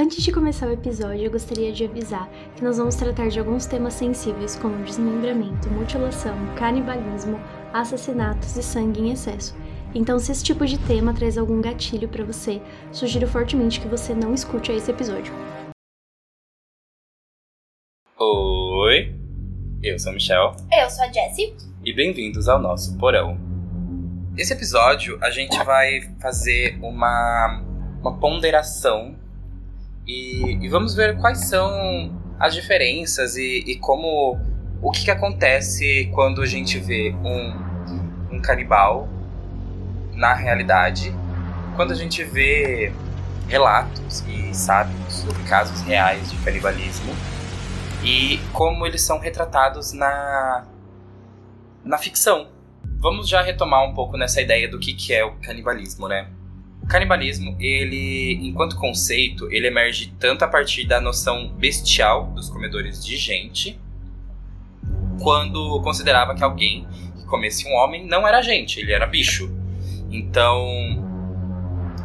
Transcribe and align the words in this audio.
Antes 0.00 0.22
de 0.22 0.32
começar 0.32 0.66
o 0.66 0.72
episódio, 0.72 1.26
eu 1.26 1.30
gostaria 1.30 1.70
de 1.70 1.84
avisar 1.84 2.26
que 2.56 2.64
nós 2.64 2.78
vamos 2.78 2.94
tratar 2.94 3.28
de 3.28 3.38
alguns 3.38 3.66
temas 3.66 3.92
sensíveis 3.92 4.56
como 4.56 4.82
desmembramento, 4.82 5.68
mutilação, 5.68 6.34
canibalismo, 6.56 7.38
assassinatos 7.70 8.56
e 8.56 8.62
sangue 8.62 9.02
em 9.02 9.12
excesso. 9.12 9.54
Então, 9.94 10.18
se 10.18 10.32
esse 10.32 10.42
tipo 10.42 10.64
de 10.64 10.78
tema 10.78 11.12
traz 11.12 11.36
algum 11.36 11.60
gatilho 11.60 12.08
para 12.08 12.24
você, 12.24 12.62
sugiro 12.90 13.26
fortemente 13.26 13.78
que 13.78 13.88
você 13.88 14.14
não 14.14 14.32
escute 14.32 14.72
esse 14.72 14.90
episódio. 14.90 15.34
Oi, 18.18 19.14
eu 19.82 19.98
sou 19.98 20.12
o 20.12 20.14
Michel. 20.14 20.56
Eu 20.72 20.88
sou 20.88 21.04
a 21.04 21.12
Jessie. 21.12 21.54
E 21.84 21.92
bem-vindos 21.92 22.48
ao 22.48 22.58
nosso 22.58 22.96
porão. 22.96 23.38
Esse 24.34 24.54
episódio 24.54 25.18
a 25.22 25.30
gente 25.30 25.62
vai 25.62 26.00
fazer 26.22 26.78
uma, 26.80 27.62
uma 28.00 28.18
ponderação 28.18 29.19
e, 30.10 30.58
e 30.64 30.68
vamos 30.68 30.94
ver 30.94 31.16
quais 31.18 31.46
são 31.46 32.20
as 32.38 32.52
diferenças 32.52 33.36
e, 33.36 33.64
e 33.66 33.76
como 33.76 34.38
o 34.82 34.90
que, 34.90 35.04
que, 35.04 35.10
acontece 35.10 36.10
quando 36.12 36.42
a 36.42 36.46
gente 36.46 36.78
vê 36.78 37.14
um, 37.24 38.36
um 38.36 38.40
canibal 38.40 39.08
na 40.14 40.34
realidade, 40.34 41.14
quando 41.76 41.92
a 41.92 41.94
gente 41.94 42.24
vê 42.24 42.92
relatos 43.46 44.24
e 44.26 44.54
sabe 44.54 44.92
sobre 45.08 45.42
casos 45.44 45.80
reais 45.82 46.30
de 46.30 46.36
canibalismo 46.38 47.14
e 48.02 48.38
como 48.52 48.86
eles 48.86 49.02
são 49.02 49.18
retratados 49.18 49.92
na, 49.92 50.64
na 51.84 51.98
ficção. 51.98 52.48
Vamos 52.98 53.28
já 53.28 53.42
retomar 53.42 53.84
um 53.84 53.94
pouco 53.94 54.16
nessa 54.16 54.40
ideia 54.40 54.68
do 54.68 54.78
que, 54.78 54.92
que 54.92 55.14
é 55.14 55.24
o 55.24 55.32
canibalismo, 55.36 56.08
né? 56.08 56.28
Canibalismo, 56.90 57.56
ele, 57.60 58.40
enquanto 58.42 58.74
conceito, 58.74 59.48
ele 59.52 59.68
emerge 59.68 60.12
tanto 60.18 60.44
a 60.44 60.48
partir 60.48 60.84
da 60.84 61.00
noção 61.00 61.46
bestial 61.56 62.26
dos 62.32 62.50
comedores 62.50 63.04
de 63.04 63.16
gente, 63.16 63.78
quando 65.22 65.80
considerava 65.82 66.34
que 66.34 66.42
alguém 66.42 66.88
que 67.16 67.24
comesse 67.26 67.68
um 67.68 67.74
homem 67.74 68.04
não 68.04 68.26
era 68.26 68.42
gente, 68.42 68.80
ele 68.80 68.92
era 68.92 69.06
bicho. 69.06 69.48
Então, 70.10 70.66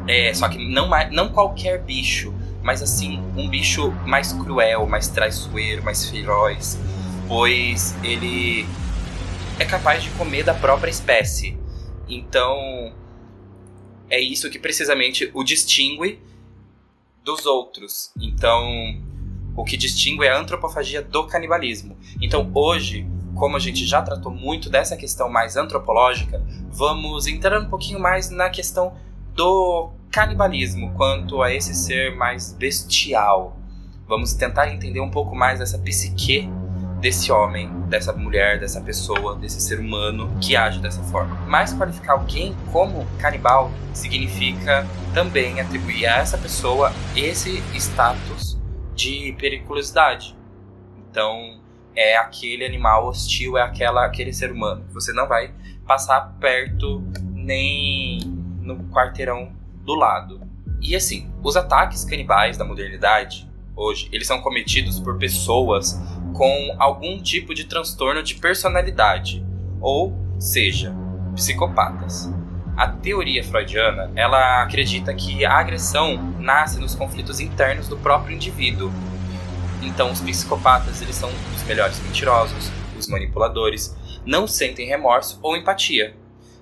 é, 0.08 0.32
só 0.36 0.48
que 0.48 0.60
não, 0.60 0.88
não 1.12 1.30
qualquer 1.30 1.82
bicho, 1.82 2.32
mas 2.62 2.84
assim, 2.84 3.20
um 3.36 3.50
bicho 3.50 3.92
mais 4.06 4.34
cruel, 4.34 4.86
mais 4.86 5.08
traiçoeiro, 5.08 5.84
mais 5.84 6.08
feroz, 6.08 6.80
pois 7.28 7.96
ele 8.04 8.68
é 9.60 9.66
capaz 9.66 10.04
de 10.04 10.12
comer 10.12 10.44
da 10.44 10.54
própria 10.54 10.92
espécie. 10.92 11.58
Então, 12.08 12.94
é 14.10 14.20
isso 14.20 14.50
que 14.50 14.60
precisamente 14.60 15.30
o 15.34 15.44
distingue 15.44 16.20
dos 17.24 17.46
outros. 17.46 18.12
Então, 18.20 18.64
o 19.56 19.64
que 19.64 19.76
distingue 19.76 20.26
é 20.26 20.32
a 20.32 20.40
antropofagia 20.40 21.02
do 21.02 21.26
canibalismo. 21.26 21.98
Então, 22.22 22.50
hoje, 22.54 23.08
como 23.34 23.56
a 23.58 23.60
gente 23.60 23.86
já 23.86 24.02
tratou 24.02 24.32
muito 24.32 24.70
dessa 24.70 24.96
questão 24.96 25.30
mais 25.30 25.58
antropológica, 25.58 26.44
vamos 26.70 27.28
entrar 27.28 27.60
um 27.60 27.70
pouquinho 27.70 28.00
mais 28.00 28.30
na 28.30 28.50
questão 28.50 28.96
do 29.34 29.92
canibalismo, 30.12 30.94
quanto 30.94 31.42
a 31.42 31.54
esse 31.54 31.74
ser 31.76 32.16
mais 32.16 32.54
bestial. 32.54 33.58
Vamos 34.08 34.34
tentar 34.34 34.72
entender 34.72 35.02
um 35.02 35.10
pouco 35.10 35.36
mais 35.36 35.60
dessa 35.60 35.78
psique 35.80 36.48
desse 37.00 37.32
homem, 37.32 37.70
dessa 37.88 38.14
mulher, 38.14 38.60
dessa 38.60 38.82
pessoa, 38.82 39.36
desse 39.36 39.62
ser 39.62 39.80
humano 39.80 40.36
que 40.42 40.56
age 40.56 40.80
dessa 40.80 41.02
forma. 41.04 41.36
Mas 41.48 41.74
qualificar 41.74 42.14
alguém 42.14 42.56
como 42.72 43.06
canibal 43.20 43.72
significa 43.94 44.88
também 45.14 45.60
atribuir 45.60 46.08
a 46.08 46.18
essa 46.18 46.38
pessoa 46.38 46.92
esse 47.16 47.62
status 47.74 48.58
de 48.96 49.36
periculosidade. 49.38 50.36
Então, 51.10 51.60
é 51.96 52.18
aquele 52.18 52.66
animal 52.66 53.08
hostil, 53.08 53.58
é 53.58 53.62
aquela, 53.62 54.06
aquele 54.06 54.34
ser 54.34 54.52
humano. 54.52 54.86
Você 54.92 55.14
não 55.14 55.28
vai 55.28 55.54
passar 55.86 56.22
perto 56.40 57.04
nem 57.34 58.20
no 58.62 58.78
quarteirão 58.90 59.52
do 59.84 59.96
lado. 59.96 60.42
E 60.82 60.96
assim, 60.96 61.32
os 61.44 61.56
ataques 61.56 62.04
canibais 62.04 62.58
da 62.58 62.66
modernidade, 62.66 63.50
hoje, 63.76 64.10
eles 64.12 64.28
são 64.28 64.42
cometidos 64.42 65.00
por 65.00 65.18
pessoas 65.18 66.00
com 66.36 66.76
algum 66.78 67.22
tipo 67.22 67.54
de 67.54 67.66
transtorno 67.66 68.22
de 68.22 68.36
personalidade, 68.36 69.46
ou 69.82 70.14
seja, 70.40 70.94
psicopatas. 71.34 72.32
A 72.78 72.88
teoria 72.88 73.44
freudiana, 73.44 74.12
ela 74.16 74.62
acredita 74.62 75.14
que 75.14 75.46
a 75.46 75.54
agressão 75.54 76.18
nasce 76.40 76.80
nos 76.80 76.94
conflitos 76.94 77.40
internos 77.40 77.88
do 77.88 77.98
próprio 77.98 78.36
indivíduo, 78.36 78.92
então, 79.86 80.12
os 80.12 80.20
psicopatas, 80.20 81.02
eles 81.02 81.16
são 81.16 81.30
os 81.56 81.64
melhores 81.64 82.00
mentirosos, 82.02 82.72
os 82.98 83.08
manipuladores, 83.08 83.96
não 84.26 84.48
sentem 84.48 84.88
remorso 84.88 85.40
ou 85.42 85.56
empatia. 85.56 86.16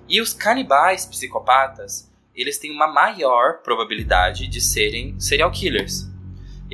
E 0.06 0.20
os 0.20 0.34
canibais 0.34 1.06
psicopatas, 1.06 2.12
eles 2.34 2.58
têm 2.58 2.70
uma 2.70 2.86
maior 2.86 3.62
probabilidade 3.62 4.46
de 4.46 4.60
serem 4.60 5.18
serial 5.18 5.50
killers. 5.50 6.10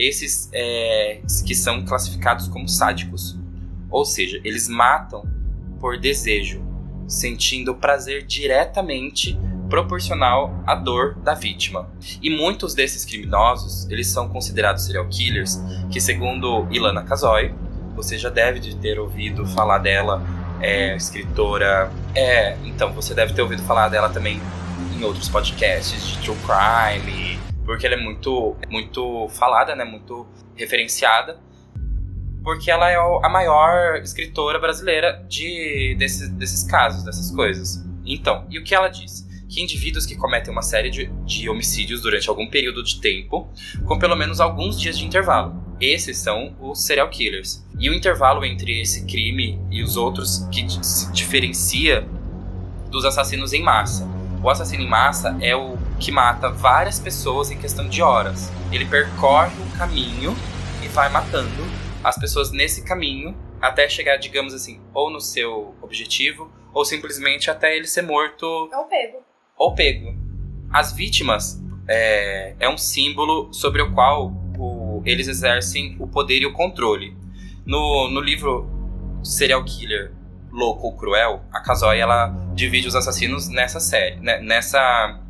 Esses 0.00 0.49
é, 0.55 1.21
que 1.44 1.55
são 1.55 1.84
classificados 1.84 2.49
como 2.49 2.66
sádicos. 2.66 3.38
Ou 3.91 4.05
seja, 4.05 4.41
eles 4.43 4.66
matam 4.66 5.22
por 5.78 5.99
desejo, 5.99 6.65
sentindo 7.06 7.75
prazer 7.75 8.25
diretamente 8.25 9.38
proporcional 9.69 10.62
à 10.66 10.75
dor 10.75 11.16
da 11.16 11.34
vítima. 11.34 11.91
E 12.22 12.31
muitos 12.31 12.75
desses 12.75 13.05
criminosos, 13.05 13.88
eles 13.91 14.09
são 14.09 14.28
considerados 14.28 14.84
serial 14.84 15.06
killers, 15.09 15.61
que 15.91 16.00
segundo 16.00 16.67
Ilana 16.71 17.05
Kazoy, 17.05 17.55
você 17.94 18.17
já 18.17 18.31
deve 18.31 18.75
ter 18.77 18.99
ouvido 18.99 19.47
falar 19.47 19.78
dela, 19.78 20.22
é 20.61 20.97
escritora, 20.97 21.93
é, 22.15 22.56
então 22.65 22.93
você 22.93 23.15
deve 23.15 23.34
ter 23.34 23.43
ouvido 23.43 23.62
falar 23.62 23.88
dela 23.88 24.09
também 24.09 24.41
em 24.99 25.05
outros 25.05 25.28
podcasts 25.28 26.06
de 26.06 26.19
true 26.19 26.37
crime, 26.47 27.38
porque 27.70 27.86
ela 27.86 27.94
é 27.94 28.00
muito 28.00 28.56
muito 28.69 29.28
falada, 29.28 29.76
né, 29.76 29.84
muito 29.84 30.26
referenciada. 30.56 31.38
Porque 32.42 32.69
ela 32.69 32.91
é 32.91 32.97
a 32.97 33.28
maior 33.28 33.98
escritora 33.98 34.58
brasileira 34.58 35.25
de 35.28 35.94
desses, 35.97 36.28
desses 36.31 36.64
casos, 36.64 37.04
dessas 37.04 37.31
coisas. 37.31 37.86
Então, 38.04 38.44
e 38.50 38.58
o 38.58 38.64
que 38.64 38.75
ela 38.75 38.88
diz? 38.88 39.28
que 39.48 39.60
indivíduos 39.60 40.06
que 40.06 40.14
cometem 40.14 40.53
uma 40.53 40.62
série 40.62 40.91
de, 40.91 41.06
de 41.25 41.48
homicídios 41.50 42.03
durante 42.03 42.28
algum 42.28 42.48
período 42.48 42.84
de 42.84 43.00
tempo, 43.00 43.48
com 43.84 43.98
pelo 43.98 44.14
menos 44.14 44.38
alguns 44.38 44.81
dias 44.81 44.97
de 44.97 45.04
intervalo. 45.04 45.60
Esses 45.81 46.19
são 46.19 46.54
os 46.60 46.84
serial 46.84 47.10
killers. 47.10 47.64
E 47.76 47.91
o 47.91 47.94
intervalo 47.94 48.44
entre 48.44 48.81
esse 48.81 49.04
crime 49.06 49.60
e 49.69 49.82
os 49.82 49.97
outros 49.97 50.47
que 50.52 50.64
se 50.84 51.10
diferencia 51.10 52.06
dos 52.92 53.04
assassinos 53.04 53.52
em 53.52 53.60
massa. 53.60 54.08
O 54.41 54.48
assassino 54.48 54.84
em 54.84 54.88
massa 54.88 55.37
é 55.41 55.56
o 55.56 55.76
que 56.00 56.11
mata 56.11 56.50
várias 56.50 56.99
pessoas 56.99 57.50
em 57.50 57.59
questão 57.59 57.88
de 57.88 58.03
horas. 58.03 58.50
Ele 58.72 58.87
percorre 58.87 59.55
um 59.62 59.78
caminho 59.78 60.34
e 60.83 60.88
vai 60.88 61.09
matando 61.09 61.62
as 62.03 62.19
pessoas 62.19 62.50
nesse 62.50 62.83
caminho 62.83 63.37
até 63.61 63.88
chegar, 63.88 64.16
digamos 64.16 64.55
assim, 64.55 64.81
ou 64.94 65.11
no 65.11 65.21
seu 65.21 65.75
objetivo, 65.83 66.50
ou 66.72 66.84
simplesmente 66.84 67.50
até 67.50 67.77
ele 67.77 67.87
ser 67.87 68.03
morto. 68.03 68.47
Ou 68.47 68.84
pego 68.84 69.31
ou 69.61 69.75
pego. 69.75 70.16
As 70.72 70.91
vítimas 70.94 71.62
é, 71.87 72.55
é 72.59 72.69
um 72.69 72.78
símbolo 72.78 73.53
sobre 73.53 73.82
o 73.82 73.93
qual 73.93 74.32
o, 74.59 75.03
eles 75.05 75.28
exercem 75.28 75.97
o 76.00 76.09
poder 76.09 76.41
e 76.41 76.47
o 76.47 76.53
controle. 76.55 77.15
No, 77.67 78.09
no 78.11 78.21
livro 78.21 78.67
Serial 79.22 79.62
Killer 79.65 80.12
Louco 80.50 80.87
ou 80.87 80.97
Cruel, 80.97 81.43
a 81.53 81.61
Kazoy 81.61 81.99
ela 81.99 82.28
divide 82.55 82.88
os 82.88 82.97
assassinos 82.97 83.49
nessa 83.49 83.78
série, 83.78 84.17
né, 84.17 84.41
nessa 84.41 85.21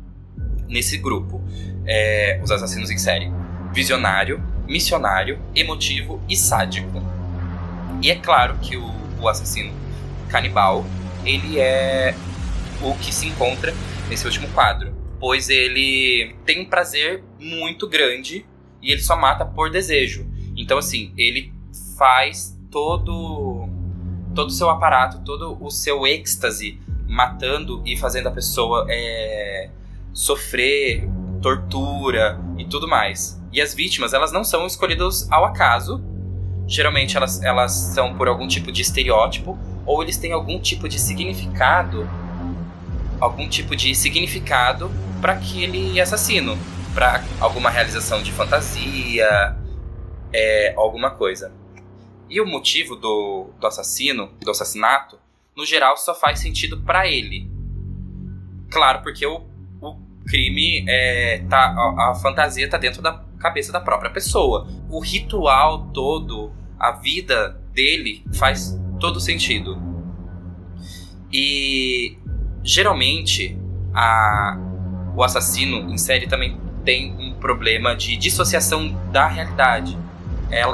nesse 0.71 0.97
grupo, 0.97 1.43
é, 1.85 2.39
os 2.41 2.49
assassinos 2.49 2.89
em 2.89 2.97
série: 2.97 3.31
visionário, 3.73 4.41
missionário, 4.67 5.39
emotivo 5.53 6.19
e 6.27 6.35
sádico. 6.35 7.03
E 8.01 8.09
é 8.09 8.15
claro 8.15 8.57
que 8.59 8.77
o, 8.77 8.91
o 9.19 9.27
assassino 9.27 9.71
canibal 10.29 10.85
ele 11.23 11.59
é 11.59 12.15
o 12.81 12.95
que 12.95 13.13
se 13.13 13.27
encontra 13.27 13.73
nesse 14.09 14.25
último 14.25 14.47
quadro, 14.49 14.95
pois 15.19 15.49
ele 15.49 16.35
tem 16.45 16.61
um 16.61 16.65
prazer 16.65 17.23
muito 17.39 17.87
grande 17.87 18.45
e 18.81 18.91
ele 18.91 19.01
só 19.01 19.15
mata 19.15 19.45
por 19.45 19.69
desejo. 19.69 20.25
Então 20.55 20.77
assim, 20.77 21.13
ele 21.15 21.53
faz 21.97 22.57
todo 22.71 23.69
todo 24.33 24.47
o 24.47 24.51
seu 24.51 24.69
aparato, 24.69 25.19
todo 25.25 25.57
o 25.61 25.69
seu 25.69 26.07
êxtase 26.07 26.79
matando 27.05 27.83
e 27.85 27.97
fazendo 27.97 28.29
a 28.29 28.31
pessoa 28.31 28.85
é, 28.89 29.69
sofrer 30.13 31.07
tortura 31.41 32.39
e 32.57 32.65
tudo 32.65 32.87
mais. 32.87 33.41
E 33.51 33.61
as 33.61 33.73
vítimas, 33.73 34.13
elas 34.13 34.31
não 34.31 34.43
são 34.43 34.65
escolhidas 34.65 35.29
ao 35.31 35.45
acaso. 35.45 36.03
Geralmente 36.67 37.17
elas, 37.17 37.41
elas 37.43 37.71
são 37.71 38.15
por 38.15 38.27
algum 38.27 38.47
tipo 38.47 38.71
de 38.71 38.81
estereótipo 38.81 39.57
ou 39.85 40.01
eles 40.01 40.17
têm 40.17 40.31
algum 40.31 40.59
tipo 40.59 40.87
de 40.87 40.99
significado 40.99 42.07
algum 43.21 43.47
tipo 43.47 43.75
de 43.75 43.93
significado 43.93 44.91
para 45.21 45.33
aquele 45.33 46.01
assassino. 46.01 46.57
para 46.93 47.23
alguma 47.39 47.69
realização 47.69 48.21
de 48.21 48.33
fantasia, 48.33 49.55
é, 50.33 50.73
alguma 50.75 51.11
coisa. 51.11 51.53
E 52.29 52.41
o 52.41 52.45
motivo 52.45 52.97
do, 52.97 53.49
do 53.57 53.67
assassino, 53.67 54.29
do 54.41 54.51
assassinato, 54.51 55.17
no 55.55 55.65
geral 55.65 55.95
só 55.95 56.13
faz 56.13 56.39
sentido 56.39 56.81
para 56.81 57.07
ele. 57.07 57.49
Claro, 58.69 59.01
porque 59.03 59.25
o, 59.25 59.41
crime 60.31 60.85
é, 60.87 61.43
tá, 61.49 61.57
a, 61.57 62.11
a 62.11 62.15
fantasia 62.15 62.69
tá 62.69 62.77
dentro 62.77 63.01
da 63.01 63.21
cabeça 63.37 63.71
da 63.71 63.81
própria 63.81 64.09
pessoa. 64.09 64.65
O 64.89 65.01
ritual 65.01 65.89
todo, 65.93 66.53
a 66.79 66.93
vida 66.93 67.59
dele 67.73 68.23
faz 68.33 68.79
todo 68.99 69.19
sentido. 69.19 69.77
E 71.31 72.17
geralmente 72.63 73.57
a, 73.93 74.57
o 75.15 75.21
assassino 75.21 75.91
em 75.91 75.97
série 75.97 76.27
também 76.27 76.57
tem 76.85 77.13
um 77.19 77.33
problema 77.33 77.93
de 77.93 78.15
dissociação 78.15 78.89
da 79.11 79.27
realidade. 79.27 79.97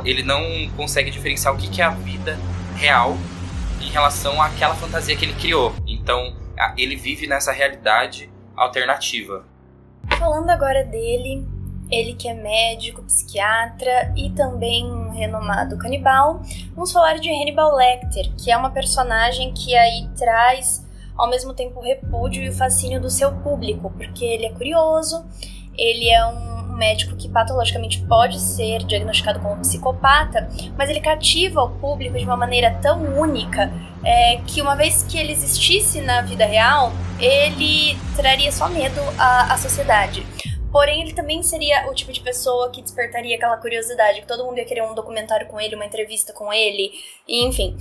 Ele 0.06 0.24
não 0.24 0.69
consegue 0.75 1.09
diferenciar 1.09 1.54
o 1.54 1.57
que 1.57 1.81
é 1.81 1.86
a 1.86 1.89
vida 1.89 2.39
real 2.75 3.18
em 3.81 3.89
relação 3.89 4.42
àquela 4.42 4.75
fantasia 4.75 5.15
que 5.15 5.25
ele 5.25 5.33
criou. 5.33 5.74
Então, 5.88 6.36
ele 6.77 6.95
vive 6.95 7.27
nessa 7.27 7.51
realidade 7.51 8.30
alternativa. 8.57 9.45
Falando 10.18 10.50
agora 10.50 10.83
dele, 10.83 11.48
ele 11.92 12.13
que 12.13 12.27
é 12.27 12.33
médico, 12.33 13.04
psiquiatra 13.04 14.13
e 14.18 14.30
também 14.31 14.86
um 14.86 15.12
renomado 15.12 15.77
canibal, 15.77 16.42
vamos 16.74 16.92
falar 16.92 17.19
de 17.19 17.30
Hannibal 17.30 17.75
Lecter, 17.75 18.33
que 18.36 18.51
é 18.51 18.57
uma 18.57 18.71
personagem 18.71 19.54
que 19.54 19.75
aí 19.75 20.09
traz 20.18 20.86
ao 21.15 21.30
mesmo 21.30 21.54
tempo 21.54 21.80
o 21.80 21.83
repúdio 21.83 22.44
e 22.44 22.50
o 22.50 22.54
fascínio 22.54 23.01
do 23.01 23.09
seu 23.09 23.31
público, 23.31 23.92
porque 23.98 24.24
ele 24.24 24.45
é 24.45 24.51
curioso, 24.51 25.25
ele 25.78 26.10
é 26.10 26.26
um 26.26 26.58
médico 26.78 27.16
que 27.16 27.28
patologicamente 27.28 28.00
pode 28.04 28.40
ser 28.40 28.84
diagnosticado 28.84 29.40
como 29.40 29.58
psicopata, 29.58 30.48
mas 30.78 30.90
ele 30.90 31.02
cativa 31.02 31.62
o 31.64 31.70
público 31.70 32.18
de 32.18 32.24
uma 32.24 32.38
maneira 32.38 32.78
tão 32.82 33.20
única 33.20 33.72
é, 34.04 34.38
que 34.46 34.62
uma 34.62 34.76
vez 34.76 35.04
que 35.04 35.18
ele 35.18 35.34
existisse 35.34 36.02
na 36.02 36.22
vida 36.22 36.46
real, 36.46 36.92
ele 37.20 37.98
traria 38.16 38.52
só 38.52 38.70
medo 38.70 39.02
à, 39.18 39.54
à 39.54 39.58
sociedade. 39.58 40.26
Porém, 40.72 41.02
ele 41.02 41.14
também 41.14 41.42
seria 41.42 41.90
o 41.90 41.94
tipo 41.94 42.12
de 42.12 42.20
pessoa 42.20 42.70
que 42.70 42.82
despertaria 42.82 43.36
aquela 43.36 43.58
curiosidade, 43.58 44.22
que 44.22 44.28
todo 44.28 44.46
mundo 44.46 44.58
ia 44.58 44.66
querer 44.66 44.84
um 44.84 44.94
documentário 44.94 45.48
com 45.48 45.60
ele, 45.60 45.76
uma 45.76 45.86
entrevista 45.86 46.34
com 46.34 46.54
ele, 46.54 46.92
enfim. 47.28 47.76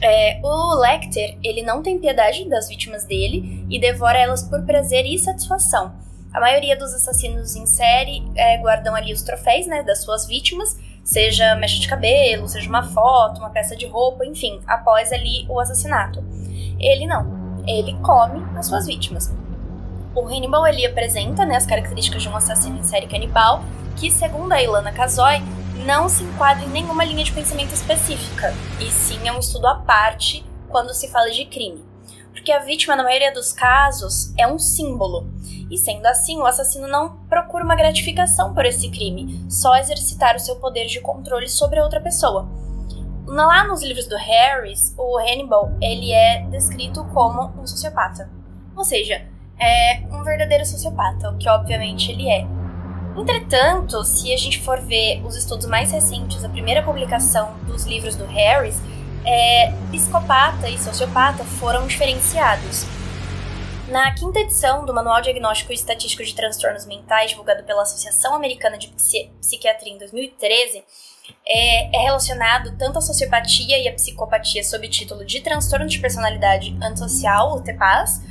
É, 0.00 0.40
o 0.42 0.80
Lecter, 0.80 1.36
ele 1.42 1.62
não 1.62 1.82
tem 1.82 1.98
piedade 1.98 2.48
das 2.48 2.68
vítimas 2.68 3.04
dele 3.04 3.66
e 3.68 3.80
devora 3.80 4.18
elas 4.18 4.44
por 4.44 4.64
prazer 4.64 5.04
e 5.04 5.18
satisfação. 5.18 6.07
A 6.32 6.40
maioria 6.40 6.76
dos 6.76 6.92
assassinos 6.92 7.56
em 7.56 7.64
série 7.64 8.22
é, 8.36 8.58
guardam 8.58 8.94
ali 8.94 9.12
os 9.12 9.22
troféus 9.22 9.66
né, 9.66 9.82
das 9.82 10.02
suas 10.02 10.26
vítimas, 10.26 10.78
seja 11.02 11.54
mecha 11.54 11.80
de 11.80 11.88
cabelo, 11.88 12.46
seja 12.46 12.68
uma 12.68 12.82
foto, 12.82 13.38
uma 13.38 13.48
peça 13.48 13.74
de 13.74 13.86
roupa, 13.86 14.26
enfim, 14.26 14.60
após 14.66 15.10
ali 15.10 15.46
o 15.48 15.58
assassinato. 15.58 16.22
Ele 16.78 17.06
não, 17.06 17.64
ele 17.66 17.94
come 18.02 18.44
as 18.58 18.66
suas 18.66 18.86
vítimas. 18.86 19.34
O 20.14 20.26
Hannibal 20.26 20.66
ele 20.66 20.84
apresenta 20.84 21.46
né, 21.46 21.56
as 21.56 21.64
características 21.64 22.22
de 22.22 22.28
um 22.28 22.36
assassino 22.36 22.78
em 22.78 22.82
série 22.82 23.06
canibal, 23.06 23.62
que, 23.96 24.10
segundo 24.10 24.52
a 24.52 24.62
Ilana 24.62 24.92
Kazoy, 24.92 25.42
não 25.86 26.08
se 26.08 26.24
enquadra 26.24 26.64
em 26.64 26.68
nenhuma 26.68 27.04
linha 27.04 27.24
de 27.24 27.32
pensamento 27.32 27.72
específica, 27.72 28.52
e 28.78 28.90
sim 28.90 29.26
é 29.26 29.32
um 29.32 29.38
estudo 29.38 29.66
à 29.66 29.76
parte 29.76 30.44
quando 30.68 30.92
se 30.92 31.08
fala 31.08 31.30
de 31.30 31.46
crime. 31.46 31.87
Porque 32.32 32.52
a 32.52 32.60
vítima, 32.60 32.96
na 32.96 33.02
maioria 33.02 33.32
dos 33.32 33.52
casos, 33.52 34.32
é 34.36 34.46
um 34.46 34.58
símbolo. 34.58 35.28
E 35.70 35.76
sendo 35.76 36.06
assim, 36.06 36.38
o 36.38 36.46
assassino 36.46 36.88
não 36.88 37.18
procura 37.28 37.64
uma 37.64 37.76
gratificação 37.76 38.54
por 38.54 38.64
esse 38.64 38.88
crime, 38.90 39.44
só 39.50 39.76
exercitar 39.76 40.36
o 40.36 40.40
seu 40.40 40.56
poder 40.56 40.86
de 40.86 41.00
controle 41.00 41.48
sobre 41.48 41.78
a 41.78 41.82
outra 41.82 42.00
pessoa. 42.00 42.48
Lá 43.26 43.66
nos 43.66 43.82
livros 43.82 44.06
do 44.06 44.16
Harris, 44.16 44.94
o 44.96 45.18
Hannibal 45.18 45.70
ele 45.82 46.12
é 46.12 46.46
descrito 46.50 47.04
como 47.12 47.52
um 47.60 47.66
sociopata. 47.66 48.30
Ou 48.74 48.84
seja, 48.84 49.26
é 49.60 50.00
um 50.10 50.22
verdadeiro 50.22 50.64
sociopata, 50.64 51.30
o 51.30 51.36
que 51.36 51.48
obviamente 51.48 52.10
ele 52.10 52.30
é. 52.30 52.46
Entretanto, 53.16 54.02
se 54.04 54.32
a 54.32 54.36
gente 54.36 54.60
for 54.60 54.80
ver 54.80 55.20
os 55.26 55.36
estudos 55.36 55.66
mais 55.66 55.90
recentes, 55.90 56.44
a 56.44 56.48
primeira 56.48 56.82
publicação 56.82 57.52
dos 57.66 57.84
livros 57.84 58.14
do 58.14 58.24
Harris, 58.26 58.80
é, 59.24 59.72
psicopata 59.90 60.68
e 60.68 60.78
sociopata 60.78 61.44
foram 61.44 61.86
diferenciados. 61.86 62.86
Na 63.88 64.12
quinta 64.12 64.40
edição 64.40 64.84
do 64.84 64.92
Manual 64.92 65.22
Diagnóstico 65.22 65.72
e 65.72 65.74
Estatístico 65.74 66.22
de 66.22 66.34
Transtornos 66.34 66.84
Mentais, 66.84 67.30
divulgado 67.30 67.64
pela 67.64 67.82
Associação 67.82 68.34
Americana 68.34 68.76
de 68.76 68.88
Psi 68.88 69.30
Psiquiatria 69.40 69.94
em 69.94 69.98
2013, 69.98 70.84
é, 71.46 71.96
é, 71.96 72.02
relacionado 72.02 72.76
tanto 72.76 72.98
a 72.98 73.00
sociopatia 73.00 73.78
e 73.78 73.88
a 73.88 73.94
psicopatia 73.94 74.62
sob 74.62 74.86
o 74.86 74.90
título 74.90 75.24
de 75.24 75.40
transtorno 75.40 75.86
de 75.86 75.98
personalidade 75.98 76.76
antissocial, 76.82 77.56
o 77.56 77.62
TPAS, 77.62 78.22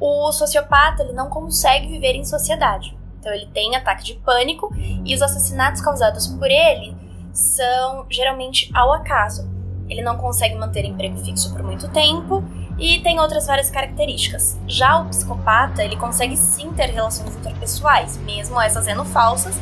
o 0.00 0.32
sociopata 0.32 1.02
ele 1.02 1.12
não 1.12 1.28
consegue 1.28 1.86
viver 1.88 2.14
em 2.14 2.24
sociedade. 2.24 2.96
Então 3.20 3.32
ele 3.32 3.46
tem 3.46 3.76
ataque 3.76 4.04
de 4.04 4.14
pânico 4.14 4.74
e 5.04 5.14
os 5.14 5.22
assassinatos 5.22 5.80
causados 5.80 6.26
por 6.26 6.50
ele 6.50 6.96
são 7.32 8.06
geralmente 8.10 8.70
ao 8.74 8.92
acaso. 8.92 9.53
Ele 9.88 10.02
não 10.02 10.16
consegue 10.16 10.54
manter 10.54 10.84
emprego 10.84 11.18
fixo 11.18 11.52
por 11.52 11.62
muito 11.62 11.88
tempo 11.88 12.44
e 12.78 13.00
tem 13.00 13.20
outras 13.20 13.46
várias 13.46 13.70
características. 13.70 14.58
Já 14.66 15.00
o 15.00 15.08
psicopata, 15.08 15.84
ele 15.84 15.96
consegue 15.96 16.36
sim 16.36 16.72
ter 16.72 16.90
relações 16.90 17.36
interpessoais, 17.36 18.16
mesmo 18.18 18.60
essas 18.60 18.84
sendo 18.84 19.04
falsas, 19.04 19.56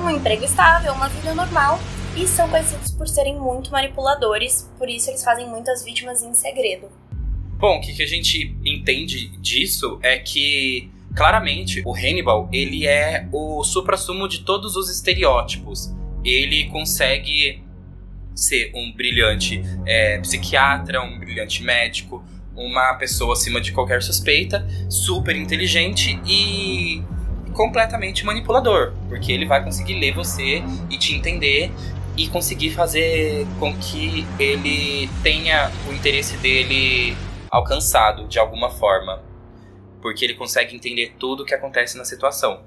um 0.00 0.08
emprego 0.10 0.44
estável, 0.44 0.92
uma 0.92 1.08
vida 1.08 1.34
normal 1.34 1.78
e 2.16 2.26
são 2.26 2.48
conhecidos 2.48 2.92
por 2.92 3.08
serem 3.08 3.36
muito 3.38 3.72
manipuladores, 3.72 4.70
por 4.78 4.88
isso 4.88 5.10
eles 5.10 5.24
fazem 5.24 5.48
muitas 5.48 5.84
vítimas 5.84 6.22
em 6.22 6.32
segredo. 6.32 6.88
Bom, 7.58 7.78
o 7.78 7.80
que, 7.80 8.02
a 8.02 8.06
gente 8.06 8.56
entende 8.64 9.28
disso 9.38 9.98
é 10.02 10.18
que 10.18 10.90
claramente 11.14 11.82
o 11.86 11.94
Hannibal 11.94 12.48
ele 12.52 12.86
é 12.86 13.28
o 13.32 13.64
suprassumo 13.64 14.28
de 14.28 14.40
todos 14.40 14.76
os 14.76 14.90
estereótipos. 14.90 15.92
Ele 16.24 16.68
consegue 16.70 17.63
ser 18.34 18.72
um 18.74 18.92
brilhante 18.92 19.62
é, 19.86 20.18
psiquiatra, 20.18 21.02
um 21.02 21.18
brilhante 21.18 21.62
médico, 21.62 22.24
uma 22.56 22.94
pessoa 22.94 23.32
acima 23.32 23.60
de 23.60 23.72
qualquer 23.72 24.02
suspeita, 24.02 24.66
super 24.88 25.34
inteligente 25.36 26.20
e 26.26 27.02
completamente 27.52 28.24
manipulador, 28.24 28.92
porque 29.08 29.32
ele 29.32 29.46
vai 29.46 29.62
conseguir 29.62 29.94
ler 29.94 30.14
você 30.14 30.62
e 30.90 30.98
te 30.98 31.14
entender 31.14 31.70
e 32.16 32.28
conseguir 32.28 32.70
fazer 32.70 33.46
com 33.58 33.76
que 33.76 34.24
ele 34.38 35.08
tenha 35.22 35.70
o 35.88 35.92
interesse 35.92 36.36
dele 36.36 37.16
alcançado 37.50 38.26
de 38.26 38.38
alguma 38.38 38.70
forma, 38.70 39.22
porque 40.00 40.24
ele 40.24 40.34
consegue 40.34 40.74
entender 40.74 41.14
tudo 41.18 41.42
o 41.42 41.46
que 41.46 41.54
acontece 41.54 41.96
na 41.96 42.04
situação. 42.04 42.64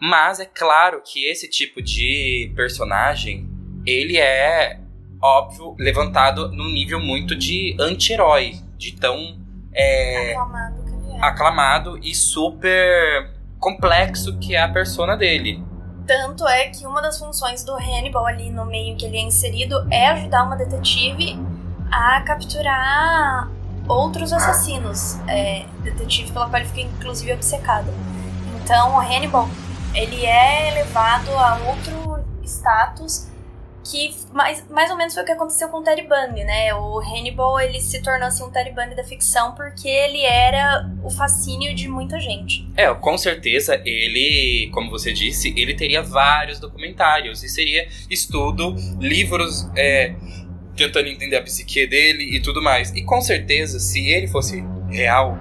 Mas 0.00 0.40
é 0.40 0.46
claro 0.46 1.02
que 1.04 1.26
esse 1.26 1.48
tipo 1.48 1.82
de 1.82 2.52
personagem, 2.56 3.48
ele 3.84 4.16
é 4.16 4.80
óbvio 5.20 5.74
levantado 5.78 6.50
num 6.52 6.70
nível 6.70 6.98
muito 6.98 7.36
de 7.36 7.76
anti-herói, 7.78 8.60
de 8.76 8.92
tão 8.92 9.38
é, 9.72 10.32
aclamado, 10.32 10.84
é. 11.12 11.24
aclamado 11.24 11.98
e 11.98 12.14
super 12.14 13.30
complexo 13.58 14.38
que 14.38 14.54
é 14.54 14.62
a 14.62 14.68
persona 14.68 15.16
dele. 15.16 15.62
Tanto 16.06 16.48
é 16.48 16.68
que 16.68 16.86
uma 16.86 17.00
das 17.00 17.18
funções 17.18 17.62
do 17.62 17.74
Hannibal 17.74 18.26
ali 18.26 18.50
no 18.50 18.64
meio 18.64 18.96
que 18.96 19.04
ele 19.04 19.18
é 19.18 19.22
inserido 19.22 19.86
é 19.90 20.08
ajudar 20.08 20.44
uma 20.44 20.56
detetive 20.56 21.38
a 21.90 22.20
capturar 22.22 23.48
outros 23.86 24.32
assassinos, 24.32 25.18
é, 25.28 25.66
detetive 25.82 26.32
pela 26.32 26.48
qual 26.48 26.60
ele 26.60 26.68
fica 26.68 26.80
inclusive 26.80 27.32
obcecado. 27.32 27.92
Então 28.56 28.96
o 28.96 29.00
Hannibal 29.00 29.48
ele 29.94 30.24
é 30.24 30.70
elevado 30.70 31.30
a 31.36 31.58
outro 31.66 32.24
status 32.44 33.29
que 33.84 34.14
mais, 34.32 34.64
mais 34.68 34.90
ou 34.90 34.96
menos 34.96 35.14
foi 35.14 35.22
o 35.22 35.26
que 35.26 35.32
aconteceu 35.32 35.68
com 35.68 35.78
o 35.78 35.82
Ted 35.82 36.02
Bundy, 36.02 36.44
né? 36.44 36.74
O 36.74 37.00
Hannibal 37.00 37.60
ele 37.60 37.80
se 37.80 38.02
tornou 38.02 38.28
assim 38.28 38.44
um 38.44 38.50
Ted 38.50 38.70
Bundy 38.72 38.94
da 38.94 39.04
ficção 39.04 39.54
porque 39.54 39.88
ele 39.88 40.22
era 40.22 40.88
o 41.02 41.10
fascínio 41.10 41.74
de 41.74 41.88
muita 41.88 42.20
gente. 42.20 42.68
É, 42.76 42.92
com 42.94 43.16
certeza 43.16 43.80
ele, 43.84 44.70
como 44.72 44.90
você 44.90 45.12
disse, 45.12 45.54
ele 45.56 45.74
teria 45.74 46.02
vários 46.02 46.60
documentários 46.60 47.42
e 47.42 47.48
seria 47.48 47.88
estudo, 48.10 48.74
livros, 48.98 49.68
é, 49.76 50.14
tentando 50.76 51.08
entender 51.08 51.36
a 51.36 51.42
psique 51.42 51.86
dele 51.86 52.36
e 52.36 52.40
tudo 52.40 52.62
mais. 52.62 52.90
E 52.94 53.02
com 53.02 53.20
certeza, 53.20 53.78
se 53.78 54.08
ele 54.08 54.26
fosse 54.26 54.62
real 54.90 55.38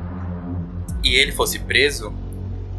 e 1.03 1.15
ele 1.15 1.31
fosse 1.31 1.60
preso, 1.60 2.13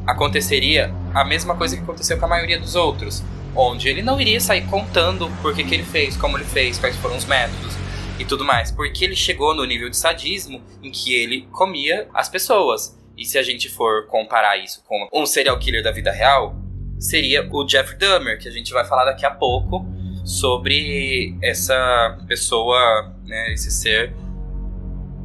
aconteceria 0.07 0.93
a 1.15 1.25
mesma 1.25 1.55
coisa 1.55 1.77
que 1.77 1.83
aconteceu 1.83 2.19
com 2.19 2.25
a 2.27 2.29
maioria 2.29 2.59
dos 2.59 2.75
outros, 2.75 3.23
onde 3.55 3.89
ele 3.89 4.03
não 4.03 4.21
iria 4.21 4.41
sair 4.41 4.67
contando 4.67 5.31
por 5.43 5.55
que, 5.55 5.65
que 5.65 5.75
ele 5.75 5.85
fez, 5.85 6.17
como 6.17 6.37
ele 6.37 6.45
fez, 6.45 6.79
quais 6.79 6.97
foram 6.97 7.17
os 7.17 7.25
métodos 7.25 7.75
e 8.19 8.25
tudo 8.25 8.45
mais, 8.45 8.71
porque 8.71 9.05
ele 9.05 9.17
chegou 9.17 9.55
no 9.55 9.65
nível 9.65 9.89
de 9.89 9.97
sadismo 9.97 10.63
em 10.83 10.91
que 10.91 11.15
ele 11.15 11.49
comia 11.53 12.09
as 12.13 12.29
pessoas. 12.29 12.99
E 13.17 13.25
se 13.25 13.39
a 13.39 13.43
gente 13.43 13.69
for 13.69 14.07
comparar 14.07 14.57
isso 14.57 14.83
com 14.85 15.09
um 15.13 15.27
serial 15.27 15.59
killer 15.59 15.83
da 15.83 15.91
vida 15.91 16.11
real, 16.11 16.55
seria 16.99 17.49
o 17.51 17.67
Jeffrey 17.67 17.99
Dahmer, 17.99 18.39
que 18.39 18.49
a 18.49 18.51
gente 18.51 18.73
vai 18.73 18.85
falar 18.85 19.07
daqui 19.07 19.25
a 19.25 19.31
pouco 19.31 19.87
sobre 20.25 21.37
essa 21.43 22.19
pessoa, 22.29 23.15
né, 23.25 23.53
esse 23.53 23.71
ser 23.71 24.15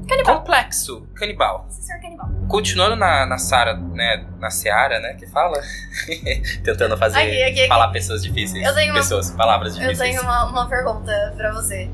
Canibal. 0.08 0.38
complexo, 0.38 1.08
canibal. 1.16 1.68
Esse 1.70 1.84
ser 1.84 2.00
canibal. 2.00 2.35
Continuando 2.48 2.96
na, 2.96 3.26
na 3.26 3.38
Sara, 3.38 3.76
né, 3.76 4.26
na 4.40 4.50
Seara, 4.52 5.00
né, 5.00 5.14
que 5.16 5.26
fala, 5.28 5.60
tentando 6.64 6.96
fazer, 6.98 7.18
Aqui, 7.20 7.44
aqui, 7.44 7.60
aqui. 7.62 7.68
falar 7.68 7.88
pessoas 7.90 8.22
difíceis, 8.24 8.64
Eu 8.66 8.74
tenho 8.74 8.94
uma- 8.94 9.00
pessoas, 9.02 9.32
palavras 9.32 9.74
Eu 9.76 9.82
difíceis. 9.82 10.10
tenho 10.12 10.22
uma, 10.22 10.46
uma 10.50 10.68
pergunta 10.70 11.34
pra 11.36 11.52
você. 11.54 11.90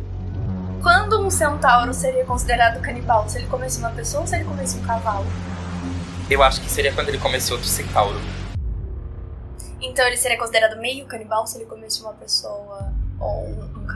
Quando 0.81 1.25
um 1.25 1.29
centauro 1.29 1.93
seria 1.93 2.25
considerado 2.25 2.81
canibal? 2.81 3.29
Se 3.29 3.38
ele 3.38 3.48
comesse 3.48 3.77
uma 3.79 3.91
pessoa 3.91 4.22
ou 4.22 4.27
se 4.27 4.36
ele 4.36 4.46
comesse 4.46 4.77
um 4.77 4.81
cavalo? 4.81 5.25
Eu 6.29 6.41
acho 6.43 6.60
que 6.62 6.70
seria 6.70 6.91
quando 6.91 7.10
ele 7.10 7.17
comesse 7.20 7.51
outro 7.53 7.67
centauro. 7.67 8.20
Então 9.79 10.05
ele 10.08 10.17
seria 10.17 10.38
considerado 10.38 10.77
meio 10.79 11.05
canibal 11.05 11.46
se 11.48 11.58
ele 11.58 11.65
comesse 11.65 12.01
uma 12.01 12.13
pessoa 12.13 12.91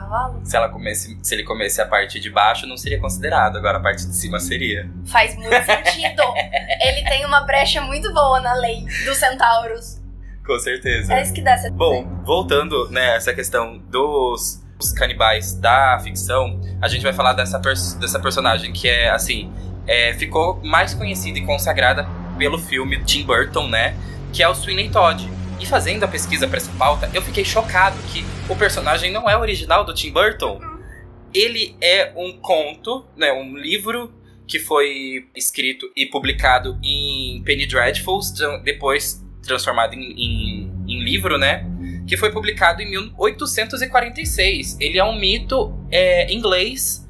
cavalo? 0.06 0.40
Se 0.44 0.56
ela 0.56 0.68
comesse, 0.68 1.18
se 1.22 1.34
ele 1.34 1.42
comesse 1.44 1.80
a 1.80 1.86
parte 1.86 2.20
de 2.20 2.30
baixo, 2.30 2.66
não 2.66 2.76
seria 2.76 3.00
considerado, 3.00 3.56
agora 3.58 3.78
a 3.78 3.80
parte 3.80 4.06
de 4.06 4.14
cima 4.14 4.38
seria. 4.38 4.88
Faz 5.06 5.34
muito 5.36 5.50
sentido. 5.64 6.22
ele 6.80 7.02
tem 7.08 7.24
uma 7.24 7.40
brecha 7.42 7.80
muito 7.80 8.12
boa 8.12 8.40
na 8.40 8.54
lei 8.54 8.84
dos 9.04 9.16
centauros. 9.18 10.00
Com 10.46 10.58
certeza. 10.58 11.12
É 11.12 11.22
isso 11.22 11.32
que 11.34 11.42
dá 11.42 11.52
essa. 11.52 11.70
Bom, 11.70 12.06
voltando 12.24 12.88
nessa 12.90 13.34
questão 13.34 13.78
dos, 13.90 14.62
dos 14.78 14.92
canibais 14.92 15.54
da 15.54 15.98
ficção, 16.02 16.60
a 16.80 16.86
gente 16.86 17.02
vai 17.02 17.12
falar 17.12 17.32
dessa, 17.32 17.58
pers- 17.58 17.94
dessa 17.94 18.20
personagem 18.20 18.72
que 18.72 18.88
é 18.88 19.10
assim, 19.10 19.52
é, 19.88 20.14
ficou 20.14 20.60
mais 20.62 20.94
conhecida 20.94 21.38
e 21.38 21.44
consagrada 21.44 22.06
pelo 22.38 22.58
filme 22.58 23.02
Tim 23.04 23.24
Burton, 23.24 23.66
né? 23.68 23.96
Que 24.32 24.42
é 24.42 24.48
o 24.48 24.54
Sweeney 24.54 24.88
Todd. 24.90 25.28
E 25.58 25.66
fazendo 25.66 26.04
a 26.04 26.08
pesquisa 26.08 26.46
para 26.46 26.58
essa 26.58 26.72
pauta, 26.72 27.10
eu 27.14 27.22
fiquei 27.22 27.44
chocado 27.44 27.96
que 28.12 28.24
o 28.48 28.56
personagem 28.56 29.10
não 29.10 29.28
é 29.28 29.36
original 29.36 29.84
do 29.84 29.94
Tim 29.94 30.10
Burton. 30.12 30.60
Ele 31.32 31.76
é 31.80 32.12
um 32.16 32.32
conto, 32.38 33.04
né, 33.16 33.32
um 33.32 33.56
livro 33.56 34.12
que 34.46 34.58
foi 34.58 35.26
escrito 35.34 35.90
e 35.96 36.06
publicado 36.06 36.78
em 36.82 37.42
Penny 37.44 37.66
Dreadfuls, 37.66 38.32
depois 38.62 39.24
transformado 39.42 39.94
em, 39.94 40.12
em, 40.12 40.70
em 40.86 41.02
livro, 41.02 41.38
né? 41.38 41.66
Que 42.06 42.16
foi 42.16 42.30
publicado 42.30 42.82
em 42.82 42.90
1846. 42.90 44.76
Ele 44.80 44.98
é 44.98 45.04
um 45.04 45.18
mito 45.18 45.74
é, 45.90 46.32
inglês 46.32 47.05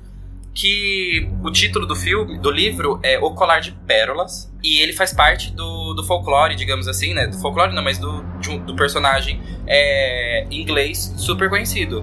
que 0.57 1.29
o 1.45 1.51
título 1.51 1.87
do 1.87 1.95
filme, 1.95 2.39
do 2.39 2.51
livro 2.51 2.99
é 3.03 3.19
O 3.19 3.31
Colar 3.33 3.61
de 3.61 3.73
Pérolas. 3.73 4.51
E 4.65 4.81
ele 4.81 4.95
faz 4.95 5.13
parte 5.13 5.53
do, 5.53 5.93
do 5.93 6.03
folclore, 6.03 6.55
digamos 6.57 6.89
assim, 6.89 7.13
né? 7.13 7.27
Do 7.27 7.39
folclore 7.39 7.75
não, 7.75 7.85
mas 7.85 7.99
do, 7.99 8.25
um- 8.49 8.59
do 8.65 8.75
personagem 8.75 9.39
é, 9.67 10.47
inglês 10.51 11.13
super 11.19 11.51
conhecido. 11.51 12.03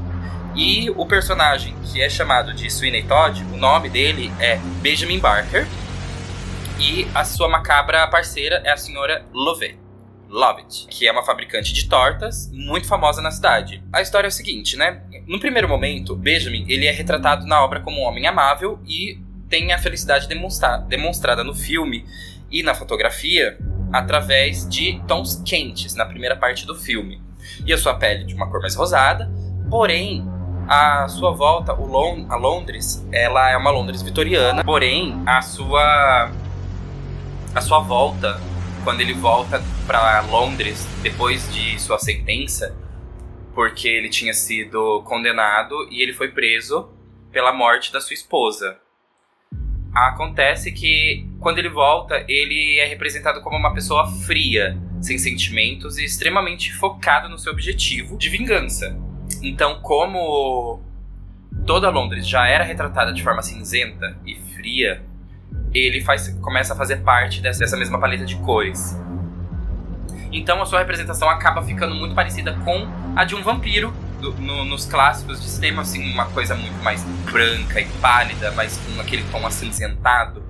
E 0.55 0.87
o 0.91 1.03
personagem 1.07 1.75
que 1.91 1.99
é 1.99 2.07
chamado 2.07 2.53
de 2.53 2.69
Sweeney 2.69 3.03
Todd, 3.03 3.43
o 3.51 3.57
nome 3.57 3.89
dele 3.89 4.31
é 4.39 4.57
Benjamin 4.83 5.17
Barker. 5.17 5.67
E 6.79 7.07
a 7.15 7.23
sua 7.23 7.49
macabra 7.49 8.05
parceira 8.07 8.61
é 8.63 8.71
a 8.71 8.77
senhora 8.77 9.25
Lovett. 9.33 9.79
Lovett, 10.29 10.87
que 10.89 11.07
é 11.07 11.11
uma 11.11 11.23
fabricante 11.23 11.73
de 11.73 11.87
tortas 11.87 12.49
muito 12.51 12.87
famosa 12.87 13.21
na 13.21 13.29
cidade. 13.31 13.83
A 13.93 14.01
história 14.01 14.27
é 14.27 14.29
o 14.29 14.31
seguinte, 14.31 14.75
né? 14.75 15.01
No 15.25 15.39
primeiro 15.39 15.67
momento, 15.69 16.15
Benjamin 16.15 16.65
ele 16.67 16.85
é 16.85 16.91
retratado 16.91 17.45
na 17.45 17.63
obra 17.63 17.79
como 17.79 18.01
um 18.01 18.03
homem 18.03 18.27
amável 18.27 18.79
e 18.85 19.19
tem 19.49 19.71
a 19.71 19.77
felicidade 19.77 20.27
demonstra- 20.27 20.77
demonstrada 20.77 21.43
no 21.43 21.53
filme 21.53 22.05
e 22.51 22.61
na 22.63 22.73
fotografia 22.73 23.57
através 23.91 24.67
de 24.67 25.01
tons 25.07 25.41
quentes 25.45 25.95
na 25.95 26.05
primeira 26.05 26.35
parte 26.35 26.65
do 26.65 26.75
filme. 26.75 27.21
E 27.65 27.71
a 27.71 27.77
sua 27.77 27.93
pele 27.93 28.23
de 28.25 28.33
uma 28.33 28.49
cor 28.49 28.61
mais 28.61 28.75
rosada, 28.75 29.31
porém 29.69 30.25
a 30.67 31.07
sua 31.07 31.31
volta 31.31 31.73
Lon 31.73 32.25
a 32.29 32.35
Londres, 32.35 33.05
ela 33.11 33.49
é 33.51 33.57
uma 33.57 33.69
Londres 33.69 34.01
vitoriana, 34.01 34.63
porém 34.63 35.21
a 35.25 35.41
sua 35.41 36.31
a 37.53 37.61
sua 37.61 37.79
volta 37.79 38.41
quando 38.83 39.01
ele 39.01 39.13
volta 39.13 39.63
para 39.85 40.21
Londres 40.21 40.87
depois 41.01 41.51
de 41.53 41.79
sua 41.79 41.99
sentença, 41.99 42.75
porque 43.53 43.87
ele 43.87 44.09
tinha 44.09 44.33
sido 44.33 45.01
condenado 45.03 45.87
e 45.91 46.01
ele 46.01 46.13
foi 46.13 46.29
preso 46.29 46.89
pela 47.31 47.53
morte 47.53 47.91
da 47.91 47.99
sua 48.01 48.13
esposa. 48.13 48.77
Acontece 49.93 50.71
que 50.71 51.27
quando 51.39 51.59
ele 51.59 51.69
volta, 51.69 52.25
ele 52.27 52.79
é 52.79 52.85
representado 52.85 53.41
como 53.41 53.57
uma 53.57 53.73
pessoa 53.73 54.07
fria, 54.25 54.77
sem 55.01 55.17
sentimentos 55.17 55.97
e 55.97 56.05
extremamente 56.05 56.73
focado 56.73 57.29
no 57.29 57.37
seu 57.37 57.53
objetivo 57.53 58.17
de 58.17 58.29
vingança. 58.29 58.97
Então, 59.41 59.81
como 59.81 60.81
toda 61.67 61.89
Londres 61.89 62.27
já 62.27 62.47
era 62.47 62.63
retratada 62.63 63.13
de 63.13 63.21
forma 63.21 63.41
cinzenta 63.41 64.17
e 64.25 64.35
fria, 64.55 65.03
ele 65.73 66.01
faz, 66.01 66.29
começa 66.39 66.73
a 66.73 66.77
fazer 66.77 66.97
parte 66.97 67.41
dessa, 67.41 67.59
dessa 67.59 67.77
mesma 67.77 67.99
paleta 67.99 68.25
de 68.25 68.35
cores. 68.37 68.97
Então 70.33 70.61
a 70.61 70.65
sua 70.65 70.79
representação 70.79 71.29
acaba 71.29 71.61
ficando 71.61 71.93
muito 71.95 72.15
parecida 72.15 72.53
com 72.65 72.87
a 73.15 73.23
de 73.23 73.35
um 73.35 73.41
vampiro 73.43 73.93
do- 74.19 74.33
no- 74.33 74.65
nos 74.65 74.85
clássicos 74.85 75.41
de 75.41 75.47
cinema, 75.47 75.81
assim, 75.83 76.11
uma 76.11 76.25
coisa 76.27 76.55
muito 76.55 76.81
mais 76.83 77.03
branca 77.31 77.79
e 77.79 77.85
pálida, 78.01 78.51
mas 78.51 78.77
com 78.77 78.99
aquele 79.01 79.23
tom 79.31 79.45
acinzentado, 79.45 80.43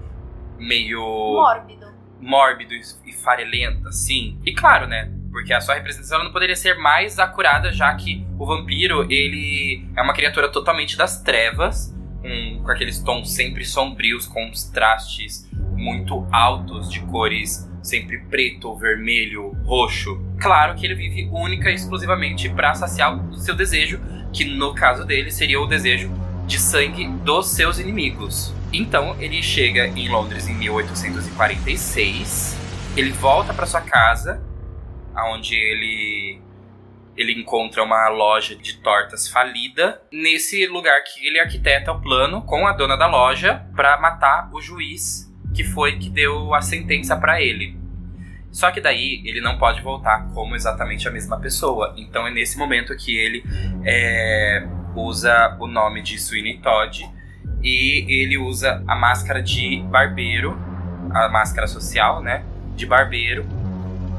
meio 0.58 1.00
Mórbido. 1.02 1.86
mórbido 2.22 2.74
e 3.06 3.12
farelento, 3.12 3.88
assim. 3.88 4.40
E 4.46 4.54
claro, 4.54 4.88
né? 4.88 5.12
Porque 5.32 5.52
a 5.52 5.60
sua 5.60 5.74
representação 5.75 6.24
não 6.24 6.32
poderia 6.32 6.56
ser 6.56 6.78
mais 6.78 7.18
acurada, 7.20 7.72
já 7.74 7.94
que 7.96 8.25
o 8.38 8.46
vampiro, 8.46 9.12
ele 9.12 9.86
é 9.96 10.02
uma 10.02 10.13
criatura 10.13 10.48
totalmente 10.50 10.96
das 10.96 11.22
trevas, 11.24 11.92
com, 12.22 12.62
com 12.63 12.72
aqueles 12.72 13.00
tons 13.00 13.34
sempre 13.34 13.66
sombrios, 13.66 14.28
contrastes 14.28 15.50
muito 15.84 16.25
altos 16.32 16.90
de 16.90 17.02
cores 17.02 17.70
sempre 17.84 18.18
preto, 18.18 18.75
vermelho, 18.78 19.52
roxo. 19.66 20.18
Claro 20.40 20.75
que 20.75 20.86
ele 20.86 20.96
vive 20.96 21.30
única 21.32 21.70
e 21.70 21.75
exclusivamente 21.75 22.50
para 22.50 22.74
saciar 22.74 23.13
o 23.13 23.36
seu 23.36 23.54
desejo, 23.54 24.00
que 24.32 24.46
no 24.46 24.74
caso 24.74 25.06
dele 25.06 25.30
seria 25.30 25.60
o 25.60 25.68
desejo 25.68 26.10
de 26.48 26.58
sangue 26.58 27.06
dos 27.08 27.50
seus 27.50 27.78
inimigos. 27.78 28.54
Então 28.72 29.16
ele 29.20 29.44
chega 29.44 29.88
em 29.88 30.10
Londres 30.10 30.48
em 30.48 30.56
1846. 30.56 32.58
Ele 32.96 33.12
volta 33.12 33.54
para 33.54 33.66
sua 33.66 33.82
casa, 33.82 34.42
aonde 35.13 35.56
ele 35.56 36.42
ele 37.16 37.40
encontra 37.40 37.84
uma 37.84 38.10
loja 38.10 38.56
de 38.56 38.78
tortas 38.78 39.28
falida. 39.28 40.02
Nesse 40.12 40.66
lugar 40.66 41.00
que 41.04 41.28
ele 41.28 41.40
arquiteta 41.40 41.92
o 41.92 42.02
plano 42.02 42.42
com 42.42 42.66
a 42.66 42.74
dona 42.74 42.98
da 42.98 43.06
loja 43.06 43.68
para 43.75 44.02
matar 44.02 44.50
o 44.52 44.60
juiz 44.60 45.32
que 45.53 45.63
foi 45.63 45.98
que 45.98 46.10
deu 46.10 46.53
a 46.53 46.62
sentença 46.62 47.15
para 47.15 47.41
ele. 47.41 47.77
Só 48.51 48.69
que 48.72 48.79
daí 48.79 49.22
ele 49.25 49.41
não 49.41 49.57
pode 49.57 49.81
voltar 49.81 50.27
como 50.33 50.55
exatamente 50.55 51.07
a 51.07 51.12
mesma 51.12 51.39
pessoa. 51.39 51.93
Então 51.98 52.27
é 52.27 52.31
nesse 52.31 52.57
momento 52.57 52.95
que 52.95 53.17
ele 53.17 53.43
é, 53.83 54.67
usa 54.95 55.57
o 55.60 55.67
nome 55.67 56.01
de 56.01 56.19
Sweeney 56.19 56.60
Todd 56.60 57.10
e 57.63 58.05
ele 58.07 58.38
usa 58.38 58.83
a 58.88 58.95
máscara 58.95 59.41
de 59.41 59.81
barbeiro, 59.89 60.57
a 61.12 61.29
máscara 61.29 61.65
social, 61.65 62.22
né, 62.22 62.43
de 62.75 62.86
barbeiro, 62.86 63.45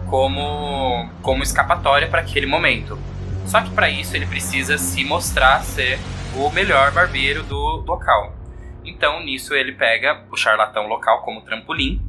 como 0.09 1.09
como 1.23 1.43
escapatória 1.43 2.09
para 2.09 2.21
aquele 2.21 2.47
momento. 2.47 2.99
Só 3.47 3.61
que 3.61 3.71
para 3.71 3.89
isso 3.89 4.17
ele 4.17 4.27
precisa 4.27 4.79
se 4.79 5.05
mostrar 5.05 5.63
ser 5.63 5.99
o 6.35 6.51
melhor 6.51 6.91
barbeiro 6.91 7.43
do 7.45 7.85
local. 7.87 8.44
Então 8.85 9.25
nisso 9.25 9.55
ele 9.55 9.73
pega 9.73 10.25
o 10.31 10.37
charlatão 10.37 10.87
local 10.87 11.23
como 11.23 11.41
trampolim 11.43 12.01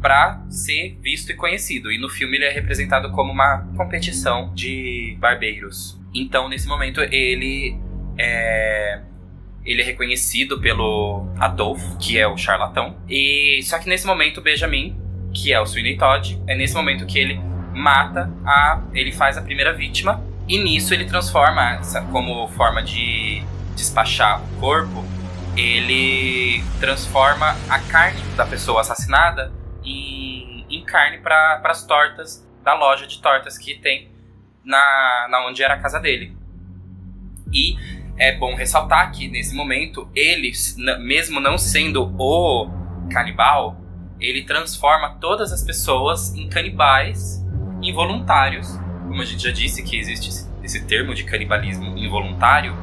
para 0.00 0.44
ser 0.50 0.98
visto 1.00 1.30
e 1.30 1.34
conhecido. 1.34 1.90
E 1.90 1.98
no 1.98 2.08
filme 2.08 2.36
ele 2.36 2.44
é 2.44 2.50
representado 2.50 3.10
como 3.12 3.32
uma 3.32 3.66
competição 3.76 4.52
de 4.54 5.16
barbeiros. 5.18 5.98
Então 6.14 6.48
nesse 6.48 6.68
momento 6.68 7.00
ele 7.00 7.76
é 8.18 9.00
ele 9.64 9.80
é 9.80 9.84
reconhecido 9.84 10.60
pelo 10.60 11.26
Adolfo, 11.38 11.96
que 11.96 12.18
é 12.18 12.28
o 12.28 12.36
charlatão. 12.36 12.98
E 13.08 13.60
só 13.62 13.78
que 13.78 13.88
nesse 13.88 14.06
momento 14.06 14.42
Benjamin, 14.42 14.94
que 15.32 15.52
é 15.52 15.60
o 15.60 15.64
Sweeney 15.64 15.96
Todd, 15.96 16.38
é 16.46 16.54
nesse 16.54 16.74
momento 16.74 17.06
que 17.06 17.18
ele 17.18 17.40
mata 17.72 18.30
a, 18.44 18.82
ele 18.92 19.10
faz 19.10 19.36
a 19.36 19.42
primeira 19.42 19.72
vítima 19.72 20.22
e 20.46 20.58
nisso 20.58 20.92
ele 20.92 21.06
transforma 21.06 21.76
essa 21.76 22.02
como 22.02 22.46
forma 22.48 22.82
de 22.82 23.42
despachar 23.74 24.42
o 24.42 24.60
corpo, 24.60 25.04
ele 25.56 26.62
transforma 26.80 27.56
a 27.68 27.78
carne 27.78 28.20
da 28.36 28.44
pessoa 28.44 28.80
assassinada 28.80 29.52
em, 29.84 30.66
em 30.68 30.84
carne 30.84 31.18
para 31.18 31.60
as 31.64 31.86
tortas 31.86 32.46
da 32.62 32.74
loja 32.74 33.06
de 33.06 33.20
tortas 33.20 33.58
que 33.58 33.74
tem 33.78 34.10
na, 34.64 35.28
na 35.30 35.46
onde 35.46 35.62
era 35.62 35.74
a 35.74 35.78
casa 35.78 36.00
dele. 36.00 36.36
E 37.52 37.76
é 38.16 38.36
bom 38.36 38.54
ressaltar 38.54 39.12
que 39.12 39.28
nesse 39.28 39.54
momento 39.54 40.08
ele, 40.14 40.50
mesmo 41.00 41.40
não 41.40 41.58
sendo 41.58 42.14
o 42.18 42.68
canibal, 43.12 43.76
ele 44.18 44.44
transforma 44.44 45.18
todas 45.20 45.52
as 45.52 45.62
pessoas 45.62 46.34
em 46.34 46.48
canibais 46.48 47.44
involuntários, 47.82 48.78
como 49.02 49.20
a 49.20 49.24
gente 49.24 49.42
já 49.42 49.50
disse 49.50 49.82
que 49.82 49.98
existe 49.98 50.48
esse 50.62 50.86
termo 50.86 51.14
de 51.14 51.24
canibalismo 51.24 51.98
involuntário, 51.98 52.74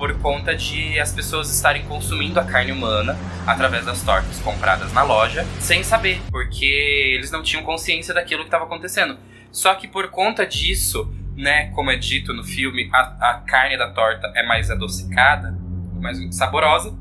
por 0.00 0.18
conta 0.18 0.56
de 0.56 0.98
as 0.98 1.12
pessoas 1.12 1.54
estarem 1.54 1.84
consumindo 1.84 2.40
a 2.40 2.44
carne 2.44 2.72
humana 2.72 3.18
através 3.46 3.84
das 3.84 4.02
tortas 4.02 4.40
compradas 4.40 4.94
na 4.94 5.02
loja, 5.02 5.44
sem 5.58 5.84
saber, 5.84 6.22
porque 6.30 6.64
eles 6.64 7.30
não 7.30 7.42
tinham 7.42 7.62
consciência 7.62 8.14
daquilo 8.14 8.40
que 8.40 8.46
estava 8.46 8.64
acontecendo. 8.64 9.18
Só 9.52 9.74
que 9.74 9.86
por 9.86 10.08
conta 10.08 10.46
disso, 10.46 11.12
né, 11.36 11.66
como 11.74 11.90
é 11.90 11.96
dito 11.96 12.32
no 12.32 12.42
filme, 12.42 12.88
a, 12.90 13.00
a 13.30 13.34
carne 13.46 13.76
da 13.76 13.90
torta 13.90 14.32
é 14.34 14.42
mais 14.42 14.70
adocicada, 14.70 15.54
mais 16.00 16.18
saborosa, 16.34 16.98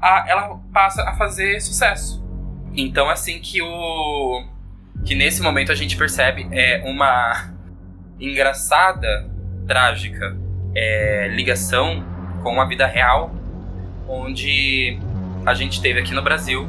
a, 0.00 0.24
ela 0.26 0.60
passa 0.72 1.08
a 1.08 1.14
fazer 1.14 1.60
sucesso. 1.60 2.20
Então, 2.74 3.08
assim 3.08 3.38
que 3.38 3.62
o 3.62 4.44
que 5.04 5.14
nesse 5.14 5.40
momento 5.42 5.70
a 5.70 5.76
gente 5.76 5.96
percebe 5.96 6.48
é 6.50 6.82
uma 6.84 7.54
engraçada, 8.18 9.30
trágica 9.64 10.36
é, 10.74 11.28
ligação 11.28 12.11
com 12.42 12.60
a 12.60 12.64
vida 12.64 12.86
real, 12.86 13.34
onde 14.08 14.98
a 15.46 15.54
gente 15.54 15.80
teve 15.80 16.00
aqui 16.00 16.12
no 16.12 16.22
Brasil. 16.22 16.68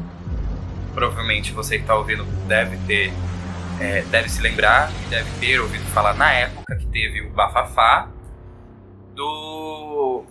Provavelmente 0.93 1.51
você 1.51 1.77
que 1.77 1.83
está 1.83 1.95
ouvindo 1.95 2.23
deve 2.47 2.77
ter, 2.85 3.11
é, 3.79 4.03
deve 4.03 4.29
se 4.29 4.41
lembrar 4.41 4.91
e 5.05 5.09
deve 5.09 5.29
ter 5.39 5.59
ouvido 5.59 5.83
falar 5.85 6.13
na 6.13 6.31
época 6.31 6.75
que 6.75 6.85
teve 6.87 7.21
o 7.21 7.31
bafafá 7.31 8.09
do, 9.15 10.23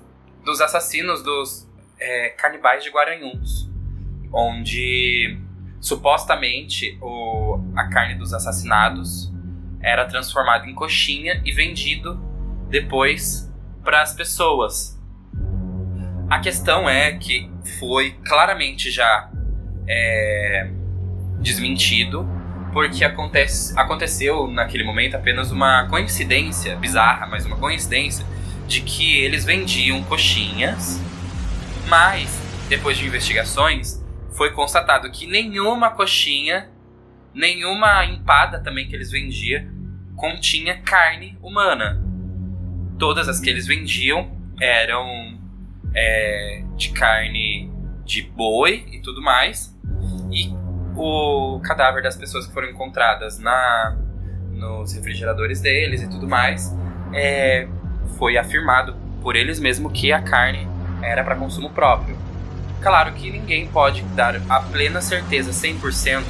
dos 0.45 0.61
assassinos 0.61 1.23
dos 1.23 1.69
é, 1.99 2.31
canibais 2.31 2.85
de 2.85 2.91
Guaranhuns, 2.91 3.69
onde 4.33 5.39
supostamente 5.81 6.97
o, 7.01 7.61
a 7.77 7.89
carne 7.89 8.15
dos 8.15 8.33
assassinados 8.33 9.33
era 9.81 10.07
transformada 10.07 10.67
em 10.67 10.75
coxinha 10.75 11.43
e 11.45 11.51
vendido 11.51 12.15
depois 12.69 13.53
para 13.83 14.01
as 14.01 14.15
pessoas 14.15 15.02
a 16.33 16.39
questão 16.39 16.89
é 16.89 17.13
que 17.13 17.51
foi 17.79 18.13
claramente 18.25 18.91
já 18.91 19.31
é, 19.87 20.71
desmentido, 21.41 22.27
porque 22.73 23.05
acontece, 23.05 23.79
aconteceu 23.79 24.47
naquele 24.49 24.83
momento 24.83 25.15
apenas 25.15 25.51
uma 25.51 25.87
coincidência 25.89 26.75
bizarra, 26.77 27.27
mas 27.27 27.45
uma 27.45 27.59
coincidência 27.59 28.25
de 28.67 28.81
que 28.81 29.21
eles 29.21 29.45
vendiam 29.45 30.03
coxinhas, 30.05 30.99
mas 31.87 32.41
depois 32.67 32.97
de 32.97 33.07
investigações 33.07 34.03
foi 34.31 34.53
constatado 34.53 35.11
que 35.11 35.27
nenhuma 35.27 35.91
coxinha, 35.91 36.71
nenhuma 37.35 38.07
empada 38.07 38.59
também 38.59 38.89
que 38.89 38.97
eles 38.97 39.11
vendiam 39.11 39.67
continha 40.17 40.81
carne 40.81 41.39
humana. 41.43 42.03
Todas 42.99 43.29
as 43.29 43.39
que 43.39 43.51
eles 43.51 43.67
vendiam 43.67 44.35
eram 44.59 45.42
é, 45.95 46.63
de 46.77 46.91
carne 46.91 47.71
de 48.05 48.23
boi 48.23 48.87
e 48.93 49.01
tudo 49.01 49.23
mais. 49.23 49.77
E 50.31 50.53
o 50.97 51.61
cadáver 51.61 52.03
das 52.03 52.17
pessoas 52.17 52.47
que 52.47 52.53
foram 52.53 52.69
encontradas 52.69 53.39
na 53.39 53.99
nos 54.53 54.93
refrigeradores 54.93 55.61
deles 55.61 56.03
e 56.03 56.09
tudo 56.09 56.29
mais 56.29 56.73
é, 57.13 57.67
foi 58.17 58.37
afirmado 58.37 58.95
por 59.21 59.35
eles 59.35 59.59
mesmos 59.59 59.93
que 59.93 60.13
a 60.13 60.23
carne 60.23 60.69
era 61.03 61.25
para 61.25 61.35
consumo 61.37 61.71
próprio. 61.71 62.17
Claro 62.81 63.13
que 63.13 63.31
ninguém 63.31 63.69
pode 63.69 64.03
dar 64.15 64.37
a 64.49 64.61
plena 64.61 65.01
certeza 65.01 65.51
100% 65.51 66.23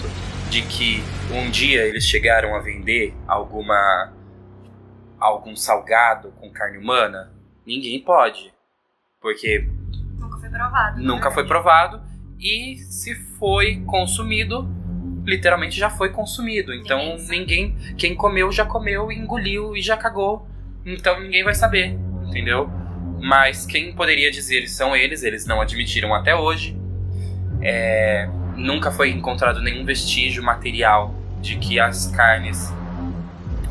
de 0.51 0.63
que 0.63 1.03
um 1.31 1.51
dia 1.51 1.83
eles 1.83 2.05
chegaram 2.05 2.55
a 2.55 2.61
vender 2.61 3.15
alguma 3.27 4.13
algum 5.19 5.55
salgado 5.55 6.33
com 6.33 6.51
carne 6.51 6.79
humana. 6.79 7.33
Ninguém 7.65 8.01
pode. 8.01 8.52
Porque. 9.23 9.69
Nunca 10.19 10.39
foi 10.39 10.51
provado. 10.51 11.01
Nunca 11.01 11.31
foi 11.31 11.47
provado. 11.47 12.03
E 12.39 12.77
se 12.79 13.15
foi 13.39 13.77
consumido, 13.87 14.69
literalmente 15.25 15.79
já 15.79 15.89
foi 15.89 16.11
consumido. 16.11 16.75
Então 16.75 17.17
ninguém. 17.29 17.77
Quem 17.97 18.15
comeu 18.15 18.51
já 18.51 18.67
comeu, 18.67 19.13
engoliu 19.13 19.77
e 19.77 19.81
já 19.81 19.97
cagou. 19.97 20.47
Então 20.85 21.21
ninguém 21.21 21.45
vai 21.45 21.55
saber, 21.55 21.97
entendeu? 22.27 22.69
Mas 23.21 23.65
quem 23.65 23.95
poderia 23.95 24.33
dizer 24.33 24.67
são 24.67 24.97
eles, 24.97 25.23
eles 25.23 25.47
não 25.47 25.61
admitiram 25.61 26.13
até 26.13 26.35
hoje. 26.35 26.77
É, 27.61 28.29
nunca 28.57 28.91
foi 28.91 29.11
encontrado 29.11 29.63
nenhum 29.63 29.85
vestígio 29.85 30.43
material 30.43 31.15
de 31.41 31.57
que 31.57 31.79
as 31.79 32.09
carnes 32.09 32.73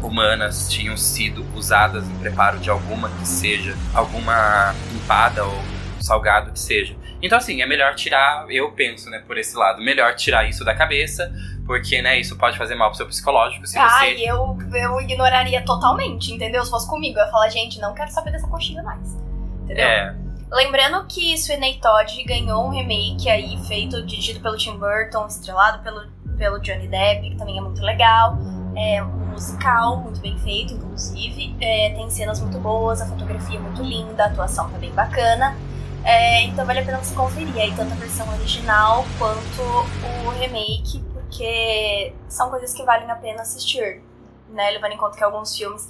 humanas 0.01 0.69
tinham 0.69 0.97
sido 0.97 1.45
usadas 1.55 2.07
em 2.07 2.15
preparo 2.19 2.59
de 2.59 2.69
alguma 2.69 3.09
que 3.09 3.27
seja, 3.27 3.75
alguma 3.93 4.73
empada 4.93 5.43
ou 5.43 5.61
salgado 5.99 6.51
que 6.51 6.59
seja. 6.59 6.95
Então, 7.21 7.37
assim, 7.37 7.61
é 7.61 7.65
melhor 7.67 7.93
tirar, 7.93 8.45
eu 8.49 8.71
penso, 8.71 9.09
né, 9.09 9.23
por 9.25 9.37
esse 9.37 9.55
lado, 9.55 9.81
melhor 9.81 10.15
tirar 10.15 10.49
isso 10.49 10.65
da 10.65 10.73
cabeça, 10.73 11.31
porque, 11.67 12.01
né, 12.01 12.19
isso 12.19 12.35
pode 12.35 12.57
fazer 12.57 12.73
mal 12.73 12.89
pro 12.89 12.97
seu 12.97 13.07
psicológico. 13.07 13.65
Se 13.67 13.77
Ai, 13.77 14.15
você... 14.15 14.23
eu, 14.23 14.57
eu 14.73 15.01
ignoraria 15.01 15.63
totalmente, 15.63 16.33
entendeu? 16.33 16.65
Se 16.65 16.71
fosse 16.71 16.89
comigo, 16.89 17.19
eu 17.19 17.25
ia 17.25 17.31
falar, 17.31 17.49
gente, 17.49 17.79
não 17.79 17.93
quero 17.93 18.09
saber 18.09 18.31
dessa 18.31 18.47
coxinha 18.47 18.81
mais. 18.81 19.13
Entendeu? 19.63 19.85
É. 19.85 20.15
Lembrando 20.51 21.05
que 21.07 21.37
Sweeney 21.37 21.79
Todd 21.79 22.23
ganhou 22.23 22.65
um 22.65 22.69
remake 22.69 23.29
aí, 23.29 23.57
feito, 23.67 24.05
dirigido 24.05 24.41
pelo 24.41 24.57
Tim 24.57 24.77
Burton, 24.77 25.27
estrelado 25.27 25.81
pelo, 25.81 26.07
pelo 26.37 26.59
Johnny 26.59 26.87
Depp, 26.87 27.29
que 27.29 27.37
também 27.37 27.57
é 27.57 27.61
muito 27.61 27.81
legal. 27.81 28.37
É 28.75 29.03
um 29.03 29.07
musical 29.31 29.97
muito 29.97 30.19
bem 30.19 30.37
feito, 30.39 30.73
inclusive. 30.73 31.55
É, 31.59 31.93
tem 31.95 32.09
cenas 32.09 32.39
muito 32.39 32.57
boas, 32.59 33.01
a 33.01 33.05
fotografia 33.05 33.57
é 33.57 33.61
muito 33.61 33.81
linda, 33.81 34.23
a 34.23 34.27
atuação 34.27 34.69
tá 34.69 34.77
bem 34.77 34.91
bacana. 34.91 35.55
É, 36.03 36.43
então 36.43 36.65
vale 36.65 36.79
a 36.79 36.85
pena 36.85 36.97
você 36.97 37.13
conferir 37.13 37.55
aí 37.57 37.73
tanto 37.75 37.91
a 37.93 37.95
versão 37.95 38.27
original 38.29 39.05
quanto 39.19 39.61
o 40.25 40.29
remake, 40.31 40.99
porque 41.13 42.13
são 42.27 42.49
coisas 42.49 42.73
que 42.73 42.83
valem 42.83 43.09
a 43.11 43.15
pena 43.15 43.41
assistir, 43.43 44.01
né? 44.49 44.71
Levando 44.71 44.93
em 44.93 44.97
conta 44.97 45.17
que 45.17 45.23
alguns 45.23 45.55
filmes 45.55 45.87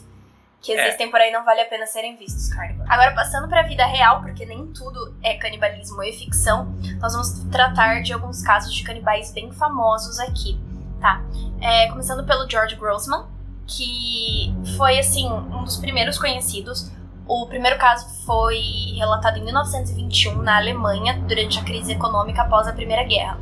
que 0.62 0.74
É. 0.74 0.86
existem 0.88 1.10
por 1.10 1.20
aí 1.20 1.32
não 1.32 1.44
vale 1.44 1.62
a 1.62 1.66
pena 1.66 1.88
serem 1.88 2.16
vistos, 2.18 2.50
Carnival. 2.50 2.86
Agora, 2.90 3.16
passando 3.16 3.48
pra 3.48 3.64
vida 3.64 3.84
real, 3.86 4.22
porque 4.22 4.46
nem 4.46 4.68
tudo 4.68 5.16
é 5.24 5.34
canibalismo 5.36 6.04
e 6.04 6.14
ficção, 6.14 6.76
nós 7.00 7.14
vamos 7.14 7.40
tratar 7.52 8.02
de 8.04 8.14
alguns 8.14 8.44
casos 8.44 8.72
de 8.74 8.84
canibais 8.84 9.32
bem 9.32 9.52
famosos 9.54 10.20
aqui, 10.20 10.60
tá? 11.02 11.22
É, 11.60 11.88
começando 11.90 12.26
pelo 12.26 12.50
George 12.50 12.76
Grossman, 12.76 13.26
que 13.68 14.54
foi, 14.78 15.00
assim, 15.00 15.30
um 15.30 15.64
dos 15.64 15.78
primeiros 15.78 16.18
conhecidos. 16.18 16.92
O 17.28 17.48
primeiro 17.48 17.78
caso 17.78 18.08
foi 18.26 18.62
relatado 18.96 19.38
em 19.38 19.44
1921 19.44 20.42
na 20.42 20.58
Alemanha, 20.58 21.20
durante 21.28 21.60
a 21.60 21.64
crise 21.64 21.94
econômica 21.94 22.44
após 22.44 22.68
a 22.68 22.74
Primeira 22.74 23.04
Guerra. 23.04 23.38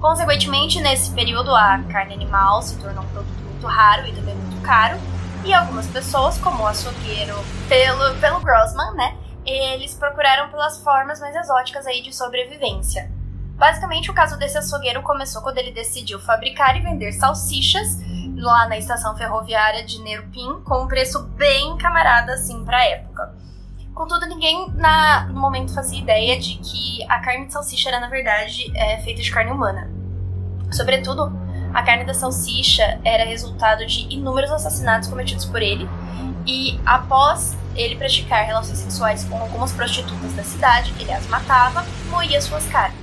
Consequentemente, 0.00 0.80
nesse 0.80 1.10
período, 1.12 1.54
a 1.54 1.78
carne 1.90 2.14
animal 2.14 2.62
se 2.62 2.78
tornou 2.78 3.04
um 3.04 3.08
produto 3.08 3.42
muito 3.44 3.66
raro 3.66 4.06
e 4.06 4.12
também 4.12 4.34
muito 4.34 4.60
caro, 4.62 4.98
e 5.44 5.52
algumas 5.52 5.86
pessoas, 5.86 6.38
como 6.38 6.62
o 6.62 6.66
açougueiro 6.66 7.34
pelo, 7.68 8.14
pelo 8.20 8.40
Grossman, 8.40 8.94
né, 8.94 9.16
eles 9.44 9.94
procuraram 9.94 10.48
pelas 10.50 10.82
formas 10.82 11.20
mais 11.20 11.34
exóticas 11.34 11.86
aí 11.86 12.02
de 12.02 12.14
sobrevivência. 12.14 13.10
Basicamente, 13.60 14.10
o 14.10 14.14
caso 14.14 14.38
desse 14.38 14.56
açougueiro 14.56 15.02
começou 15.02 15.42
quando 15.42 15.58
ele 15.58 15.70
decidiu 15.70 16.18
fabricar 16.18 16.78
e 16.78 16.80
vender 16.80 17.12
salsichas 17.12 17.98
lá 18.34 18.66
na 18.66 18.78
estação 18.78 19.14
ferroviária 19.14 19.84
de 19.84 20.00
Nerupim 20.00 20.62
com 20.64 20.84
um 20.84 20.88
preço 20.88 21.24
bem 21.36 21.76
camarada 21.76 22.32
assim 22.32 22.64
pra 22.64 22.82
época. 22.86 23.34
Contudo, 23.94 24.24
ninguém 24.24 24.70
na, 24.76 25.26
no 25.26 25.38
momento 25.38 25.74
fazia 25.74 26.00
ideia 26.00 26.40
de 26.40 26.56
que 26.56 27.04
a 27.06 27.18
carne 27.18 27.48
de 27.48 27.52
salsicha 27.52 27.90
era, 27.90 28.00
na 28.00 28.08
verdade, 28.08 28.72
é, 28.74 28.96
feita 29.02 29.20
de 29.20 29.30
carne 29.30 29.50
humana. 29.50 29.90
Sobretudo, 30.72 31.30
a 31.74 31.82
carne 31.82 32.04
da 32.04 32.14
salsicha 32.14 32.98
era 33.04 33.26
resultado 33.26 33.84
de 33.84 34.06
inúmeros 34.08 34.50
assassinatos 34.50 35.06
cometidos 35.06 35.44
por 35.44 35.60
ele, 35.60 35.86
e 36.46 36.80
após 36.86 37.54
ele 37.76 37.96
praticar 37.96 38.42
relações 38.46 38.78
sexuais 38.78 39.22
com 39.24 39.38
algumas 39.38 39.70
prostitutas 39.70 40.32
da 40.32 40.44
cidade, 40.44 40.94
ele 40.98 41.12
as 41.12 41.26
matava 41.26 41.84
e 42.06 42.08
moía 42.08 42.40
suas 42.40 42.66
carnes. 42.66 42.99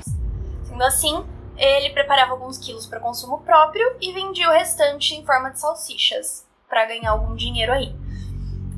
Assim, 0.84 1.24
ele 1.58 1.90
preparava 1.90 2.34
alguns 2.34 2.58
quilos 2.58 2.86
para 2.86 3.00
consumo 3.00 3.40
próprio 3.40 3.96
e 4.00 4.12
vendia 4.13 4.50
o 4.50 4.54
restante 4.54 5.16
em 5.16 5.26
forma 5.26 5.50
de 5.50 5.60
salsichas, 5.60 6.46
para 6.70 6.86
ganhar 6.86 7.12
algum 7.12 7.36
dinheiro 7.36 7.74
aí. 7.74 7.96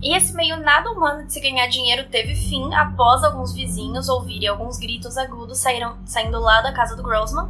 E 0.02 0.16
esse 0.16 0.34
meio 0.34 0.56
nada 0.58 0.90
humano 0.90 1.26
de 1.26 1.34
se 1.34 1.42
ganhar 1.42 1.68
dinheiro 1.68 2.08
teve 2.10 2.34
fim 2.34 2.74
após 2.74 3.22
alguns 3.22 3.54
vizinhos 3.54 4.08
ouvirem 4.08 4.48
alguns 4.48 4.78
gritos 4.78 5.18
agudos 5.18 5.58
saíram, 5.58 5.98
saindo 6.06 6.40
lá 6.40 6.62
da 6.62 6.72
casa 6.72 6.96
do 6.96 7.04
Grossman 7.04 7.50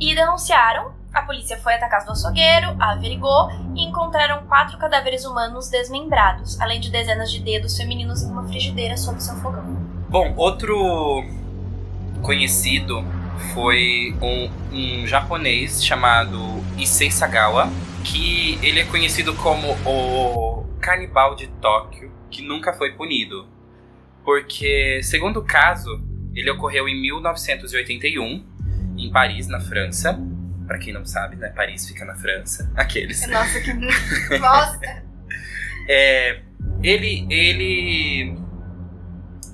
e 0.00 0.14
denunciaram. 0.14 0.92
A 1.12 1.22
polícia 1.22 1.58
foi 1.58 1.74
até 1.74 1.84
a 1.84 1.88
casa 1.88 2.06
do 2.06 2.12
açougueiro, 2.12 2.74
averigou 2.80 3.50
e 3.76 3.84
encontraram 3.84 4.46
quatro 4.46 4.78
cadáveres 4.78 5.24
humanos 5.26 5.68
desmembrados, 5.68 6.58
além 6.60 6.80
de 6.80 6.90
dezenas 6.90 7.30
de 7.30 7.40
dedos 7.40 7.76
femininos 7.76 8.22
em 8.22 8.30
uma 8.30 8.48
frigideira 8.48 8.96
sob 8.96 9.22
seu 9.22 9.36
fogão. 9.36 9.62
Bom, 10.08 10.34
outro 10.36 11.22
conhecido 12.22 13.04
foi 13.52 14.14
um, 14.20 14.50
um 14.72 15.06
japonês 15.06 15.84
chamado 15.84 16.38
Issei 16.78 17.10
Sagawa, 17.10 17.70
que 18.04 18.58
ele 18.62 18.80
é 18.80 18.84
conhecido 18.84 19.34
como 19.34 19.72
o 19.86 20.64
canibal 20.80 21.34
de 21.34 21.46
Tóquio, 21.46 22.12
que 22.30 22.42
nunca 22.42 22.72
foi 22.72 22.92
punido. 22.92 23.48
Porque, 24.24 25.00
segundo 25.02 25.40
o 25.40 25.44
caso, 25.44 26.02
ele 26.34 26.50
ocorreu 26.50 26.88
em 26.88 27.00
1981, 27.00 28.44
em 28.96 29.10
Paris, 29.10 29.46
na 29.48 29.60
França. 29.60 30.18
Para 30.66 30.78
quem 30.78 30.92
não 30.92 31.04
sabe, 31.04 31.36
né? 31.36 31.48
Paris 31.48 31.86
fica 31.86 32.04
na 32.04 32.14
França. 32.14 32.70
Aqueles. 32.76 33.26
Nossa, 33.28 33.60
que 33.60 33.72
bosta! 34.38 35.04
é, 35.88 36.40
ele, 36.82 37.26
ele, 37.30 38.38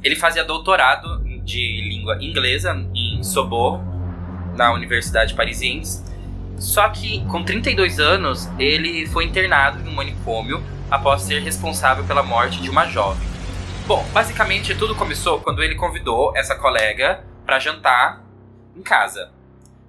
ele 0.03 0.17
fazia 0.17 0.45
doutorado 0.45 1.25
de 1.45 1.81
língua 1.89 2.19
inglesa 2.21 2.75
Sorbonne, 3.23 3.83
na 4.57 4.73
Universidade 4.73 5.35
Parisiense. 5.35 6.05
Só 6.59 6.89
que 6.91 7.25
com 7.27 7.43
32 7.43 7.99
anos, 7.99 8.49
ele 8.59 9.07
foi 9.07 9.25
internado 9.25 9.81
em 9.81 9.91
um 9.91 9.95
manicômio 9.95 10.63
após 10.91 11.23
ser 11.23 11.41
responsável 11.41 12.05
pela 12.05 12.23
morte 12.23 12.61
de 12.61 12.69
uma 12.69 12.87
jovem. 12.87 13.27
Bom, 13.87 14.05
basicamente 14.13 14.75
tudo 14.75 14.95
começou 14.95 15.41
quando 15.41 15.63
ele 15.63 15.75
convidou 15.75 16.37
essa 16.37 16.55
colega 16.55 17.25
para 17.47 17.59
jantar 17.59 18.25
em 18.77 18.83
casa. 18.83 19.33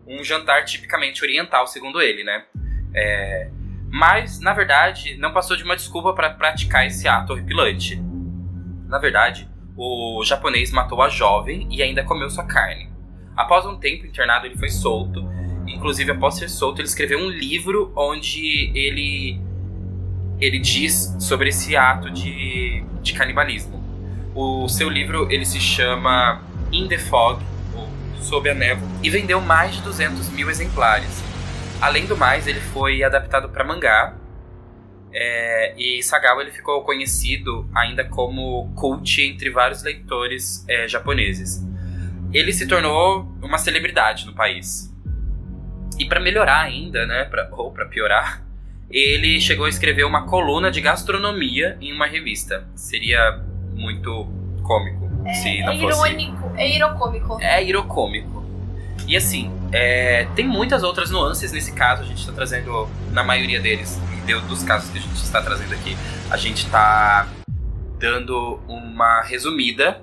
Um 0.07 0.23
jantar 0.23 0.65
tipicamente 0.65 1.23
oriental, 1.23 1.67
segundo 1.67 2.01
ele, 2.01 2.23
né? 2.23 2.45
É... 2.93 3.49
Mas, 3.89 4.39
na 4.39 4.53
verdade, 4.53 5.17
não 5.17 5.33
passou 5.33 5.57
de 5.57 5.63
uma 5.63 5.75
desculpa 5.75 6.13
para 6.13 6.29
praticar 6.29 6.87
esse 6.87 7.07
ato 7.07 7.33
horripilante. 7.33 8.01
Na 8.87 8.97
verdade, 8.97 9.49
o 9.75 10.23
japonês 10.23 10.71
matou 10.71 11.01
a 11.01 11.09
jovem 11.09 11.67
e 11.69 11.83
ainda 11.83 12.03
comeu 12.03 12.29
sua 12.29 12.45
carne. 12.45 12.90
Após 13.35 13.65
um 13.65 13.77
tempo 13.77 14.05
internado, 14.05 14.45
ele 14.45 14.55
foi 14.55 14.69
solto. 14.69 15.25
Inclusive, 15.67 16.11
após 16.11 16.35
ser 16.35 16.49
solto, 16.49 16.79
ele 16.79 16.87
escreveu 16.87 17.19
um 17.19 17.29
livro 17.29 17.91
onde 17.95 18.71
ele 18.75 19.39
ele 20.39 20.57
diz 20.57 21.15
sobre 21.19 21.49
esse 21.49 21.77
ato 21.77 22.09
de, 22.09 22.83
de 23.01 23.13
canibalismo. 23.13 23.79
O 24.33 24.67
seu 24.67 24.89
livro 24.89 25.31
ele 25.31 25.45
se 25.45 25.59
chama 25.59 26.41
In 26.71 26.87
the 26.87 26.97
Fog, 26.97 27.39
ou 27.75 27.87
Sob 28.19 28.49
a 28.49 28.53
Névoa, 28.55 28.89
e 29.03 29.09
vendeu 29.09 29.39
mais 29.39 29.75
de 29.75 29.81
200 29.83 30.29
mil 30.29 30.49
exemplares. 30.49 31.23
Além 31.79 32.07
do 32.07 32.17
mais, 32.17 32.47
ele 32.47 32.59
foi 32.59 33.03
adaptado 33.03 33.49
para 33.49 33.63
mangá, 33.63 34.15
é, 35.13 35.73
e 35.77 36.01
Sagawa 36.01 36.41
ele 36.41 36.51
ficou 36.51 36.81
conhecido 36.83 37.69
ainda 37.75 38.03
como 38.05 38.71
cult 38.75 39.21
entre 39.21 39.49
vários 39.49 39.83
leitores 39.83 40.65
é, 40.67 40.87
japoneses. 40.87 41.65
Ele 42.33 42.53
se 42.53 42.65
tornou 42.67 43.27
uma 43.41 43.57
celebridade 43.57 44.25
no 44.25 44.33
país. 44.33 44.89
E 45.99 46.05
para 46.05 46.19
melhorar 46.19 46.61
ainda, 46.61 47.05
né, 47.05 47.25
pra, 47.25 47.49
ou 47.51 47.71
para 47.71 47.85
piorar, 47.85 48.43
ele 48.89 49.39
chegou 49.39 49.65
a 49.65 49.69
escrever 49.69 50.03
uma 50.03 50.25
coluna 50.25 50.71
de 50.71 50.81
gastronomia 50.81 51.77
em 51.81 51.93
uma 51.93 52.07
revista. 52.07 52.67
Seria 52.75 53.41
muito 53.73 54.27
cômico 54.63 55.09
É, 55.25 55.33
se 55.33 55.57
é 55.57 55.65
não 55.65 55.79
fosse. 55.79 56.09
irônico, 56.09 56.51
é 56.57 56.75
irocômico. 56.75 57.37
É 57.41 57.63
irocômico. 57.63 58.41
E 59.07 59.17
assim, 59.17 59.51
é, 59.71 60.25
tem 60.35 60.47
muitas 60.47 60.83
outras 60.83 61.09
nuances 61.09 61.51
nesse 61.51 61.73
caso, 61.73 62.03
a 62.03 62.05
gente 62.05 62.19
está 62.19 62.31
trazendo, 62.31 62.87
na 63.11 63.23
maioria 63.23 63.59
deles, 63.59 63.99
dos 64.47 64.63
casos 64.63 64.89
que 64.89 64.97
a 64.99 65.01
gente 65.01 65.15
está 65.15 65.41
trazendo 65.41 65.73
aqui, 65.73 65.97
a 66.29 66.37
gente 66.37 66.65
está 66.65 67.27
dando 67.99 68.59
uma 68.67 69.21
resumida. 69.23 70.01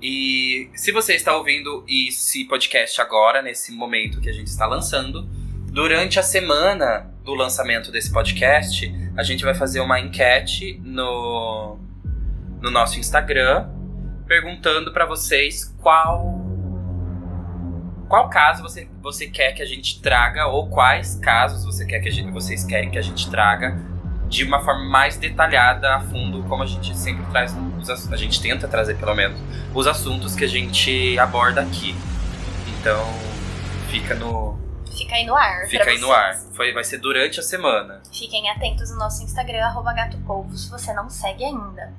E 0.00 0.70
se 0.74 0.92
você 0.92 1.14
está 1.14 1.36
ouvindo 1.36 1.84
esse 1.88 2.44
podcast 2.44 3.00
agora, 3.00 3.42
nesse 3.42 3.72
momento 3.72 4.20
que 4.20 4.28
a 4.28 4.32
gente 4.32 4.46
está 4.46 4.66
lançando, 4.66 5.28
durante 5.70 6.18
a 6.18 6.22
semana 6.22 7.12
do 7.24 7.34
lançamento 7.34 7.90
desse 7.90 8.12
podcast, 8.12 8.92
a 9.16 9.22
gente 9.22 9.44
vai 9.44 9.54
fazer 9.54 9.80
uma 9.80 9.98
enquete 9.98 10.80
no, 10.84 11.78
no 12.60 12.70
nosso 12.70 12.98
Instagram, 13.00 13.68
perguntando 14.26 14.92
para 14.92 15.04
vocês 15.04 15.64
qual 15.80 16.46
qual 18.08 18.30
caso 18.30 18.62
você, 18.62 18.88
você 19.02 19.28
quer 19.28 19.52
que 19.52 19.60
a 19.60 19.66
gente 19.66 20.00
traga 20.00 20.46
ou 20.46 20.70
quais 20.70 21.16
casos 21.16 21.64
você 21.64 21.84
quer 21.84 22.00
que 22.00 22.10
gente, 22.10 22.30
vocês 22.30 22.64
querem 22.64 22.90
que 22.90 22.96
a 22.96 23.02
gente 23.02 23.30
traga 23.30 23.78
de 24.28 24.44
uma 24.44 24.60
forma 24.60 24.84
mais 24.84 25.16
detalhada 25.16 25.96
a 25.96 26.00
fundo, 26.00 26.42
como 26.44 26.62
a 26.62 26.66
gente 26.66 26.96
sempre 26.96 27.24
traz, 27.26 27.54
a 28.10 28.16
gente 28.16 28.40
tenta 28.40 28.68
trazer 28.68 28.96
pelo 28.96 29.14
menos 29.14 29.40
os 29.74 29.86
assuntos 29.86 30.34
que 30.34 30.44
a 30.44 30.48
gente 30.48 31.18
aborda 31.18 31.62
aqui. 31.62 31.96
Então 32.78 33.04
fica 33.88 34.14
no 34.14 34.58
Fica 34.96 35.14
aí 35.14 35.24
no 35.24 35.36
ar. 35.36 35.66
fica 35.68 35.90
aí 35.90 35.98
no 35.98 36.12
ar. 36.12 36.36
Foi, 36.54 36.72
vai 36.72 36.82
ser 36.82 36.98
durante 36.98 37.38
a 37.38 37.42
semana. 37.42 38.02
Fiquem 38.12 38.50
atentos 38.50 38.90
no 38.90 38.98
nosso 38.98 39.22
Instagram, 39.22 39.64
arroba 39.64 39.92
gatopolvo, 39.92 40.56
se 40.56 40.68
você 40.68 40.92
não 40.92 41.08
segue 41.08 41.44
ainda. 41.44 41.92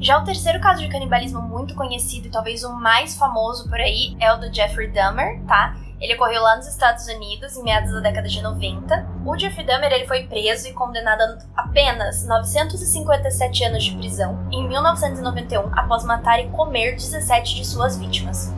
Já 0.00 0.18
o 0.18 0.24
terceiro 0.24 0.60
caso 0.60 0.80
de 0.80 0.88
canibalismo 0.88 1.42
muito 1.42 1.74
conhecido 1.74 2.28
e 2.28 2.30
talvez 2.30 2.62
o 2.62 2.72
mais 2.72 3.16
famoso 3.16 3.68
por 3.68 3.80
aí 3.80 4.16
é 4.20 4.32
o 4.32 4.36
do 4.36 4.52
Jeffrey 4.54 4.92
Dahmer, 4.92 5.40
tá? 5.46 5.74
Ele 6.00 6.14
ocorreu 6.14 6.40
lá 6.40 6.54
nos 6.54 6.68
Estados 6.68 7.08
Unidos 7.08 7.56
em 7.56 7.64
meados 7.64 7.90
da 7.90 7.98
década 7.98 8.28
de 8.28 8.40
90. 8.40 9.08
O 9.26 9.36
Jeffrey 9.36 9.66
Dahmer 9.66 9.92
ele 9.92 10.06
foi 10.06 10.28
preso 10.28 10.68
e 10.68 10.72
condenado 10.72 11.22
a 11.56 11.62
apenas 11.62 12.24
957 12.24 13.64
anos 13.64 13.82
de 13.82 13.96
prisão 13.96 14.38
em 14.52 14.66
1991 14.68 15.72
após 15.76 16.04
matar 16.04 16.38
e 16.38 16.48
comer 16.50 16.94
17 16.94 17.56
de 17.56 17.64
suas 17.64 17.98
vítimas. 17.98 18.54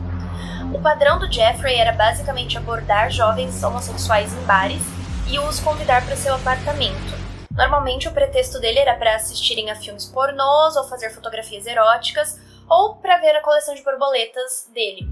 O 0.71 0.79
padrão 0.79 1.17
do 1.17 1.31
Jeffrey 1.31 1.75
era 1.75 1.91
basicamente 1.91 2.55
abordar 2.55 3.09
jovens 3.09 3.63
homossexuais 3.63 4.31
em 4.31 4.45
bares 4.45 4.83
e 5.27 5.39
os 5.39 5.59
convidar 5.59 6.05
para 6.05 6.15
seu 6.15 6.35
apartamento. 6.35 7.20
Normalmente 7.55 8.07
o 8.07 8.13
pretexto 8.13 8.59
dele 8.59 8.79
era 8.79 8.95
para 8.95 9.15
assistirem 9.15 9.69
a 9.69 9.75
filmes 9.75 10.05
pornôs 10.05 10.75
ou 10.75 10.87
fazer 10.87 11.09
fotografias 11.09 11.65
eróticas 11.65 12.39
ou 12.69 12.95
para 12.95 13.17
ver 13.17 13.35
a 13.35 13.41
coleção 13.41 13.75
de 13.75 13.83
borboletas 13.83 14.69
dele. 14.73 15.09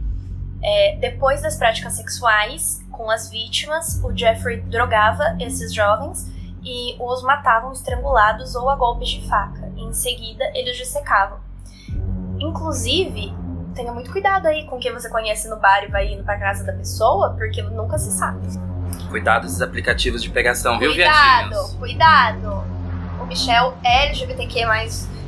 É, 0.61 0.97
depois 0.97 1.41
das 1.41 1.57
práticas 1.57 1.93
sexuais 1.93 2.81
com 2.91 3.09
as 3.09 3.29
vítimas, 3.29 4.01
o 4.03 4.15
Jeffrey 4.15 4.61
drogava 4.61 5.37
esses 5.39 5.73
jovens 5.73 6.27
e 6.63 6.95
os 6.99 7.23
matavam 7.23 7.71
estrangulados 7.71 8.55
ou 8.55 8.69
a 8.69 8.75
golpes 8.75 9.09
de 9.09 9.27
faca. 9.27 9.71
Em 9.77 9.93
seguida, 9.93 10.43
eles 10.53 10.77
dissecavam. 10.77 11.39
Inclusive, 12.39 13.33
tenha 13.73 13.93
muito 13.93 14.11
cuidado 14.11 14.47
aí 14.47 14.65
com 14.65 14.79
quem 14.79 14.93
você 14.93 15.09
conhece 15.09 15.47
no 15.49 15.57
bar 15.57 15.83
e 15.83 15.87
vai 15.87 16.11
indo 16.11 16.23
pra 16.23 16.37
casa 16.37 16.63
da 16.65 16.73
pessoa, 16.73 17.33
porque 17.37 17.61
nunca 17.61 17.97
se 17.97 18.11
sabe. 18.11 18.47
Cuidado 19.09 19.45
esses 19.45 19.61
aplicativos 19.61 20.21
de 20.21 20.29
pegação, 20.29 20.77
viu, 20.77 20.91
Cuidado, 20.91 21.49
viadinhos? 21.49 21.73
cuidado. 21.75 22.63
O 23.21 23.25
Michel 23.25 23.77
é 23.83 24.05
LGBTQ+, 24.07 24.61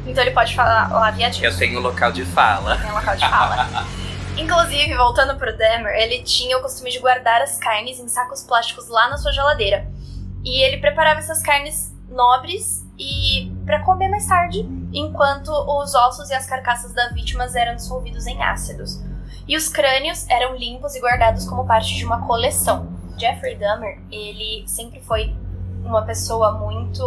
então 0.06 0.24
ele 0.24 0.32
pode 0.32 0.56
falar 0.56 0.90
lá 0.92 1.12
viadinho. 1.12 1.46
Eu 1.46 1.58
tenho 1.58 1.80
local 1.80 2.12
de 2.12 2.26
fala. 2.26 2.78
Tem 2.78 2.92
um 2.92 2.96
local 2.96 3.16
de 3.16 3.28
fala. 3.28 3.68
Inclusive, 4.38 4.96
voltando 4.96 5.36
pro 5.38 5.56
Dahmer, 5.56 5.94
ele 5.96 6.24
tinha 6.24 6.58
o 6.58 6.62
costume 6.62 6.90
de 6.90 7.00
guardar 7.00 7.42
as 7.42 7.58
carnes 7.58 8.00
em 8.00 8.08
sacos 8.08 8.44
plásticos 8.44 8.88
lá 8.88 9.10
na 9.10 9.18
sua 9.18 9.32
geladeira. 9.32 9.88
E 10.44 10.64
ele 10.64 10.78
preparava 10.78 11.20
essas 11.20 11.42
carnes 11.42 11.94
nobres 12.10 12.86
e 12.98 13.52
para 13.66 13.82
comer 13.84 14.10
mais 14.10 14.26
tarde, 14.26 14.68
enquanto 14.94 15.50
os 15.50 15.94
ossos 15.94 16.30
e 16.30 16.34
as 16.34 16.46
carcaças 16.46 16.94
das 16.94 17.14
vítimas 17.14 17.56
eram 17.56 17.76
dissolvidos 17.76 18.26
em 18.26 18.42
ácidos. 18.42 19.02
E 19.48 19.58
os 19.58 19.68
crânios 19.70 20.28
eram 20.30 20.56
limpos 20.56 20.96
e 20.96 21.02
guardados 21.02 21.46
como 21.46 21.66
parte 21.66 21.96
de 21.96 22.06
uma 22.06 22.26
coleção. 22.26 22.91
Jeffrey 23.22 23.56
Dahmer, 23.56 24.00
ele 24.12 24.64
sempre 24.68 25.00
foi 25.02 25.34
uma 25.86 26.02
pessoa 26.04 26.54
muito 26.54 27.04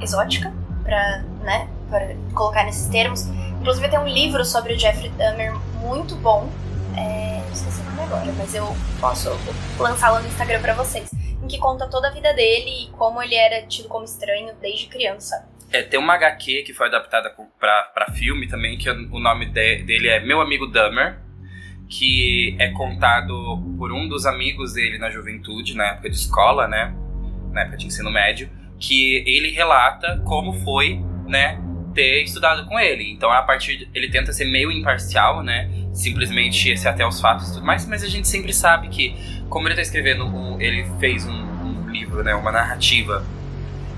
exótica, 0.00 0.52
para, 0.82 1.22
né, 1.42 1.68
para 1.90 2.14
colocar 2.34 2.64
nesses 2.64 2.88
termos. 2.88 3.26
Inclusive 3.60 3.88
tem 3.88 3.98
um 3.98 4.08
livro 4.08 4.44
sobre 4.44 4.72
o 4.72 4.78
Jeffrey 4.78 5.10
Dahmer 5.10 5.54
muito 5.80 6.16
bom. 6.16 6.48
É, 6.96 7.40
esqueci 7.52 7.80
o 7.82 7.84
nome 7.84 8.02
agora, 8.02 8.32
mas 8.36 8.54
eu 8.54 8.66
posso 9.00 9.30
lançá-lo 9.78 10.20
no 10.20 10.26
Instagram 10.28 10.60
pra 10.62 10.74
vocês. 10.74 11.10
Em 11.42 11.46
que 11.46 11.58
conta 11.58 11.86
toda 11.86 12.08
a 12.08 12.10
vida 12.10 12.32
dele 12.34 12.84
e 12.84 12.90
como 12.92 13.22
ele 13.22 13.34
era 13.34 13.66
tido 13.66 13.88
como 13.88 14.04
estranho 14.04 14.54
desde 14.60 14.86
criança. 14.86 15.46
É, 15.72 15.82
tem 15.82 16.00
uma 16.00 16.14
HQ 16.14 16.62
que 16.62 16.74
foi 16.74 16.88
adaptada 16.88 17.32
pra 17.60 18.06
filme 18.12 18.48
também, 18.48 18.76
que 18.76 18.90
o 18.90 19.18
nome 19.20 19.46
de- 19.46 19.82
dele 19.84 20.08
é 20.08 20.20
Meu 20.20 20.40
Amigo 20.40 20.66
Dahmer, 20.66 21.18
que 21.90 22.54
é 22.58 22.68
contado 22.70 23.34
por 23.76 23.92
um 23.92 24.08
dos 24.08 24.24
amigos 24.24 24.74
dele 24.74 24.96
na 24.96 25.10
juventude, 25.10 25.74
na 25.74 25.86
época 25.88 26.08
de 26.08 26.16
escola, 26.16 26.68
né? 26.68 26.94
Na 27.52 27.62
época 27.62 27.76
de 27.78 27.86
ensino 27.86 28.10
médio, 28.10 28.48
que 28.78 29.24
ele 29.26 29.50
relata 29.50 30.22
como 30.24 30.52
foi, 30.52 31.02
né? 31.26 31.60
Ter 31.92 32.22
estudado 32.22 32.64
com 32.66 32.78
ele. 32.78 33.10
Então, 33.10 33.28
a 33.30 33.42
partir. 33.42 33.76
de- 33.76 33.88
ele 33.92 34.08
tenta 34.08 34.32
ser 34.32 34.44
meio 34.44 34.70
imparcial, 34.70 35.42
né? 35.42 35.68
Simplesmente 35.92 36.76
se 36.76 36.86
até 36.88 37.04
os 37.04 37.20
fatos 37.20 37.48
e 37.50 37.54
tudo 37.54 37.66
mais, 37.66 37.84
mas 37.86 38.04
a 38.04 38.08
gente 38.08 38.28
sempre 38.28 38.52
sabe 38.54 38.88
que, 38.88 39.14
como 39.48 39.66
ele 39.66 39.74
tá 39.74 39.82
escrevendo, 39.82 40.24
um, 40.24 40.60
ele 40.60 40.86
fez 41.00 41.26
um, 41.26 41.32
um 41.32 41.90
livro, 41.90 42.22
né? 42.22 42.34
Uma 42.34 42.52
narrativa 42.52 43.26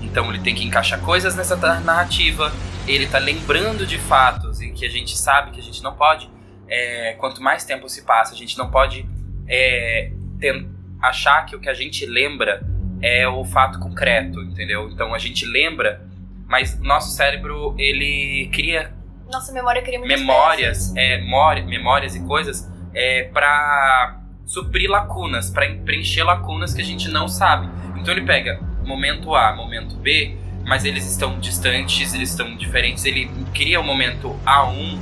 então 0.01 0.29
ele 0.29 0.39
tem 0.39 0.53
que 0.53 0.65
encaixar 0.65 0.99
coisas 0.99 1.33
nessa 1.33 1.55
narrativa. 1.55 2.51
Ele 2.85 3.07
tá 3.07 3.17
lembrando 3.19 3.85
de 3.87 3.97
fatos 3.97 4.59
em 4.61 4.73
que 4.73 4.85
a 4.85 4.89
gente 4.89 5.17
sabe 5.17 5.51
que 5.51 5.59
a 5.61 5.63
gente 5.63 5.81
não 5.81 5.93
pode 5.93 6.29
é, 6.67 7.13
quanto 7.13 7.41
mais 7.41 7.63
tempo 7.63 7.87
se 7.89 8.03
passa, 8.03 8.33
a 8.33 8.37
gente 8.37 8.57
não 8.57 8.69
pode 8.69 9.07
é, 9.47 10.11
ter, 10.39 10.67
achar 11.01 11.45
que 11.45 11.55
o 11.55 11.59
que 11.59 11.69
a 11.69 11.73
gente 11.73 12.05
lembra 12.05 12.63
é 13.01 13.27
o 13.27 13.43
fato 13.43 13.79
concreto, 13.79 14.41
entendeu? 14.41 14.89
Então 14.89 15.13
a 15.13 15.17
gente 15.17 15.45
lembra, 15.45 16.05
mas 16.47 16.79
nosso 16.79 17.11
cérebro 17.11 17.75
ele 17.77 18.49
cria 18.53 18.93
nossa 19.31 19.51
memória 19.51 19.81
cria 19.81 19.99
memórias, 19.99 20.95
é, 20.95 21.17
memórias 21.19 22.15
e 22.15 22.19
coisas 22.19 22.71
é, 22.93 23.23
para 23.33 24.21
suprir 24.45 24.89
lacunas, 24.89 25.49
para 25.49 25.73
preencher 25.77 26.23
lacunas 26.23 26.73
que 26.73 26.81
a 26.81 26.85
gente 26.85 27.09
não 27.09 27.27
sabe. 27.27 27.67
Então 27.99 28.13
ele 28.13 28.25
pega 28.25 28.59
momento 28.85 29.33
A, 29.33 29.55
momento 29.55 29.95
B, 29.95 30.37
mas 30.65 30.85
eles 30.85 31.09
estão 31.09 31.39
distantes, 31.39 32.13
eles 32.13 32.29
estão 32.29 32.55
diferentes. 32.55 33.05
Ele 33.05 33.29
cria 33.53 33.79
o 33.79 33.83
momento 33.83 34.37
A1 34.45 34.99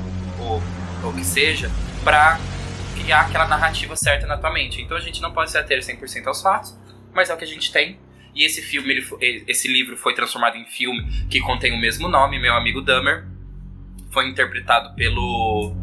ou 1.04 1.14
que 1.14 1.24
seja 1.24 1.70
para 2.04 2.40
criar 2.96 3.22
aquela 3.22 3.48
narrativa 3.48 3.96
certa 3.96 4.28
na 4.28 4.38
tua 4.38 4.52
mente. 4.52 4.82
Então 4.82 4.96
a 4.96 5.00
gente 5.00 5.22
não 5.22 5.32
pode 5.32 5.52
se 5.52 5.58
ater 5.58 5.80
100% 5.80 6.28
aos 6.28 6.42
fatos, 6.42 6.78
mas 7.14 7.30
é 7.30 7.34
o 7.34 7.38
que 7.38 7.44
a 7.44 7.48
gente 7.48 7.72
tem. 7.72 8.00
E 8.34 8.46
esse 8.46 8.62
filme, 8.62 8.92
ele, 8.92 9.44
esse 9.48 9.68
livro 9.68 9.98
foi 9.98 10.14
transformado 10.14 10.56
em 10.56 10.66
filme 10.66 11.04
que 11.30 11.42
contém 11.42 11.74
o 11.74 11.78
mesmo 11.80 12.08
nome, 12.08 12.40
Meu 12.40 12.54
Amigo 12.54 12.82
Dahmer. 12.82 13.26
Foi 14.10 14.28
interpretado 14.28 14.96
pelo 14.96 15.76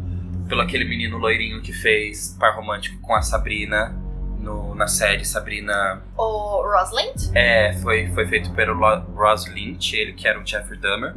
pelo 0.47 0.61
aquele 0.61 0.83
menino 0.83 1.17
loirinho 1.17 1.61
que 1.61 1.71
fez 1.71 2.35
par 2.39 2.55
romântico 2.55 2.99
com 3.01 3.13
a 3.13 3.21
Sabrina 3.21 3.95
no, 4.39 4.73
na 4.73 4.87
série 4.87 5.23
Sabrina. 5.23 6.01
O 6.17 6.63
Rosalind? 6.63 7.31
É, 7.35 7.73
foi, 7.83 8.07
foi 8.07 8.25
feito 8.25 8.51
pelo 8.53 8.73
Ross 9.15 9.45
Lynch, 9.47 9.95
ele 9.95 10.13
que 10.13 10.27
era 10.27 10.39
o 10.39 10.45
Jeffrey 10.45 10.79
Dahmer. 10.79 11.13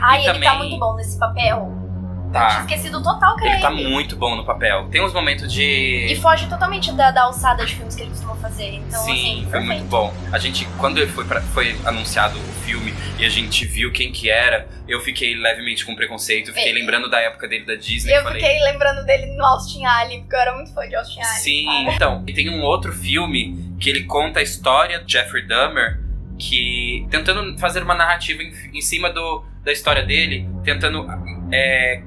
Ai, 0.00 0.18
e 0.18 0.20
ele 0.20 0.26
tá 0.26 0.32
também... 0.34 0.48
tá 0.48 0.58
muito 0.58 0.78
bom 0.78 0.94
nesse 0.94 1.18
papel. 1.18 1.89
Tá. 2.32 2.48
tinha 2.48 2.60
esquecido 2.60 3.02
total 3.02 3.36
que 3.36 3.44
ele. 3.44 3.58
tá 3.58 3.70
muito 3.70 4.16
bom 4.16 4.36
no 4.36 4.44
papel. 4.44 4.88
Tem 4.88 5.02
uns 5.02 5.12
momentos 5.12 5.52
de. 5.52 6.06
E 6.10 6.16
foge 6.16 6.46
totalmente 6.48 6.92
da, 6.92 7.10
da 7.10 7.22
alçada 7.22 7.64
de 7.64 7.74
filmes 7.74 7.94
que 7.94 8.02
ele 8.02 8.10
costuma 8.10 8.36
fazer. 8.36 8.74
Então, 8.74 9.02
Sim, 9.02 9.12
assim, 9.12 9.42
foi 9.42 9.50
perfeito. 9.52 9.66
muito 9.66 9.88
bom. 9.88 10.14
A 10.32 10.38
gente, 10.38 10.64
quando 10.78 11.06
foi, 11.08 11.24
pra, 11.24 11.40
foi 11.40 11.76
anunciado 11.84 12.38
o 12.38 12.52
filme 12.64 12.94
e 13.18 13.24
a 13.24 13.28
gente 13.28 13.66
viu 13.66 13.90
quem 13.90 14.12
que 14.12 14.30
era, 14.30 14.68
eu 14.86 15.00
fiquei 15.00 15.34
levemente 15.34 15.84
com 15.84 15.94
preconceito. 15.94 16.52
Fiquei 16.52 16.70
é. 16.70 16.74
lembrando 16.74 17.10
da 17.10 17.20
época 17.20 17.48
dele 17.48 17.64
da 17.64 17.74
Disney. 17.74 18.12
Eu 18.12 18.22
falei... 18.22 18.40
fiquei 18.40 18.60
lembrando 18.62 19.04
dele 19.04 19.26
no 19.36 19.44
Austin 19.44 19.84
Alley, 19.84 20.20
porque 20.20 20.36
eu 20.36 20.40
era 20.40 20.54
muito 20.54 20.72
fã 20.72 20.88
de 20.88 20.94
Austin 20.94 21.20
Alley. 21.20 21.40
Sim, 21.40 21.64
cara. 21.64 21.94
então. 21.94 22.24
E 22.26 22.32
tem 22.32 22.48
um 22.48 22.62
outro 22.62 22.92
filme 22.92 23.74
que 23.80 23.90
ele 23.90 24.04
conta 24.04 24.40
a 24.40 24.42
história 24.42 25.00
de 25.00 25.12
Jeffrey 25.12 25.46
Dahmer 25.46 26.00
que 26.38 27.06
tentando 27.10 27.58
fazer 27.58 27.82
uma 27.82 27.94
narrativa 27.94 28.42
em, 28.42 28.52
em 28.72 28.80
cima 28.80 29.10
do, 29.10 29.44
da 29.62 29.70
história 29.70 30.02
dele, 30.02 30.48
tentando 30.64 31.06
é, 31.52 32.02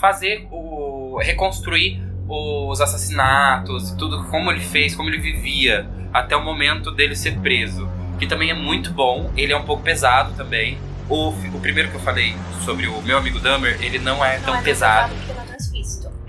fazer 0.00 0.48
o. 0.50 1.18
reconstruir 1.22 2.02
os 2.28 2.80
assassinatos, 2.80 3.90
tudo 3.92 4.24
como 4.28 4.50
ele 4.50 4.60
fez, 4.60 4.94
como 4.94 5.08
ele 5.08 5.18
vivia, 5.18 5.88
até 6.12 6.36
o 6.36 6.44
momento 6.44 6.90
dele 6.90 7.16
ser 7.16 7.38
preso. 7.40 7.88
Que 8.18 8.26
também 8.26 8.50
é 8.50 8.54
muito 8.54 8.92
bom, 8.92 9.32
ele 9.36 9.52
é 9.52 9.56
um 9.56 9.64
pouco 9.64 9.82
pesado 9.82 10.34
também. 10.36 10.78
O, 11.08 11.30
o 11.30 11.60
primeiro 11.60 11.90
que 11.90 11.96
eu 11.96 12.00
falei 12.00 12.36
sobre 12.64 12.86
o 12.86 13.02
meu 13.02 13.18
amigo 13.18 13.40
Dahmer, 13.40 13.76
ele 13.82 13.98
não 13.98 14.24
é 14.24 14.38
não 14.38 14.44
tão 14.44 14.56
é 14.56 14.62
pesado. 14.62 15.12
pesado 15.12 15.40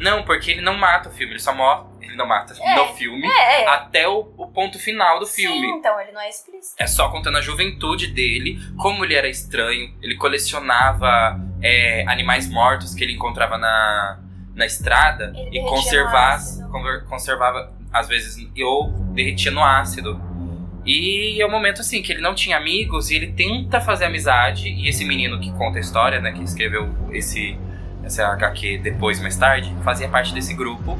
não, 0.01 0.23
porque 0.23 0.51
ele 0.51 0.61
não 0.61 0.75
mata 0.75 1.09
o 1.09 1.11
filme, 1.11 1.33
ele 1.33 1.39
só 1.39 1.53
morre. 1.53 1.91
Ele 2.01 2.15
não 2.15 2.25
mata 2.25 2.53
é, 2.59 2.75
no 2.75 2.87
filme 2.95 3.25
é, 3.25 3.61
é. 3.61 3.67
até 3.67 4.07
o, 4.07 4.33
o, 4.35 4.47
ponto 4.47 4.77
final 4.77 5.19
do 5.19 5.25
Sim, 5.25 5.43
filme. 5.43 5.67
então 5.67 5.97
ele 6.01 6.11
não 6.11 6.19
é 6.19 6.27
explícito. 6.27 6.75
É 6.77 6.85
só 6.85 7.09
contando 7.09 7.37
a 7.37 7.41
juventude 7.41 8.07
dele, 8.07 8.59
como 8.77 9.05
ele 9.05 9.13
era 9.13 9.29
estranho, 9.29 9.93
ele 10.01 10.15
colecionava 10.15 11.39
é, 11.61 12.03
animais 12.07 12.49
mortos 12.49 12.93
que 12.93 13.03
ele 13.03 13.13
encontrava 13.13 13.57
na, 13.57 14.19
na 14.55 14.65
estrada 14.65 15.33
ele 15.35 15.59
e 15.59 15.61
conservava, 15.61 16.43
conservava, 17.07 17.73
às 17.91 18.07
vezes, 18.07 18.47
ou 18.63 18.89
derretia 19.13 19.51
no 19.51 19.63
ácido. 19.63 20.19
E 20.85 21.39
é 21.39 21.45
um 21.45 21.51
momento 21.51 21.81
assim 21.81 22.01
que 22.01 22.11
ele 22.11 22.21
não 22.21 22.33
tinha 22.33 22.57
amigos 22.57 23.11
e 23.11 23.15
ele 23.15 23.27
tenta 23.27 23.79
fazer 23.79 24.05
amizade. 24.05 24.67
E 24.67 24.87
esse 24.87 25.05
menino 25.05 25.39
que 25.39 25.51
conta 25.51 25.77
a 25.77 25.81
história, 25.81 26.19
né, 26.19 26.31
que 26.31 26.43
escreveu 26.43 26.89
esse 27.11 27.57
essa 28.03 28.25
HQ 28.29 28.79
depois, 28.79 29.21
mais 29.21 29.37
tarde, 29.37 29.75
fazia 29.83 30.09
parte 30.09 30.33
desse 30.33 30.55
grupo. 30.55 30.99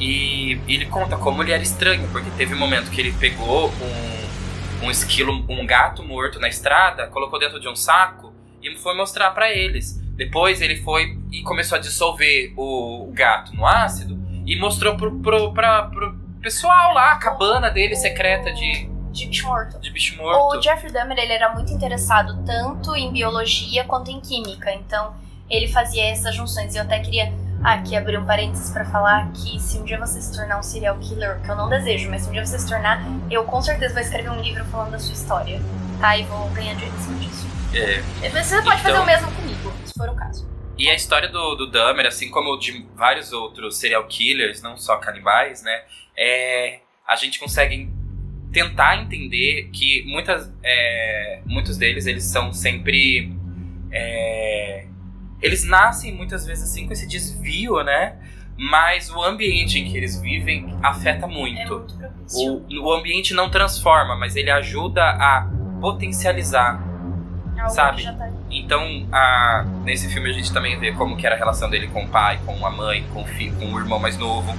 E 0.00 0.58
ele 0.66 0.86
conta 0.86 1.16
como 1.16 1.42
ele 1.42 1.52
era 1.52 1.62
estranho, 1.62 2.08
porque 2.10 2.30
teve 2.30 2.54
um 2.54 2.58
momento 2.58 2.90
que 2.90 3.00
ele 3.00 3.12
pegou 3.12 3.68
um, 3.70 4.86
um 4.86 4.90
esquilo, 4.90 5.44
um 5.48 5.66
gato 5.66 6.02
morto 6.02 6.40
na 6.40 6.48
estrada, 6.48 7.06
colocou 7.08 7.38
dentro 7.38 7.60
de 7.60 7.68
um 7.68 7.76
saco 7.76 8.33
e 8.64 8.76
foi 8.76 8.96
mostrar 8.96 9.30
para 9.30 9.50
eles. 9.50 10.00
Depois 10.16 10.60
ele 10.60 10.76
foi 10.76 11.18
e 11.30 11.42
começou 11.42 11.76
a 11.76 11.80
dissolver 11.80 12.52
o, 12.56 13.08
o 13.08 13.12
gato 13.12 13.54
no 13.54 13.66
ácido 13.66 14.18
e 14.46 14.58
mostrou 14.58 14.96
pro, 14.96 15.18
pro, 15.20 15.52
pra, 15.52 15.82
pro 15.84 16.14
pessoal 16.40 16.94
lá, 16.94 17.12
a 17.12 17.16
cabana 17.16 17.70
dele 17.70 17.96
secreta 17.96 18.52
de, 18.52 18.88
de 19.10 19.26
bicho 19.26 19.46
morto. 19.46 19.80
De 19.80 19.90
bicho 19.90 20.16
morto. 20.16 20.56
O 20.56 20.62
Jeffrey 20.62 20.92
Dahmer 20.92 21.18
ele 21.18 21.32
era 21.32 21.52
muito 21.52 21.72
interessado 21.72 22.42
tanto 22.44 22.94
em 22.94 23.10
biologia 23.12 23.84
quanto 23.84 24.10
em 24.10 24.20
química. 24.20 24.72
Então 24.72 25.14
ele 25.48 25.68
fazia 25.68 26.04
essas 26.04 26.34
junções. 26.34 26.74
E 26.74 26.78
eu 26.78 26.82
até 26.82 26.98
queria 27.00 27.32
aqui 27.64 27.96
abrir 27.96 28.18
um 28.18 28.26
parênteses 28.26 28.70
para 28.70 28.84
falar 28.84 29.32
que 29.32 29.58
se 29.58 29.78
um 29.78 29.84
dia 29.84 29.98
você 29.98 30.20
se 30.20 30.36
tornar 30.36 30.58
um 30.58 30.62
serial 30.62 30.98
killer, 30.98 31.40
que 31.40 31.50
eu 31.50 31.56
não 31.56 31.68
desejo, 31.70 32.10
mas 32.10 32.22
se 32.22 32.28
um 32.28 32.32
dia 32.32 32.44
você 32.44 32.58
se 32.58 32.68
tornar, 32.68 33.02
eu 33.30 33.42
com 33.44 33.62
certeza 33.62 33.94
vou 33.94 34.02
escrever 34.02 34.30
um 34.30 34.40
livro 34.40 34.62
falando 34.66 34.92
da 34.92 34.98
sua 34.98 35.14
história, 35.14 35.58
tá? 35.98 36.16
E 36.16 36.24
vou 36.24 36.50
ganhar 36.50 36.74
dinheiro 36.74 36.94
em 36.94 37.00
cima 37.00 37.18
disso. 37.18 37.46
É. 37.74 38.28
Você 38.28 38.62
pode 38.62 38.80
então, 38.80 38.92
fazer 38.92 38.98
o 38.98 39.06
mesmo 39.06 39.32
comigo, 39.32 39.72
se 39.86 39.94
for 39.96 40.08
o 40.10 40.14
caso. 40.14 40.46
E 40.76 40.90
a 40.90 40.94
história 40.94 41.28
do, 41.28 41.54
do 41.54 41.70
Dahmer, 41.70 42.06
assim 42.06 42.30
como 42.30 42.58
de 42.58 42.86
vários 42.94 43.32
outros 43.32 43.78
serial 43.78 44.04
killers, 44.06 44.60
não 44.60 44.76
só 44.76 44.98
canibais, 44.98 45.62
né? 45.62 45.82
É, 46.16 46.80
a 47.06 47.16
gente 47.16 47.38
consegue 47.38 47.90
tentar 48.52 48.96
entender 49.00 49.70
que 49.72 50.04
muitas, 50.06 50.52
é, 50.62 51.40
muitos 51.46 51.78
deles 51.78 52.06
eles 52.06 52.24
são 52.24 52.52
sempre 52.52 53.32
é, 53.90 54.83
eles 55.44 55.62
nascem 55.62 56.14
muitas 56.14 56.46
vezes 56.46 56.70
assim 56.70 56.86
com 56.86 56.94
esse 56.94 57.06
desvio, 57.06 57.82
né? 57.84 58.16
Mas 58.56 59.10
o 59.10 59.22
ambiente 59.22 59.78
em 59.78 59.84
que 59.84 59.94
eles 59.94 60.18
vivem 60.18 60.74
afeta 60.82 61.26
muito. 61.26 61.84
É 62.00 62.08
muito 62.08 62.80
o, 62.80 62.86
o 62.86 62.92
ambiente 62.92 63.34
não 63.34 63.50
transforma, 63.50 64.16
mas 64.16 64.36
ele 64.36 64.50
ajuda 64.50 65.02
a 65.02 65.46
potencializar, 65.82 66.82
Algo 67.58 67.70
sabe? 67.74 68.04
Tá 68.04 68.30
então, 68.50 69.06
a, 69.12 69.66
nesse 69.82 70.08
filme 70.08 70.30
a 70.30 70.32
gente 70.32 70.50
também 70.50 70.78
vê 70.80 70.92
como 70.92 71.14
que 71.14 71.26
era 71.26 71.34
a 71.34 71.38
relação 71.38 71.68
dele 71.68 71.88
com 71.88 72.04
o 72.04 72.08
pai, 72.08 72.40
com 72.46 72.64
a 72.66 72.70
mãe, 72.70 73.04
com 73.12 73.20
o 73.20 73.26
filho, 73.26 73.54
com 73.56 73.66
o 73.66 73.78
irmão 73.78 73.98
mais 73.98 74.16
novo, 74.16 74.56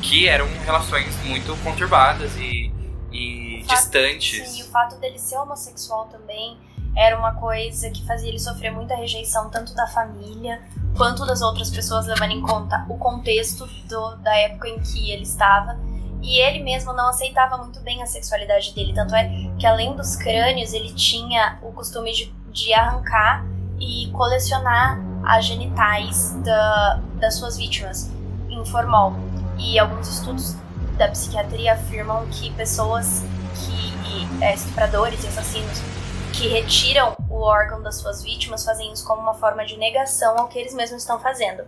que 0.00 0.26
eram 0.26 0.46
relações 0.64 1.22
muito 1.26 1.54
conturbadas 1.62 2.34
e, 2.38 2.72
e 3.12 3.62
fato, 3.66 3.76
distantes. 3.76 4.48
Sim, 4.48 4.62
o 4.62 4.66
fato 4.66 4.96
dele 5.00 5.18
ser 5.18 5.36
homossexual 5.36 6.06
também 6.06 6.56
era 6.96 7.18
uma 7.18 7.34
coisa 7.34 7.90
que 7.90 8.04
fazia 8.06 8.28
ele 8.28 8.38
sofrer 8.38 8.70
muita 8.70 8.94
rejeição, 8.94 9.50
tanto 9.50 9.74
da 9.74 9.86
família 9.88 10.60
quanto 10.96 11.26
das 11.26 11.42
outras 11.42 11.70
pessoas, 11.70 12.06
levando 12.06 12.30
em 12.30 12.40
conta 12.40 12.84
o 12.88 12.96
contexto 12.96 13.66
do, 13.88 14.16
da 14.16 14.34
época 14.36 14.68
em 14.68 14.78
que 14.80 15.10
ele 15.10 15.22
estava. 15.22 15.76
E 16.22 16.38
ele 16.40 16.62
mesmo 16.62 16.92
não 16.92 17.08
aceitava 17.08 17.58
muito 17.58 17.80
bem 17.80 18.02
a 18.02 18.06
sexualidade 18.06 18.74
dele, 18.74 18.94
tanto 18.94 19.14
é 19.14 19.28
que 19.58 19.66
além 19.66 19.94
dos 19.94 20.16
crânios, 20.16 20.72
ele 20.72 20.92
tinha 20.94 21.58
o 21.62 21.72
costume 21.72 22.12
de, 22.12 22.32
de 22.50 22.72
arrancar 22.72 23.44
e 23.78 24.10
colecionar 24.12 24.98
as 25.24 25.44
genitais 25.44 26.34
da, 26.42 27.00
das 27.16 27.34
suas 27.34 27.56
vítimas 27.56 28.10
em 28.48 28.64
formol. 28.64 29.14
E 29.58 29.78
alguns 29.78 30.08
estudos 30.08 30.56
da 30.96 31.08
psiquiatria 31.08 31.74
afirmam 31.74 32.26
que 32.28 32.50
pessoas 32.52 33.22
que 33.54 34.42
é, 34.42 34.54
estupradores 34.54 35.22
e 35.24 35.28
assassinos 35.28 35.82
que 36.36 36.48
retiram 36.48 37.16
o 37.30 37.40
órgão 37.40 37.80
das 37.80 37.96
suas 37.96 38.22
vítimas 38.22 38.64
fazem 38.64 38.92
isso 38.92 39.06
como 39.06 39.22
uma 39.22 39.34
forma 39.34 39.64
de 39.64 39.76
negação 39.76 40.38
ao 40.38 40.48
que 40.48 40.58
eles 40.58 40.74
mesmos 40.74 41.02
estão 41.02 41.18
fazendo. 41.20 41.62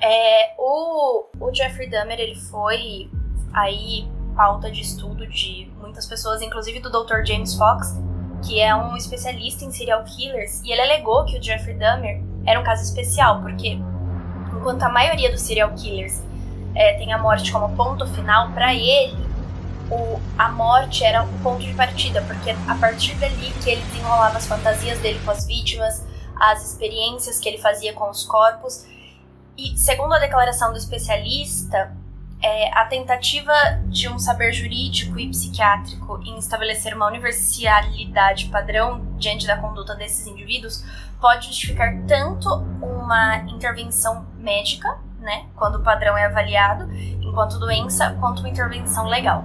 É, 0.00 0.54
o, 0.58 1.26
o 1.38 1.54
Jeffrey 1.54 1.88
Dahmer 1.88 2.20
ele 2.20 2.34
foi 2.34 3.10
aí 3.52 4.06
pauta 4.36 4.70
de 4.70 4.80
estudo 4.80 5.26
de 5.26 5.70
muitas 5.80 6.06
pessoas, 6.06 6.40
inclusive 6.42 6.80
do 6.80 6.90
Dr. 6.90 7.24
James 7.24 7.54
Fox, 7.54 7.98
que 8.46 8.60
é 8.60 8.74
um 8.74 8.96
especialista 8.96 9.64
em 9.64 9.70
serial 9.70 10.04
killers, 10.04 10.62
e 10.62 10.72
ele 10.72 10.80
alegou 10.80 11.24
que 11.24 11.38
o 11.38 11.42
Jeffrey 11.42 11.76
Dahmer 11.76 12.22
era 12.46 12.58
um 12.60 12.64
caso 12.64 12.82
especial, 12.82 13.40
porque 13.42 13.78
enquanto 14.54 14.82
a 14.82 14.88
maioria 14.88 15.30
dos 15.30 15.42
serial 15.42 15.70
killers 15.74 16.22
é, 16.74 16.94
tem 16.94 17.12
a 17.12 17.18
morte 17.18 17.50
como 17.52 17.74
ponto 17.76 18.06
final, 18.06 18.50
para 18.52 18.74
ele 18.74 19.29
o, 19.90 20.20
a 20.38 20.48
morte 20.48 21.04
era 21.04 21.22
o 21.22 21.38
ponto 21.40 21.62
de 21.62 21.74
partida, 21.74 22.22
porque 22.22 22.50
a 22.50 22.74
partir 22.76 23.14
dali 23.16 23.52
que 23.62 23.70
ele 23.70 23.82
desenrolava 23.82 24.38
as 24.38 24.46
fantasias 24.46 24.98
dele 25.00 25.20
com 25.24 25.30
as 25.30 25.46
vítimas, 25.46 26.04
as 26.36 26.64
experiências 26.64 27.38
que 27.38 27.48
ele 27.48 27.58
fazia 27.58 27.92
com 27.92 28.08
os 28.08 28.24
corpos. 28.24 28.86
E 29.58 29.76
segundo 29.76 30.14
a 30.14 30.18
declaração 30.18 30.72
do 30.72 30.78
especialista, 30.78 31.94
é, 32.42 32.72
a 32.72 32.86
tentativa 32.86 33.52
de 33.86 34.08
um 34.08 34.18
saber 34.18 34.52
jurídico 34.52 35.18
e 35.18 35.28
psiquiátrico 35.28 36.22
em 36.24 36.38
estabelecer 36.38 36.94
uma 36.94 37.06
universalidade 37.06 38.46
padrão 38.46 39.04
diante 39.18 39.46
da 39.46 39.58
conduta 39.58 39.94
desses 39.94 40.26
indivíduos 40.26 40.82
pode 41.20 41.48
justificar 41.48 41.94
tanto 42.06 42.48
uma 42.80 43.36
intervenção 43.48 44.26
médica 44.38 44.98
né? 45.20 45.46
Quando 45.54 45.76
o 45.76 45.82
padrão 45.82 46.16
é 46.16 46.24
avaliado, 46.24 46.90
enquanto 46.92 47.58
doença, 47.58 48.16
quanto 48.18 48.46
intervenção 48.46 49.06
legal. 49.06 49.44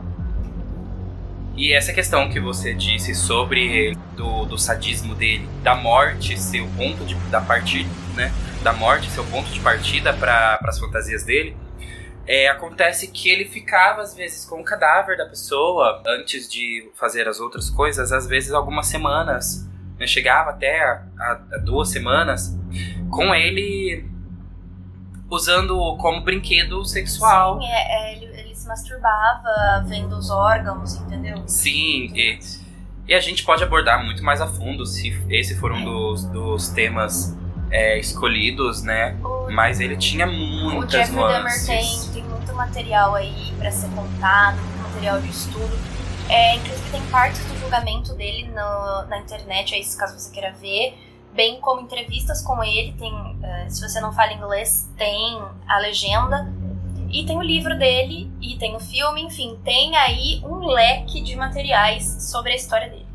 E 1.55 1.73
essa 1.73 1.93
questão 1.93 2.29
que 2.29 2.39
você 2.39 2.73
disse 2.73 3.15
sobre 3.15 3.95
do, 4.15 4.45
do 4.45 4.57
sadismo 4.57 5.15
dele, 5.15 5.47
da 5.63 5.73
morte 5.73 6.37
ser 6.39 6.61
o 6.61 6.67
ponto 6.71 7.05
de, 7.05 7.15
da 7.29 7.39
partida, 7.39 7.89
né? 8.13 8.31
Da 8.61 8.73
morte 8.73 9.09
ser 9.09 9.21
o 9.21 9.25
ponto 9.25 9.49
de 9.49 9.59
partida 9.61 10.13
para 10.13 10.59
as 10.63 10.79
fantasias 10.79 11.23
dele, 11.23 11.55
é, 12.27 12.47
acontece 12.47 13.07
que 13.07 13.29
ele 13.29 13.45
ficava 13.45 14.01
às 14.01 14.15
vezes 14.15 14.45
com 14.45 14.59
o 14.59 14.63
cadáver 14.63 15.17
da 15.17 15.25
pessoa 15.25 16.01
antes 16.07 16.51
de 16.51 16.89
fazer 16.95 17.27
as 17.27 17.39
outras 17.39 17.69
coisas, 17.69 18.11
às 18.11 18.27
vezes 18.27 18.51
algumas 18.51 18.87
semanas, 18.87 19.67
né? 19.97 20.07
chegava 20.07 20.49
até 20.49 20.83
a, 20.83 21.03
a, 21.19 21.31
a 21.53 21.57
duas 21.59 21.89
semanas 21.89 22.57
com 23.09 23.33
ele 23.33 24.05
usando 25.29 25.77
como 25.97 26.21
brinquedo 26.21 26.83
sexual. 26.83 27.61
Sim, 27.61 27.67
é, 27.67 28.11
é, 28.11 28.15
ele 28.15 28.34
se 28.65 28.67
masturbava 28.67 29.85
vendo 29.85 30.17
os 30.17 30.29
órgãos, 30.29 30.95
entendeu? 30.95 31.43
Sim, 31.47 32.11
e, 32.15 32.39
e 33.07 33.13
a 33.13 33.19
gente 33.19 33.43
pode 33.43 33.63
abordar 33.63 34.03
muito 34.03 34.23
mais 34.23 34.41
a 34.41 34.47
fundo 34.47 34.85
se 34.85 35.15
esse 35.29 35.55
for 35.55 35.71
um 35.71 35.83
dos, 35.83 36.25
dos 36.25 36.69
temas 36.69 37.37
é, 37.69 37.99
escolhidos, 37.99 38.81
né? 38.81 39.17
O, 39.23 39.51
Mas 39.51 39.79
ele 39.79 39.95
tinha 39.95 40.25
muitas 40.25 40.83
O 40.83 40.89
Jeffrey 40.89 41.23
Dahmer 41.23 41.65
tem, 41.65 41.99
tem 42.13 42.23
muito 42.23 42.53
material 42.53 43.15
aí 43.15 43.53
para 43.57 43.71
ser 43.71 43.89
contado, 43.89 44.57
muito 44.57 44.79
material 44.79 45.21
de 45.21 45.29
estudo. 45.29 45.77
É, 46.27 46.55
inclusive 46.55 46.89
tem 46.89 47.01
partes 47.11 47.45
do 47.45 47.59
julgamento 47.59 48.15
dele 48.15 48.47
no, 48.47 49.07
na 49.07 49.19
internet, 49.19 49.75
aí 49.75 49.85
caso 49.95 50.17
você 50.17 50.31
queira 50.31 50.51
ver, 50.53 50.97
bem 51.33 51.59
como 51.59 51.81
entrevistas 51.81 52.41
com 52.41 52.63
ele, 52.63 52.93
tem, 52.93 53.13
uh, 53.13 53.69
se 53.69 53.87
você 53.87 54.01
não 54.01 54.11
fala 54.11 54.33
inglês, 54.33 54.89
tem 54.97 55.39
a 55.67 55.77
legenda 55.77 56.51
e 57.15 57.25
tem 57.25 57.37
o 57.37 57.41
livro 57.41 57.79
dele, 57.79 58.29
e 58.41 58.57
tem 58.57 58.75
o 58.75 58.79
filme, 58.79 59.21
enfim, 59.21 59.57
tem 59.63 59.95
aí 59.95 60.41
um 60.43 60.67
leque 60.67 61.23
de 61.23 61.33
materiais 61.37 62.03
sobre 62.29 62.51
a 62.51 62.55
história 62.55 62.89
dele. 62.89 63.05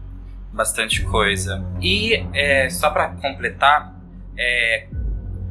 Bastante 0.50 1.02
coisa. 1.02 1.62
E 1.82 2.24
é, 2.32 2.70
só 2.70 2.88
para 2.88 3.08
completar, 3.08 3.94
é, 4.38 4.86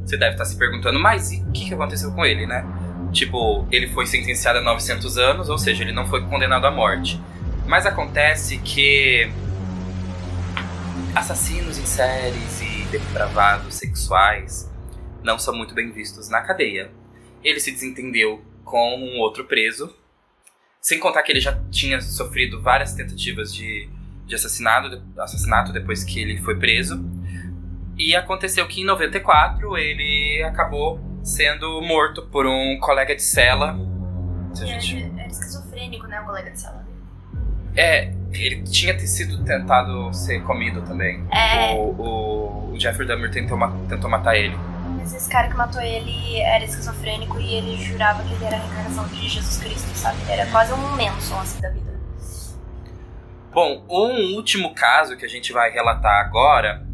você 0.04 0.18
deve 0.18 0.32
estar 0.32 0.46
se 0.46 0.58
perguntando, 0.58 1.00
mas 1.00 1.32
o 1.32 1.52
que, 1.52 1.66
que 1.66 1.74
aconteceu 1.76 2.12
com 2.12 2.26
ele, 2.26 2.48
né? 2.48 2.66
Tipo, 3.12 3.68
ele 3.72 3.88
foi 3.90 4.08
sentenciado 4.08 4.58
a 4.58 4.62
900 4.64 5.16
anos, 5.20 5.48
ou 5.48 5.60
seja, 5.60 5.84
ele 5.84 5.94
não 5.94 6.08
foi 6.08 6.26
condenado 6.26 6.66
à 6.66 6.72
morte. 6.72 7.22
Mas 7.68 7.86
acontece 7.86 8.58
que 8.58 9.32
assassinos 11.14 11.78
em 11.78 11.86
séries 11.86 12.62
e 12.64 12.88
depravados 12.88 13.76
sexuais 13.76 14.68
não 15.24 15.38
são 15.38 15.56
muito 15.56 15.76
bem 15.76 15.92
vistos 15.92 16.30
na 16.30 16.42
cadeia 16.42 16.98
ele 17.44 17.60
se 17.60 17.72
desentendeu 17.72 18.44
com 18.64 18.98
um 18.98 19.20
outro 19.20 19.46
preso. 19.46 19.96
Sem 20.82 21.00
contar 21.00 21.24
que 21.24 21.32
ele 21.32 21.42
já 21.42 21.60
tinha 21.70 22.00
sofrido 22.02 22.62
várias 22.62 22.94
tentativas 22.94 23.54
de, 23.54 23.90
de 24.26 24.36
assassinato, 24.36 25.02
assassinato 25.18 25.74
depois 25.74 26.04
que 26.04 26.22
ele 26.22 26.38
foi 26.38 26.58
preso. 26.58 27.04
E 27.98 28.16
aconteceu 28.16 28.66
que 28.66 28.82
em 28.82 28.86
94 28.86 29.78
ele 29.78 30.42
acabou 30.44 31.00
sendo 31.22 31.82
morto 31.82 32.24
por 32.28 32.46
um 32.46 32.80
colega 32.80 33.14
de 33.16 33.22
cela. 33.22 33.78
Se 34.54 34.66
gente... 34.66 35.04
Era, 35.04 35.22
era 35.22 35.28
esquizofrênico, 35.28 36.08
né? 36.08 36.22
O 36.22 36.26
colega 36.26 36.50
de 36.52 36.60
cela. 36.60 36.88
É, 37.76 38.14
ele 38.32 38.64
tinha 38.64 38.98
sido 39.00 39.44
tentado 39.44 40.14
ser 40.14 40.42
comido 40.44 40.82
também. 40.82 41.24
É. 41.32 41.74
O, 41.74 41.78
o, 41.78 42.72
o 42.74 42.80
Jeffrey 42.80 43.08
Dahmer 43.08 43.32
tentou, 43.32 43.58
tentou 43.88 44.10
matar 44.10 44.36
ele. 44.38 44.56
Mas 45.00 45.14
esse 45.14 45.30
cara 45.30 45.48
que 45.48 45.56
matou 45.56 45.82
ele 45.82 46.42
era 46.42 46.62
esquizofrênico 46.66 47.40
e 47.40 47.54
ele 47.54 47.78
jurava 47.78 48.22
que 48.22 48.34
ele 48.34 48.44
era 48.44 48.58
a 48.58 48.60
reencarnação 48.60 49.08
de 49.08 49.30
Jesus 49.30 49.58
Cristo, 49.58 49.88
sabe? 49.96 50.18
Era 50.28 50.46
quase 50.52 50.74
um 50.74 50.78
Manson, 50.98 51.40
assim, 51.40 51.62
da 51.62 51.70
vida. 51.70 51.98
Bom, 53.54 53.86
um 53.90 54.36
último 54.36 54.76
caso 54.76 55.16
que 55.16 55.26
a 55.26 55.30
gente 55.30 55.54
vai 55.54 55.72
relatar 55.72 56.20
agora 56.20 56.86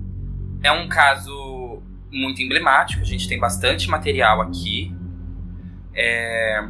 é 0.64 0.72
um 0.72 0.88
caso 0.88 1.82
muito 2.12 2.44
emblemático. 2.44 3.02
A 3.02 3.06
gente 3.06 3.28
tem 3.28 3.40
bastante 3.40 3.90
material 3.90 4.40
aqui. 4.40 4.96
É... 5.96 6.64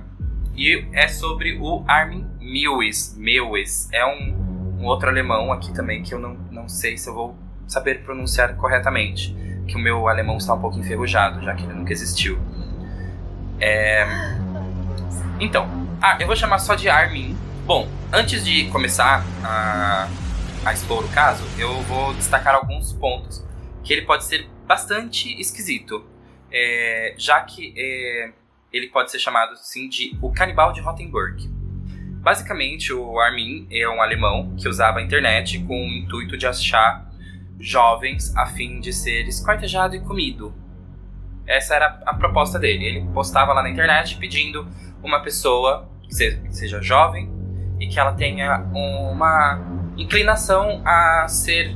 E 0.56 0.88
é 0.94 1.10
sobre 1.10 1.58
o 1.60 1.84
Armin 1.86 2.26
Mewis. 2.40 3.14
Mewis. 3.18 3.90
É 3.92 4.06
um, 4.06 4.80
um 4.80 4.86
outro 4.86 5.10
alemão 5.10 5.52
aqui 5.52 5.74
também 5.74 6.02
que 6.02 6.14
eu 6.14 6.20
não, 6.20 6.36
não 6.50 6.70
sei 6.70 6.98
se 6.98 7.10
eu 7.10 7.14
vou 7.14 7.36
saber 7.68 8.04
pronunciar 8.04 8.56
corretamente 8.56 9.45
que 9.68 9.76
o 9.76 9.80
meu 9.80 10.08
alemão 10.08 10.38
está 10.38 10.54
um 10.54 10.60
pouco 10.60 10.80
enferrujado, 10.80 11.44
já 11.44 11.56
que 11.56 11.64
ele 11.64 11.74
nunca 11.74 11.92
existiu. 11.92 12.40
É... 13.60 14.06
Então, 15.40 15.68
ah, 16.02 16.18
eu 16.20 16.28
vou 16.28 16.36
chamar 16.36 16.60
só 16.60 16.76
de 16.76 16.90
Armin. 16.90 17.36
Bom, 17.66 17.90
antes 18.14 18.46
de 18.46 18.66
começar 18.70 19.26
a, 19.44 20.08
a 20.64 20.74
expor 20.74 21.04
o 21.04 21.10
caso, 21.10 21.44
eu 21.58 21.82
vou 21.84 22.14
destacar 22.14 22.56
alguns 22.56 22.94
pontos 22.94 23.44
que 23.84 23.92
ele 23.92 24.04
pode 24.04 24.26
ser 24.26 24.48
bastante 24.66 25.40
esquisito, 25.40 26.06
é, 26.52 27.16
já 27.18 27.42
que 27.42 27.74
é, 27.78 28.32
ele 28.72 28.88
pode 28.88 29.12
ser 29.12 29.20
chamado 29.20 29.56
sim 29.58 29.88
de 29.90 30.18
o 30.22 30.32
canibal 30.32 30.74
de 30.74 30.82
Rottenburg. 30.82 31.50
Basicamente, 32.22 32.92
o 32.92 33.20
Armin 33.20 33.68
é 33.72 33.88
um 33.88 34.02
alemão 34.02 34.56
que 34.58 34.68
usava 34.68 35.00
a 35.00 35.02
internet 35.02 35.60
com 35.60 35.76
o 35.76 35.88
intuito 35.88 36.38
de 36.38 36.48
achar 36.48 37.10
jovens 37.60 38.36
a 38.36 38.46
fim 38.48 38.80
de 38.80 38.92
ser 38.94 39.28
esquartejado 39.28 39.96
e 39.96 40.00
comido. 40.00 40.54
Essa 41.48 41.76
era 41.76 42.02
a 42.06 42.14
proposta 42.14 42.58
dele. 42.58 42.86
Ele 42.86 43.08
postava 43.14 43.54
lá 43.54 43.62
na 43.62 43.70
internet 43.70 44.18
pedindo 44.18 44.68
uma 45.04 45.22
pessoa 45.22 45.90
que 46.04 46.14
seja 46.14 46.82
jovem 46.82 47.32
e 47.80 47.88
que 47.88 48.00
ela 48.00 48.14
tenha 48.14 48.60
uma 48.74 49.62
inclinação 49.98 50.82
a 50.86 51.28
ser 51.28 51.76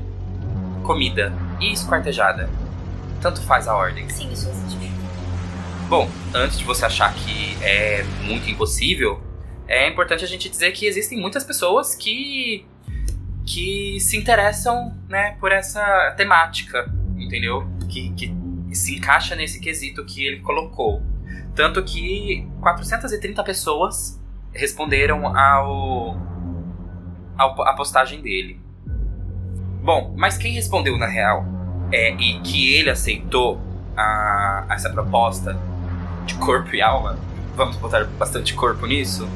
comida 0.83 1.33
e 1.59 1.71
esquartejada. 1.71 2.49
Tanto 3.21 3.41
faz 3.41 3.67
a 3.67 3.75
ordem. 3.75 4.09
Sim, 4.09 4.31
isso 4.31 4.49
existe. 4.49 4.91
Bom, 5.87 6.09
antes 6.33 6.59
de 6.59 6.63
você 6.63 6.85
achar 6.85 7.13
que 7.13 7.57
é 7.63 8.03
muito 8.21 8.49
impossível, 8.49 9.21
é 9.67 9.87
importante 9.87 10.23
a 10.23 10.27
gente 10.27 10.49
dizer 10.49 10.71
que 10.71 10.85
existem 10.85 11.19
muitas 11.19 11.43
pessoas 11.43 11.95
que 11.95 12.65
que 13.49 13.99
se 13.99 14.15
interessam, 14.15 14.95
né, 15.09 15.35
por 15.39 15.51
essa 15.51 16.13
temática, 16.15 16.87
entendeu? 17.17 17.67
Que, 17.89 18.11
que 18.11 18.31
se 18.71 18.97
encaixa 18.97 19.35
nesse 19.35 19.59
quesito 19.59 20.05
que 20.05 20.23
ele 20.23 20.39
colocou. 20.41 21.01
Tanto 21.55 21.83
que 21.83 22.47
430 22.61 23.43
pessoas 23.43 24.21
responderam 24.53 25.35
ao, 25.35 26.15
ao 27.35 27.63
a 27.63 27.73
postagem 27.73 28.21
dele. 28.21 28.61
Bom, 29.81 30.13
mas 30.15 30.37
quem 30.37 30.53
respondeu 30.53 30.95
na 30.95 31.07
real 31.07 31.43
é 31.91 32.11
e 32.13 32.39
que 32.41 32.75
ele 32.75 32.91
aceitou 32.91 33.59
a, 33.97 34.67
essa 34.69 34.91
proposta 34.91 35.59
de 36.27 36.35
corpo 36.35 36.75
e 36.75 36.83
alma, 36.83 37.17
vamos 37.55 37.77
botar 37.77 38.03
bastante 38.03 38.53
corpo 38.53 38.85
nisso. 38.85 39.27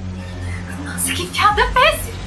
Nossa, 0.83 1.11
que 1.13 1.25
piada 1.25 1.63
péssima! 1.73 2.22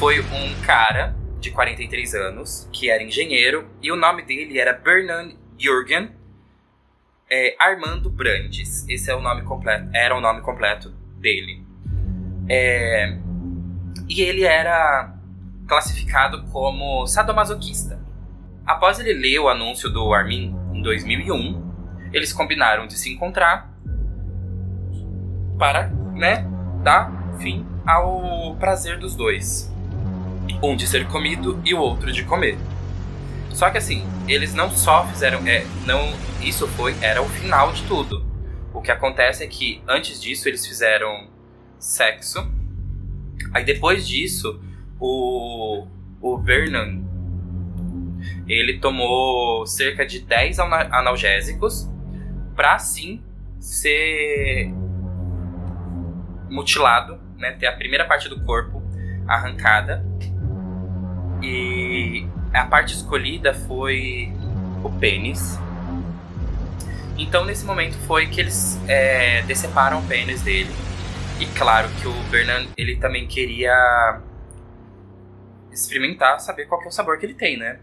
Foi 0.00 0.18
um 0.18 0.58
cara 0.62 1.14
de 1.40 1.50
43 1.50 2.14
anos, 2.14 2.66
que 2.72 2.88
era 2.88 3.02
engenheiro, 3.02 3.68
e 3.82 3.92
o 3.92 3.96
nome 3.96 4.22
dele 4.22 4.58
era 4.58 4.72
Bernard 4.72 5.36
Jürgen 5.58 6.10
é, 7.30 7.54
Armando 7.60 8.08
Brandes. 8.08 8.88
Esse 8.88 9.10
é 9.10 9.14
o 9.14 9.20
nome 9.20 9.42
completo, 9.42 9.90
era 9.92 10.16
o 10.16 10.20
nome 10.22 10.40
completo 10.40 10.90
dele. 11.18 11.66
É, 12.48 13.18
e 14.08 14.22
ele 14.22 14.44
era 14.44 15.14
classificado 15.68 16.44
como 16.44 17.06
sadomasoquista. 17.06 18.02
Após 18.64 18.98
ele 18.98 19.12
ler 19.12 19.38
o 19.38 19.50
anúncio 19.50 19.90
do 19.90 20.14
Armin 20.14 20.56
em 20.72 20.80
2001, 20.80 22.10
eles 22.10 22.32
combinaram 22.32 22.86
de 22.86 22.94
se 22.94 23.12
encontrar 23.12 23.70
para, 25.58 25.88
né, 26.14 26.46
dar 26.82 27.36
fim 27.38 27.66
ao 27.86 28.56
prazer 28.56 28.98
dos 28.98 29.14
dois 29.14 29.70
um 30.62 30.76
de 30.76 30.86
ser 30.86 31.06
comido 31.06 31.60
e 31.64 31.74
o 31.74 31.78
outro 31.78 32.12
de 32.12 32.24
comer. 32.24 32.58
Só 33.50 33.68
que 33.70 33.78
assim, 33.78 34.06
eles 34.28 34.54
não 34.54 34.70
só 34.70 35.06
fizeram, 35.06 35.46
é, 35.46 35.66
não, 35.84 36.12
isso 36.40 36.66
foi 36.68 36.94
era 37.00 37.20
o 37.20 37.28
final 37.28 37.72
de 37.72 37.82
tudo. 37.84 38.24
O 38.72 38.80
que 38.80 38.90
acontece 38.90 39.44
é 39.44 39.46
que 39.46 39.82
antes 39.86 40.20
disso 40.20 40.48
eles 40.48 40.66
fizeram 40.66 41.28
sexo. 41.78 42.50
Aí 43.52 43.64
depois 43.64 44.06
disso, 44.06 44.60
o 44.98 45.86
o 46.20 46.36
Vernon 46.36 47.02
ele 48.46 48.78
tomou 48.78 49.66
cerca 49.66 50.04
de 50.04 50.20
10 50.20 50.58
analgésicos 50.58 51.88
para 52.54 52.74
assim 52.74 53.22
ser 53.58 54.70
mutilado, 56.50 57.18
né, 57.38 57.52
ter 57.52 57.66
a 57.66 57.72
primeira 57.72 58.04
parte 58.04 58.28
do 58.28 58.44
corpo 58.44 58.82
arrancada 59.26 60.04
e 61.42 62.26
a 62.52 62.64
parte 62.66 62.94
escolhida 62.94 63.54
foi 63.54 64.32
o 64.82 64.90
pênis. 64.90 65.58
Então, 67.18 67.44
nesse 67.44 67.64
momento, 67.64 67.96
foi 68.06 68.26
que 68.26 68.40
eles 68.40 68.80
é, 68.88 69.42
deceparam 69.42 70.00
o 70.00 70.06
pênis 70.06 70.42
dele. 70.42 70.70
E 71.38 71.46
claro 71.46 71.88
que 72.00 72.08
o 72.08 72.12
Bernard, 72.30 72.68
ele 72.76 72.96
também 72.96 73.26
queria 73.26 74.20
experimentar, 75.72 76.40
saber 76.40 76.66
qual 76.66 76.82
é 76.82 76.88
o 76.88 76.90
sabor 76.90 77.18
que 77.18 77.26
ele 77.26 77.34
tem, 77.34 77.56
né? 77.56 77.80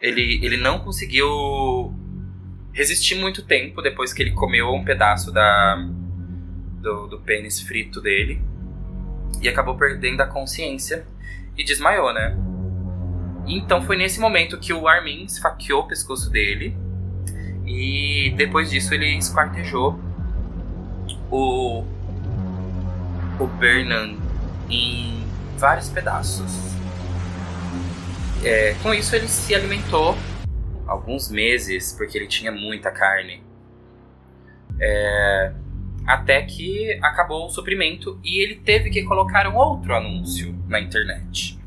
Ele, 0.00 0.44
ele 0.44 0.56
não 0.56 0.78
conseguiu 0.80 1.94
resistir 2.72 3.14
muito 3.14 3.42
tempo 3.44 3.80
depois 3.80 4.12
que 4.12 4.22
ele 4.22 4.32
comeu 4.32 4.72
um 4.72 4.84
pedaço 4.84 5.32
da, 5.32 5.76
do, 6.80 7.06
do 7.06 7.20
pênis 7.20 7.60
frito 7.60 8.00
dele. 8.00 8.42
E 9.40 9.48
acabou 9.48 9.76
perdendo 9.76 10.20
a 10.20 10.26
consciência 10.26 11.06
e 11.56 11.64
desmaiou, 11.64 12.12
né? 12.12 12.36
Então 13.46 13.82
foi 13.82 13.96
nesse 13.96 14.18
momento 14.20 14.58
que 14.58 14.72
o 14.72 14.88
Armin 14.88 15.24
esfaqueou 15.24 15.82
o 15.82 15.86
pescoço 15.86 16.30
dele. 16.30 16.76
E 17.66 18.32
depois 18.36 18.70
disso 18.70 18.92
ele 18.92 19.16
esquartejou 19.16 19.98
o, 21.30 21.84
o 23.38 23.46
Bernan 23.58 24.16
em 24.68 25.24
vários 25.58 25.88
pedaços. 25.88 26.74
É, 28.42 28.74
com 28.82 28.92
isso 28.92 29.16
ele 29.16 29.28
se 29.28 29.54
alimentou 29.54 30.16
alguns 30.86 31.30
meses, 31.30 31.92
porque 31.96 32.18
ele 32.18 32.26
tinha 32.26 32.52
muita 32.52 32.90
carne. 32.90 33.42
É, 34.78 35.52
até 36.06 36.42
que 36.42 36.98
acabou 37.02 37.46
o 37.46 37.50
suprimento 37.50 38.18
e 38.22 38.42
ele 38.42 38.56
teve 38.56 38.90
que 38.90 39.02
colocar 39.02 39.48
um 39.48 39.56
outro 39.56 39.94
anúncio 39.94 40.54
na 40.68 40.80
internet. 40.80 41.58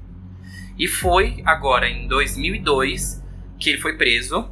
E 0.77 0.87
foi 0.87 1.41
agora 1.45 1.89
em 1.89 2.07
2002 2.07 3.23
que 3.59 3.71
ele 3.71 3.79
foi 3.79 3.97
preso 3.97 4.49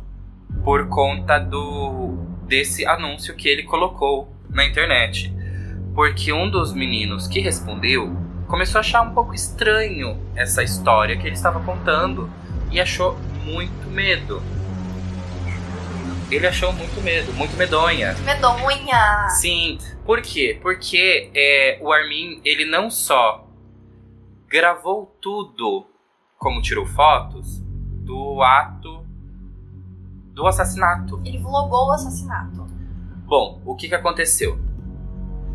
por 0.63 0.87
conta 0.87 1.37
do 1.37 2.17
desse 2.47 2.85
anúncio 2.85 3.35
que 3.35 3.47
ele 3.47 3.63
colocou 3.63 4.33
na 4.49 4.65
internet. 4.65 5.33
Porque 5.93 6.31
um 6.31 6.49
dos 6.49 6.73
meninos 6.73 7.27
que 7.27 7.39
respondeu 7.39 8.15
começou 8.47 8.79
a 8.79 8.81
achar 8.81 9.01
um 9.01 9.13
pouco 9.13 9.33
estranho 9.33 10.19
essa 10.35 10.63
história 10.63 11.17
que 11.17 11.25
ele 11.25 11.35
estava 11.35 11.59
contando 11.59 12.29
e 12.71 12.79
achou 12.79 13.17
muito 13.43 13.89
medo. 13.89 14.41
Ele 16.35 16.47
achou 16.47 16.73
muito 16.73 17.01
medo, 17.01 17.31
muito 17.31 17.55
medonha. 17.55 18.13
Medonha! 18.25 19.29
Sim. 19.29 19.77
Por 20.05 20.21
quê? 20.21 20.59
Porque 20.61 21.31
é, 21.33 21.79
o 21.81 21.93
Armin, 21.93 22.41
ele 22.43 22.65
não 22.65 22.91
só 22.91 23.47
gravou 24.49 25.15
tudo 25.21 25.87
como 26.37 26.61
tirou 26.61 26.85
fotos 26.85 27.61
do 28.03 28.41
ato 28.41 29.05
do 30.33 30.45
assassinato. 30.45 31.21
Ele 31.23 31.37
vlogou 31.37 31.87
o 31.87 31.91
assassinato. 31.93 32.67
Bom, 33.25 33.61
o 33.65 33.73
que, 33.73 33.87
que 33.87 33.95
aconteceu? 33.95 34.59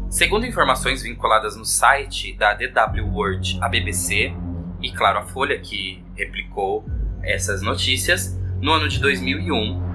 Segundo 0.08 0.46
informações 0.46 1.02
vinculadas 1.02 1.56
no 1.56 1.64
site 1.66 2.32
da 2.32 2.54
DW 2.54 3.06
World, 3.12 3.58
a 3.60 3.68
BBC 3.68 4.34
e, 4.80 4.90
claro, 4.92 5.18
a 5.18 5.26
Folha 5.26 5.60
que 5.60 6.02
replicou 6.16 6.86
essas 7.22 7.60
notícias, 7.60 8.34
no 8.62 8.72
ano 8.72 8.88
de 8.88 8.98
2001, 8.98 9.89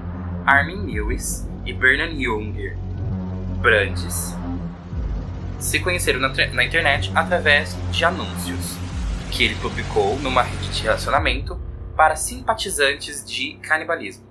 Armin 0.45 0.85
Lewis 0.85 1.47
e 1.65 1.73
Bernard 1.73 2.23
Junger 2.23 2.77
Brandes 3.59 4.35
se 5.59 5.79
conheceram 5.79 6.19
na, 6.19 6.29
na 6.29 6.63
internet 6.63 7.11
através 7.15 7.75
de 7.91 8.05
anúncios 8.05 8.77
que 9.31 9.43
ele 9.43 9.55
publicou 9.55 10.19
numa 10.19 10.43
rede 10.43 10.69
de 10.69 10.83
relacionamento 10.83 11.59
para 11.95 12.15
simpatizantes 12.15 13.25
de 13.25 13.53
canibalismo. 13.55 14.23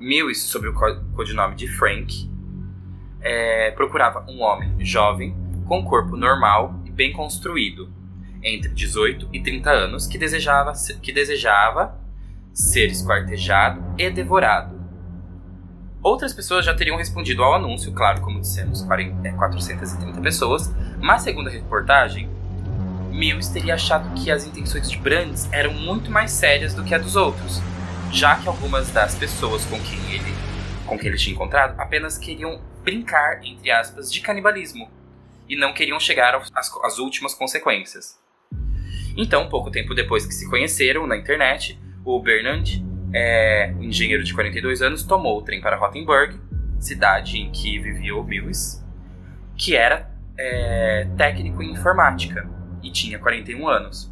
Lewis, 0.00 0.42
sob 0.42 0.66
o 0.66 0.74
codinome 1.14 1.54
de 1.54 1.68
Frank, 1.68 2.28
é, 3.20 3.70
procurava 3.70 4.24
um 4.28 4.42
homem 4.42 4.74
jovem, 4.84 5.36
com 5.66 5.84
corpo 5.84 6.16
normal 6.16 6.74
e 6.84 6.90
bem 6.90 7.12
construído, 7.12 7.92
entre 8.42 8.68
18 8.70 9.28
e 9.32 9.40
30 9.40 9.70
anos, 9.70 10.06
que 10.08 10.18
desejava, 10.18 10.72
que 11.00 11.12
desejava 11.12 11.96
ser 12.52 12.86
esquartejado 12.86 13.80
e 13.96 14.10
devorado. 14.10 14.71
Outras 16.02 16.34
pessoas 16.34 16.64
já 16.64 16.74
teriam 16.74 16.96
respondido 16.96 17.44
ao 17.44 17.54
anúncio, 17.54 17.92
claro, 17.92 18.20
como 18.22 18.40
dissemos, 18.40 18.82
40, 18.82 19.32
430 19.34 20.18
é, 20.18 20.22
pessoas, 20.22 20.68
mas 21.00 21.22
segundo 21.22 21.48
a 21.48 21.52
reportagem, 21.52 22.28
Mills 23.12 23.52
teria 23.52 23.74
achado 23.74 24.12
que 24.14 24.28
as 24.28 24.44
intenções 24.44 24.90
de 24.90 24.98
Brandes 24.98 25.48
eram 25.52 25.72
muito 25.72 26.10
mais 26.10 26.32
sérias 26.32 26.74
do 26.74 26.82
que 26.82 26.92
a 26.92 26.98
dos 26.98 27.14
outros, 27.14 27.60
já 28.10 28.34
que 28.34 28.48
algumas 28.48 28.90
das 28.90 29.14
pessoas 29.14 29.64
com 29.66 29.78
quem 29.78 30.12
ele, 30.12 30.34
com 30.86 30.98
quem 30.98 31.08
ele 31.08 31.16
tinha 31.16 31.34
encontrado 31.34 31.78
apenas 31.80 32.18
queriam 32.18 32.60
brincar, 32.82 33.44
entre 33.44 33.70
aspas, 33.70 34.12
de 34.12 34.20
canibalismo 34.20 34.90
e 35.48 35.54
não 35.54 35.72
queriam 35.72 36.00
chegar 36.00 36.34
às, 36.34 36.76
às 36.82 36.98
últimas 36.98 37.32
consequências. 37.32 38.18
Então, 39.16 39.48
pouco 39.48 39.70
tempo 39.70 39.94
depois 39.94 40.26
que 40.26 40.34
se 40.34 40.50
conheceram 40.50 41.06
na 41.06 41.16
internet, 41.16 41.78
o 42.04 42.18
Bernard, 42.18 42.84
é, 43.12 43.72
engenheiro 43.80 44.24
de 44.24 44.32
42 44.34 44.82
anos, 44.82 45.02
tomou 45.02 45.38
o 45.38 45.42
trem 45.42 45.60
para 45.60 45.76
Rothenburg, 45.76 46.38
cidade 46.78 47.38
em 47.38 47.50
que 47.50 47.78
vivia 47.78 48.14
o 48.14 48.22
Lewis, 48.22 48.84
que 49.56 49.76
era 49.76 50.10
é, 50.38 51.06
técnico 51.16 51.62
em 51.62 51.72
informática 51.72 52.48
e 52.82 52.90
tinha 52.90 53.18
41 53.18 53.68
anos. 53.68 54.10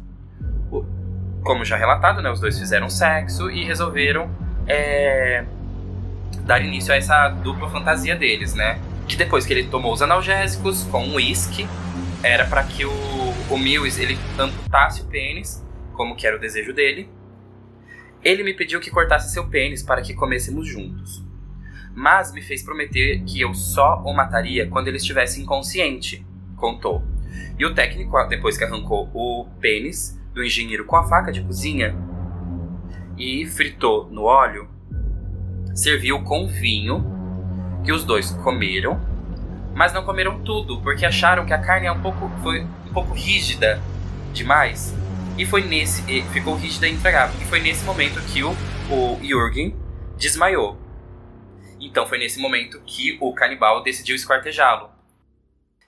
Como 1.43 1.65
já 1.65 1.75
relatado, 1.75 2.21
né, 2.21 2.29
os 2.29 2.39
dois 2.39 2.57
fizeram 2.57 2.89
sexo 2.89 3.49
e 3.49 3.65
resolveram 3.65 4.29
é, 4.67 5.43
dar 6.45 6.61
início 6.61 6.93
a 6.93 6.97
essa 6.97 7.29
dupla 7.29 7.69
fantasia 7.69 8.15
deles, 8.15 8.53
né? 8.53 8.79
Que 9.07 9.15
depois 9.15 9.45
que 9.45 9.53
ele 9.53 9.67
tomou 9.67 9.91
os 9.91 10.01
analgésicos 10.01 10.83
com 10.83 11.03
um 11.03 11.15
uísque, 11.15 11.67
era 12.23 12.45
para 12.45 12.63
que 12.63 12.85
o, 12.85 12.91
o 13.49 13.57
Mills 13.57 14.01
ele 14.01 14.17
amputasse 14.37 15.01
o 15.01 15.05
pênis, 15.05 15.65
como 15.93 16.15
que 16.15 16.25
era 16.25 16.37
o 16.37 16.39
desejo 16.39 16.73
dele. 16.73 17.09
Ele 18.23 18.43
me 18.43 18.53
pediu 18.53 18.79
que 18.79 18.91
cortasse 18.91 19.33
seu 19.33 19.47
pênis 19.47 19.81
para 19.81 20.01
que 20.01 20.13
comêssemos 20.13 20.67
juntos. 20.67 21.23
Mas 21.95 22.31
me 22.31 22.41
fez 22.41 22.61
prometer 22.61 23.23
que 23.23 23.41
eu 23.41 23.53
só 23.53 24.01
o 24.05 24.13
mataria 24.13 24.67
quando 24.67 24.87
ele 24.87 24.97
estivesse 24.97 25.41
inconsciente, 25.41 26.25
contou. 26.55 27.03
E 27.57 27.65
o 27.65 27.73
técnico, 27.73 28.15
depois 28.27 28.57
que 28.57 28.63
arrancou 28.63 29.09
o 29.13 29.47
pênis 29.59 30.19
do 30.33 30.43
engenheiro 30.43 30.85
com 30.85 30.95
a 30.95 31.03
faca 31.03 31.31
de 31.31 31.41
cozinha 31.41 31.95
e 33.17 33.45
fritou 33.47 34.07
no 34.11 34.23
óleo, 34.23 34.69
serviu 35.73 36.23
com 36.23 36.47
vinho 36.47 37.03
que 37.83 37.91
os 37.91 38.03
dois 38.03 38.29
comeram, 38.31 39.01
mas 39.73 39.93
não 39.93 40.03
comeram 40.03 40.39
tudo 40.41 40.79
porque 40.81 41.05
acharam 41.05 41.45
que 41.45 41.53
a 41.53 41.57
carne 41.57 41.87
é 41.87 41.91
um 41.91 42.01
pouco, 42.01 42.29
foi 42.43 42.61
um 42.61 42.93
pouco 42.93 43.13
rígida 43.13 43.81
demais 44.31 44.95
e 45.37 45.45
foi 45.45 45.63
nesse 45.63 46.01
ficou 46.31 46.55
rígida 46.55 46.87
e 46.87 46.93
intragável. 46.93 47.39
E 47.41 47.45
foi 47.45 47.59
nesse 47.59 47.83
momento 47.83 48.21
que 48.21 48.43
o, 48.43 48.51
o 48.89 49.19
Jürgen 49.23 49.75
desmaiou. 50.17 50.79
Então 51.79 52.05
foi 52.05 52.17
nesse 52.17 52.39
momento 52.39 52.81
que 52.85 53.17
o 53.19 53.33
canibal 53.33 53.81
decidiu 53.83 54.15
esquartejá-lo. 54.15 54.91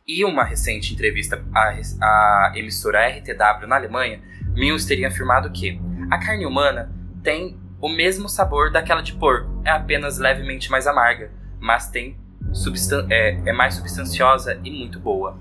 E 0.05 0.25
uma 0.25 0.43
recente 0.43 0.93
entrevista 0.93 1.43
à, 1.53 1.69
à 2.01 2.53
emissora 2.55 3.07
RTW 3.07 3.67
na 3.67 3.75
Alemanha, 3.75 4.21
Mills 4.53 4.87
teria 4.87 5.07
afirmado 5.07 5.51
que 5.51 5.79
a 6.11 6.17
carne 6.17 6.45
humana 6.45 6.91
tem 7.23 7.57
o 7.79 7.87
mesmo 7.87 8.27
sabor 8.27 8.71
daquela 8.71 9.01
de 9.01 9.13
porco, 9.13 9.61
é 9.65 9.69
apenas 9.69 10.17
levemente 10.17 10.69
mais 10.69 10.87
amarga, 10.87 11.31
mas 11.59 11.89
tem 11.89 12.17
é, 13.09 13.49
é 13.49 13.53
mais 13.53 13.75
substanciosa 13.75 14.59
e 14.63 14.71
muito 14.71 14.99
boa. 14.99 15.37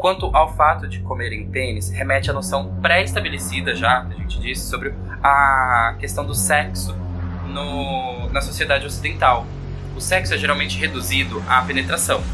Quanto 0.00 0.34
ao 0.34 0.56
fato 0.56 0.88
de 0.88 1.00
comerem 1.00 1.50
pênis, 1.50 1.90
remete 1.90 2.30
à 2.30 2.32
noção 2.32 2.74
pré-estabelecida 2.80 3.74
já, 3.74 4.02
que 4.06 4.14
a 4.14 4.16
gente 4.16 4.40
disse, 4.40 4.66
sobre 4.66 4.94
a 5.22 5.94
questão 6.00 6.24
do 6.24 6.34
sexo 6.34 6.96
no, 7.46 8.30
na 8.30 8.40
sociedade 8.40 8.86
ocidental. 8.86 9.46
O 9.94 10.00
sexo 10.00 10.32
é 10.32 10.38
geralmente 10.38 10.78
reduzido 10.78 11.44
à 11.46 11.60
penetração. 11.60 12.24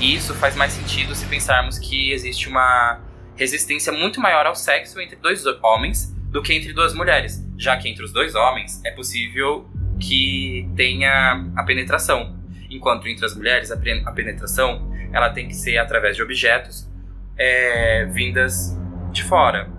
E 0.00 0.16
isso 0.16 0.34
faz 0.34 0.56
mais 0.56 0.72
sentido 0.72 1.14
se 1.14 1.26
pensarmos 1.26 1.78
que 1.78 2.10
existe 2.10 2.48
uma 2.48 2.98
resistência 3.36 3.92
muito 3.92 4.20
maior 4.20 4.44
ao 4.44 4.56
sexo 4.56 5.00
entre 5.00 5.14
dois 5.14 5.46
homens 5.62 6.12
do 6.32 6.42
que 6.42 6.52
entre 6.54 6.72
duas 6.72 6.92
mulheres, 6.92 7.40
já 7.56 7.76
que 7.76 7.88
entre 7.88 8.02
os 8.02 8.12
dois 8.12 8.34
homens 8.34 8.84
é 8.84 8.90
possível 8.90 9.64
que 10.00 10.68
tenha 10.74 11.46
a 11.54 11.62
penetração, 11.62 12.36
enquanto 12.68 13.06
entre 13.06 13.24
as 13.24 13.36
mulheres 13.36 13.70
a 13.70 13.76
penetração 14.10 14.92
ela 15.12 15.30
tem 15.30 15.46
que 15.46 15.54
ser 15.54 15.78
através 15.78 16.16
de 16.16 16.22
objetos 16.24 16.95
é, 17.36 18.04
vindas 18.06 18.76
de 19.12 19.22
fora 19.22 19.70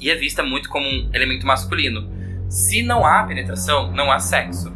e 0.00 0.10
é 0.10 0.16
vista 0.16 0.42
muito 0.42 0.68
como 0.68 0.86
um 0.86 1.10
elemento 1.12 1.46
masculino. 1.46 2.10
Se 2.48 2.82
não 2.82 3.06
há 3.06 3.22
penetração, 3.22 3.92
não 3.92 4.10
há 4.10 4.18
sexo. 4.18 4.72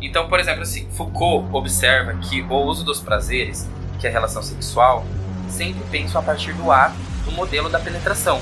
Então, 0.00 0.28
por 0.28 0.38
exemplo, 0.38 0.62
assim, 0.62 0.90
Foucault 0.90 1.48
observa 1.52 2.14
que 2.18 2.42
o 2.42 2.54
uso 2.54 2.84
dos 2.84 3.00
prazeres, 3.00 3.68
que 3.98 4.06
é 4.06 4.10
a 4.10 4.12
relação 4.12 4.42
sexual, 4.42 5.04
sempre 5.48 5.82
pensa 5.90 6.18
a 6.18 6.22
partir 6.22 6.52
do 6.52 6.70
ato 6.70 6.96
do 7.24 7.32
modelo 7.32 7.68
da 7.68 7.78
penetração 7.80 8.40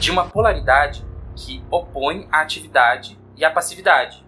de 0.00 0.10
uma 0.10 0.26
polaridade 0.26 1.04
que 1.36 1.62
opõe 1.70 2.26
a 2.30 2.40
atividade 2.40 3.18
e 3.36 3.44
a 3.44 3.50
passividade, 3.50 4.24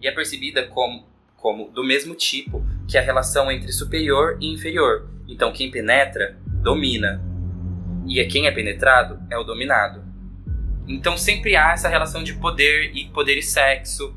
e 0.00 0.08
é 0.08 0.10
percebida 0.12 0.66
como 0.66 1.08
como 1.36 1.70
do 1.70 1.82
mesmo 1.82 2.14
tipo 2.14 2.62
que 2.86 2.98
a 2.98 3.00
relação 3.00 3.50
entre 3.50 3.72
superior 3.72 4.36
e 4.40 4.52
inferior. 4.52 5.08
Então, 5.26 5.52
quem 5.52 5.70
penetra, 5.70 6.38
domina. 6.60 7.22
E 8.06 8.24
quem 8.24 8.46
é 8.46 8.50
penetrado 8.50 9.20
é 9.30 9.36
o 9.38 9.44
dominado. 9.44 10.02
Então, 10.88 11.16
sempre 11.16 11.56
há 11.56 11.72
essa 11.72 11.88
relação 11.88 12.22
de 12.22 12.34
poder 12.34 12.90
e 12.94 13.06
poder 13.10 13.38
e 13.38 13.42
sexo. 13.42 14.14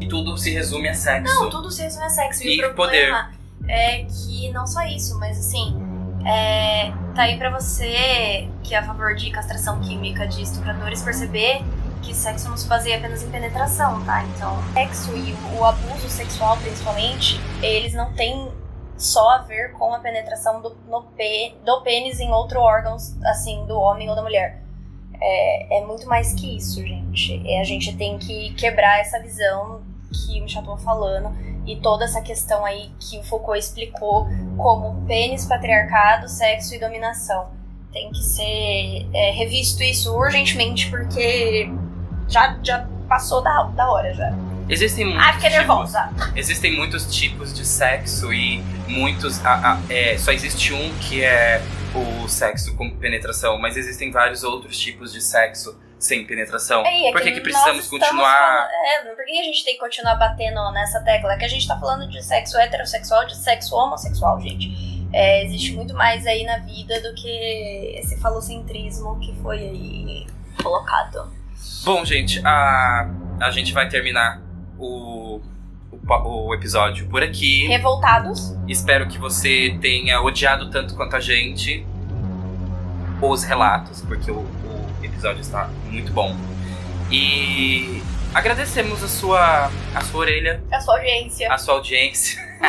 E 0.00 0.06
tudo 0.06 0.36
se 0.36 0.50
resume 0.50 0.88
a 0.88 0.94
sexo. 0.94 1.34
Não, 1.34 1.50
tudo 1.50 1.70
se 1.70 1.82
resume 1.82 2.04
a 2.04 2.10
sexo. 2.10 2.42
E, 2.44 2.58
E 2.58 2.64
o 2.64 2.74
problema 2.74 3.30
é 3.66 4.04
que 4.04 4.50
não 4.52 4.66
só 4.66 4.84
isso, 4.84 5.18
mas 5.18 5.38
assim, 5.38 5.74
é, 6.26 6.92
tá 7.14 7.22
aí 7.22 7.38
pra 7.38 7.50
você 7.50 8.48
que 8.62 8.74
é 8.74 8.78
a 8.78 8.82
favor 8.82 9.14
de 9.14 9.30
castração 9.30 9.80
química 9.80 10.26
de 10.26 10.42
estupradores 10.42 11.02
perceber 11.02 11.62
que 12.02 12.14
sexo 12.14 12.48
não 12.50 12.56
se 12.56 12.68
baseia 12.68 12.98
apenas 12.98 13.22
em 13.22 13.30
penetração, 13.30 14.04
tá? 14.04 14.22
Então, 14.24 14.62
sexo 14.74 15.16
e 15.16 15.34
o 15.56 15.64
abuso 15.64 16.08
sexual, 16.08 16.58
principalmente, 16.58 17.40
eles 17.62 17.94
não 17.94 18.12
têm 18.12 18.48
só 19.04 19.30
a 19.30 19.38
ver 19.38 19.72
com 19.72 19.92
a 19.92 19.98
penetração 19.98 20.60
do, 20.60 20.74
no 20.88 21.02
pê, 21.16 21.54
do 21.64 21.82
pênis 21.82 22.20
em 22.20 22.32
outro 22.32 22.60
órgão, 22.60 22.96
assim, 23.26 23.64
do 23.66 23.78
homem 23.78 24.08
ou 24.08 24.16
da 24.16 24.22
mulher. 24.22 24.62
É, 25.20 25.78
é 25.78 25.86
muito 25.86 26.08
mais 26.08 26.32
que 26.32 26.56
isso, 26.56 26.80
gente. 26.80 27.42
A 27.60 27.64
gente 27.64 27.94
tem 27.96 28.18
que 28.18 28.54
quebrar 28.54 29.00
essa 29.00 29.20
visão 29.20 29.82
que 30.10 30.40
o 30.40 30.44
Michel 30.44 30.62
tava 30.62 30.78
falando 30.78 31.34
e 31.66 31.76
toda 31.76 32.04
essa 32.04 32.20
questão 32.20 32.64
aí 32.64 32.90
que 32.98 33.18
o 33.18 33.22
Foucault 33.24 33.58
explicou 33.58 34.26
como 34.56 35.06
pênis, 35.06 35.44
patriarcado, 35.44 36.28
sexo 36.28 36.74
e 36.74 36.78
dominação. 36.78 37.48
Tem 37.92 38.10
que 38.10 38.22
ser 38.22 39.08
é, 39.12 39.30
revisto 39.32 39.82
isso 39.82 40.14
urgentemente 40.16 40.90
porque 40.90 41.68
já, 42.28 42.58
já 42.62 42.88
passou 43.08 43.42
da, 43.42 43.64
da 43.64 43.90
hora 43.90 44.12
já. 44.14 44.32
Existem 44.68 45.04
muitos 45.06 45.24
Ai, 45.26 45.32
fiquei 45.34 45.50
tipos- 45.50 45.66
nervosa. 45.66 46.10
Existem 46.36 46.76
muitos 46.76 47.14
tipos 47.14 47.52
de 47.54 47.64
sexo 47.66 48.32
e 48.32 48.58
muitos. 48.88 49.44
a- 49.44 49.72
a- 49.74 49.78
é, 49.90 50.16
só 50.18 50.32
existe 50.32 50.72
um 50.72 50.92
que 50.98 51.22
é 51.22 51.60
o 51.94 52.26
sexo 52.28 52.74
com 52.76 52.90
penetração, 52.90 53.58
mas 53.58 53.76
existem 53.76 54.10
vários 54.10 54.42
outros 54.42 54.78
tipos 54.78 55.12
de 55.12 55.20
sexo 55.20 55.78
sem 55.98 56.26
penetração. 56.26 56.82
É, 56.84 57.08
é 57.08 57.12
Por 57.12 57.20
que, 57.22 57.32
que 57.32 57.40
precisamos 57.40 57.86
continuar. 57.88 58.36
falando- 58.36 59.10
é, 59.10 59.14
por 59.14 59.24
que 59.24 59.38
a 59.40 59.44
gente 59.44 59.64
tem 59.64 59.74
que 59.74 59.80
continuar 59.80 60.16
batendo 60.16 60.70
nessa 60.72 61.00
tecla? 61.00 61.32
É 61.34 61.36
que 61.38 61.44
a 61.44 61.48
gente 61.48 61.66
tá 61.68 61.78
falando 61.78 62.08
de 62.10 62.22
sexo 62.22 62.58
heterossexual, 62.58 63.26
de 63.26 63.36
sexo 63.36 63.74
homossexual, 63.74 64.40
gente. 64.40 64.68
É, 65.12 65.44
existe 65.44 65.72
muito 65.72 65.94
mais 65.94 66.26
aí 66.26 66.44
na 66.44 66.58
vida 66.58 67.00
do 67.00 67.14
que 67.14 67.94
esse 67.98 68.18
falocentrismo 68.20 69.18
que 69.20 69.34
foi 69.40 69.58
aí 69.58 70.26
colocado. 70.62 71.32
Bom, 71.84 72.04
gente, 72.04 72.40
a, 72.44 73.08
a 73.40 73.50
gente 73.50 73.72
vai 73.72 73.88
terminar 73.88 74.42
o, 74.78 75.40
o, 75.92 76.46
o 76.48 76.54
episódio 76.54 77.06
por 77.08 77.22
aqui. 77.22 77.66
Revoltados? 77.66 78.54
Espero 78.68 79.06
que 79.08 79.18
você 79.18 79.76
tenha 79.80 80.20
odiado 80.20 80.70
tanto 80.70 80.94
quanto 80.94 81.16
a 81.16 81.20
gente 81.20 81.86
os 83.22 83.42
relatos, 83.44 84.02
porque 84.02 84.30
o, 84.30 84.40
o 84.40 85.04
episódio 85.04 85.40
está 85.40 85.68
muito 85.90 86.12
bom. 86.12 86.36
E 87.10 88.02
agradecemos 88.34 89.02
a 89.02 89.08
sua, 89.08 89.70
a 89.94 90.00
sua 90.02 90.20
orelha, 90.20 90.62
A 90.72 90.80
sua 90.80 90.96
audiência. 90.96 91.52
a 91.52 91.58
sua 91.58 91.74
audiência. 91.74 92.42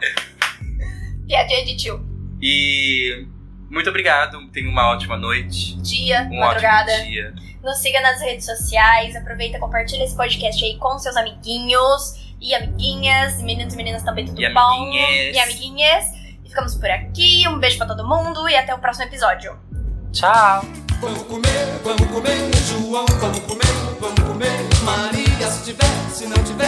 Piadinha 1.26 1.64
de 1.64 1.76
tio. 1.76 2.04
E 2.42 3.26
muito 3.70 3.88
obrigado. 3.88 4.38
Tenha 4.48 4.68
uma 4.68 4.90
ótima 4.90 5.16
noite. 5.16 5.76
Dia, 5.80 6.28
Um 6.30 6.40
madrugada. 6.40 6.92
ótimo 6.92 7.06
dia. 7.08 7.34
Nos 7.62 7.78
siga 7.78 8.00
nas 8.00 8.20
redes 8.20 8.44
sociais. 8.46 9.14
Aproveita 9.16 9.56
e 9.56 9.60
compartilha 9.60 10.04
esse 10.04 10.16
podcast 10.16 10.64
aí 10.64 10.76
com 10.78 10.98
seus 10.98 11.16
amiguinhos 11.16 12.32
e 12.40 12.54
amiguinhas. 12.54 13.40
Meninos 13.42 13.74
e 13.74 13.76
meninas 13.76 14.02
também, 14.02 14.26
tudo 14.26 14.40
E 14.42 14.52
bom? 14.52 14.60
amiguinhas. 14.60 15.36
E 15.36 15.38
amiguinhas. 15.38 16.04
E 16.44 16.48
ficamos 16.48 16.74
por 16.74 16.90
aqui. 16.90 17.46
Um 17.48 17.58
beijo 17.58 17.78
pra 17.78 17.86
todo 17.86 18.06
mundo 18.06 18.48
e 18.48 18.56
até 18.56 18.74
o 18.74 18.78
próximo 18.78 19.04
episódio. 19.06 19.58
Tchau! 20.12 20.64
Vamos 21.00 21.22
comer, 21.22 21.80
vamos 21.82 22.06
comer, 22.10 22.50
João, 22.68 23.06
vamos 23.06 23.38
comer, 23.40 23.96
vamos 24.00 24.20
comer. 24.20 24.84
Maria, 24.84 25.46
se 25.50 25.64
tiver, 25.64 26.10
se 26.10 26.26
não 26.26 26.36
tiver, 26.44 26.66